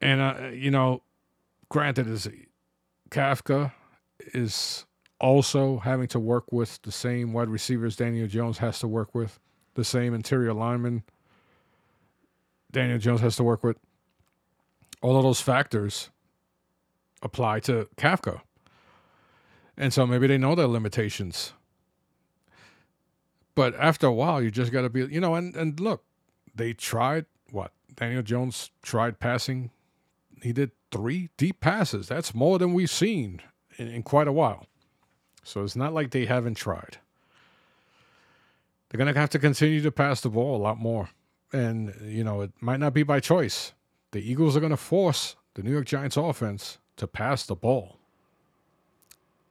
And, 0.00 0.20
uh, 0.20 0.48
you 0.48 0.70
know, 0.70 1.02
granted, 1.70 2.06
is 2.06 2.28
Kafka 3.10 3.72
is 4.34 4.84
also 5.18 5.78
having 5.78 6.08
to 6.08 6.18
work 6.18 6.52
with 6.52 6.80
the 6.82 6.92
same 6.92 7.32
wide 7.32 7.48
receivers 7.48 7.96
Daniel 7.96 8.28
Jones 8.28 8.58
has 8.58 8.78
to 8.80 8.88
work 8.88 9.14
with, 9.14 9.40
the 9.74 9.84
same 9.84 10.14
interior 10.14 10.52
lineman 10.52 11.02
Daniel 12.70 12.98
Jones 12.98 13.20
has 13.20 13.36
to 13.36 13.42
work 13.42 13.64
with. 13.64 13.76
All 15.02 15.16
of 15.16 15.22
those 15.22 15.40
factors 15.40 16.10
apply 17.22 17.60
to 17.60 17.88
Kafka. 17.96 18.42
And 19.76 19.92
so 19.92 20.06
maybe 20.06 20.26
they 20.26 20.38
know 20.38 20.54
their 20.54 20.66
limitations. 20.66 21.52
But 23.54 23.74
after 23.76 24.06
a 24.06 24.12
while, 24.12 24.42
you 24.42 24.50
just 24.50 24.72
got 24.72 24.82
to 24.82 24.90
be, 24.90 25.06
you 25.06 25.20
know, 25.20 25.34
and, 25.34 25.54
and 25.56 25.80
look, 25.80 26.04
they 26.54 26.72
tried 26.72 27.26
what? 27.50 27.72
Daniel 27.96 28.22
Jones 28.22 28.70
tried 28.82 29.18
passing. 29.18 29.70
He 30.42 30.52
did 30.52 30.70
three 30.90 31.30
deep 31.36 31.60
passes. 31.60 32.08
That's 32.08 32.34
more 32.34 32.58
than 32.58 32.74
we've 32.74 32.90
seen 32.90 33.42
in, 33.76 33.88
in 33.88 34.02
quite 34.02 34.28
a 34.28 34.32
while. 34.32 34.66
So 35.42 35.62
it's 35.62 35.76
not 35.76 35.94
like 35.94 36.10
they 36.10 36.26
haven't 36.26 36.56
tried. 36.56 36.98
They're 38.88 38.98
going 38.98 39.12
to 39.12 39.18
have 39.20 39.30
to 39.30 39.38
continue 39.38 39.80
to 39.82 39.92
pass 39.92 40.20
the 40.20 40.30
ball 40.30 40.56
a 40.56 40.62
lot 40.62 40.78
more. 40.78 41.10
And, 41.52 41.94
you 42.02 42.24
know, 42.24 42.42
it 42.42 42.52
might 42.60 42.80
not 42.80 42.94
be 42.94 43.02
by 43.02 43.20
choice. 43.20 43.72
The 44.12 44.20
Eagles 44.20 44.56
are 44.56 44.60
going 44.60 44.70
to 44.70 44.76
force 44.76 45.36
the 45.54 45.62
New 45.62 45.72
York 45.72 45.86
Giants 45.86 46.16
offense 46.16 46.78
to 46.96 47.06
pass 47.06 47.46
the 47.46 47.54
ball. 47.54 47.98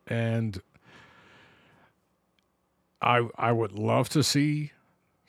And 0.07 0.61
I 3.01 3.27
I 3.37 3.51
would 3.51 3.71
love 3.73 4.09
to 4.09 4.23
see 4.23 4.71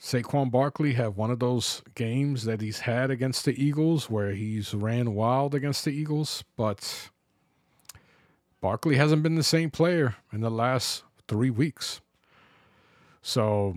Saquon 0.01 0.51
Barkley 0.51 0.95
have 0.95 1.19
one 1.19 1.31
of 1.31 1.41
those 1.41 1.83
games 1.95 2.45
that 2.45 2.63
he's 2.63 2.81
had 2.81 3.11
against 3.11 3.45
the 3.45 3.63
Eagles 3.63 4.09
where 4.09 4.33
he's 4.33 4.73
ran 4.73 5.15
wild 5.15 5.55
against 5.55 5.85
the 5.85 5.91
Eagles, 5.91 6.43
but 6.57 7.11
Barkley 8.63 8.97
hasn't 8.97 9.23
been 9.23 9.35
the 9.35 9.43
same 9.43 9.71
player 9.71 10.17
in 10.33 10.41
the 10.41 10.51
last 10.51 11.05
three 11.29 11.51
weeks. 11.51 12.01
So 13.21 13.77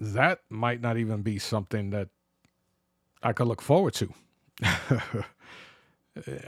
that 0.00 0.40
might 0.50 0.80
not 0.80 0.96
even 0.96 1.22
be 1.22 1.38
something 1.38 1.90
that 1.90 2.08
I 3.22 3.32
could 3.32 3.46
look 3.46 3.62
forward 3.62 3.94
to. 3.94 4.12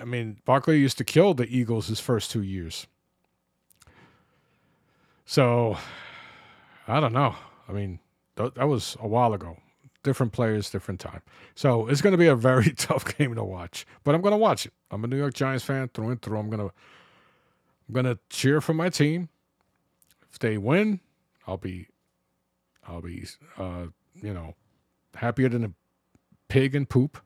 I 0.00 0.04
mean, 0.04 0.38
Barkley 0.44 0.78
used 0.78 0.98
to 0.98 1.04
kill 1.04 1.34
the 1.34 1.46
Eagles 1.46 1.86
his 1.86 2.00
first 2.00 2.32
two 2.32 2.42
years. 2.42 2.88
So 5.24 5.78
I 6.88 6.98
don't 6.98 7.12
know. 7.12 7.36
I 7.68 7.72
mean, 7.72 8.00
that 8.36 8.68
was 8.68 8.96
a 9.00 9.08
while 9.08 9.34
ago. 9.34 9.58
Different 10.02 10.32
players, 10.32 10.70
different 10.70 11.00
time. 11.00 11.22
So 11.56 11.88
it's 11.88 12.00
going 12.00 12.12
to 12.12 12.18
be 12.18 12.28
a 12.28 12.36
very 12.36 12.70
tough 12.76 13.16
game 13.16 13.34
to 13.34 13.42
watch, 13.42 13.86
but 14.04 14.14
I'm 14.14 14.20
going 14.20 14.32
to 14.32 14.38
watch 14.38 14.66
it. 14.66 14.72
I'm 14.90 15.02
a 15.02 15.08
New 15.08 15.16
York 15.16 15.34
Giants 15.34 15.64
fan 15.64 15.88
through 15.92 16.10
and 16.10 16.22
through. 16.22 16.38
I'm 16.38 16.48
going 16.48 16.68
to 16.68 16.72
I'm 17.88 17.94
gonna 17.94 18.18
cheer 18.30 18.60
for 18.60 18.74
my 18.74 18.88
team. 18.88 19.28
If 20.32 20.38
they 20.38 20.58
win, 20.58 21.00
I'll 21.46 21.56
be, 21.56 21.88
I'll 22.86 23.00
be, 23.00 23.26
uh, 23.56 23.86
you 24.14 24.34
know, 24.34 24.54
happier 25.14 25.48
than 25.48 25.64
a 25.64 25.72
pig 26.48 26.74
in 26.74 26.86
poop. 26.86 27.18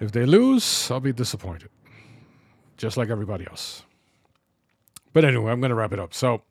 If 0.00 0.12
they 0.12 0.26
lose, 0.26 0.90
I'll 0.90 1.00
be 1.00 1.12
disappointed, 1.12 1.70
just 2.76 2.96
like 2.96 3.08
everybody 3.10 3.46
else. 3.48 3.82
But 5.12 5.24
anyway, 5.24 5.50
I'm 5.50 5.60
gonna 5.60 5.74
wrap 5.74 5.92
it 5.92 5.98
up. 5.98 6.14
So, 6.14 6.42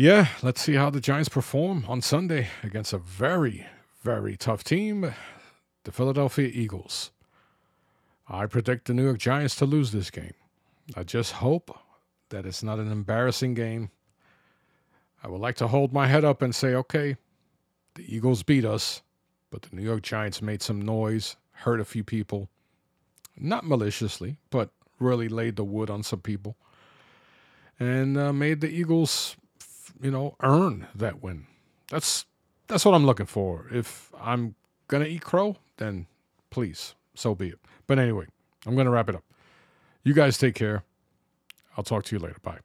yeah, 0.00 0.28
let's 0.40 0.62
see 0.62 0.76
how 0.76 0.88
the 0.88 0.98
Giants 0.98 1.28
perform 1.28 1.84
on 1.86 2.00
Sunday 2.00 2.48
against 2.62 2.94
a 2.94 2.98
very, 2.98 3.66
very 4.00 4.34
tough 4.34 4.64
team, 4.64 5.12
the 5.84 5.92
Philadelphia 5.92 6.48
Eagles. 6.50 7.10
I 8.26 8.46
predict 8.46 8.86
the 8.86 8.94
New 8.94 9.04
York 9.04 9.18
Giants 9.18 9.56
to 9.56 9.66
lose 9.66 9.92
this 9.92 10.10
game. 10.10 10.32
I 10.96 11.02
just 11.02 11.32
hope 11.32 11.78
that 12.30 12.46
it's 12.46 12.62
not 12.62 12.78
an 12.78 12.90
embarrassing 12.90 13.52
game. 13.52 13.90
I 15.22 15.28
would 15.28 15.42
like 15.42 15.56
to 15.56 15.66
hold 15.66 15.92
my 15.92 16.06
head 16.06 16.24
up 16.24 16.40
and 16.40 16.54
say, 16.54 16.68
okay, 16.76 17.16
the 17.94 18.16
Eagles 18.16 18.42
beat 18.42 18.64
us, 18.64 19.02
but 19.50 19.60
the 19.60 19.76
New 19.76 19.82
York 19.82 20.00
Giants 20.00 20.40
made 20.40 20.62
some 20.62 20.80
noise, 20.80 21.36
hurt 21.52 21.78
a 21.78 21.84
few 21.84 22.04
people. 22.04 22.48
Not 23.36 23.66
maliciously, 23.66 24.38
but 24.48 24.70
really 24.98 25.28
laid 25.28 25.56
the 25.56 25.64
wood 25.64 25.90
on 25.90 26.02
some 26.02 26.20
people. 26.20 26.56
And 27.78 28.16
uh, 28.16 28.32
made 28.32 28.62
the 28.62 28.70
Eagles, 28.70 29.36
you 30.00 30.10
know, 30.10 30.36
earn 30.42 30.86
that 30.94 31.22
win. 31.22 31.46
That's 31.90 32.26
that's 32.66 32.84
what 32.84 32.94
I'm 32.94 33.06
looking 33.06 33.26
for. 33.26 33.66
If 33.72 34.12
I'm 34.20 34.54
gonna 34.88 35.06
eat 35.06 35.22
crow, 35.22 35.56
then 35.76 36.06
please, 36.50 36.94
so 37.14 37.34
be 37.34 37.48
it. 37.48 37.58
But 37.86 37.98
anyway, 37.98 38.26
I'm 38.66 38.76
gonna 38.76 38.90
wrap 38.90 39.08
it 39.08 39.14
up. 39.14 39.24
You 40.04 40.14
guys 40.14 40.38
take 40.38 40.54
care. 40.54 40.84
I'll 41.76 41.84
talk 41.84 42.04
to 42.04 42.16
you 42.16 42.20
later. 42.20 42.36
Bye. 42.42 42.58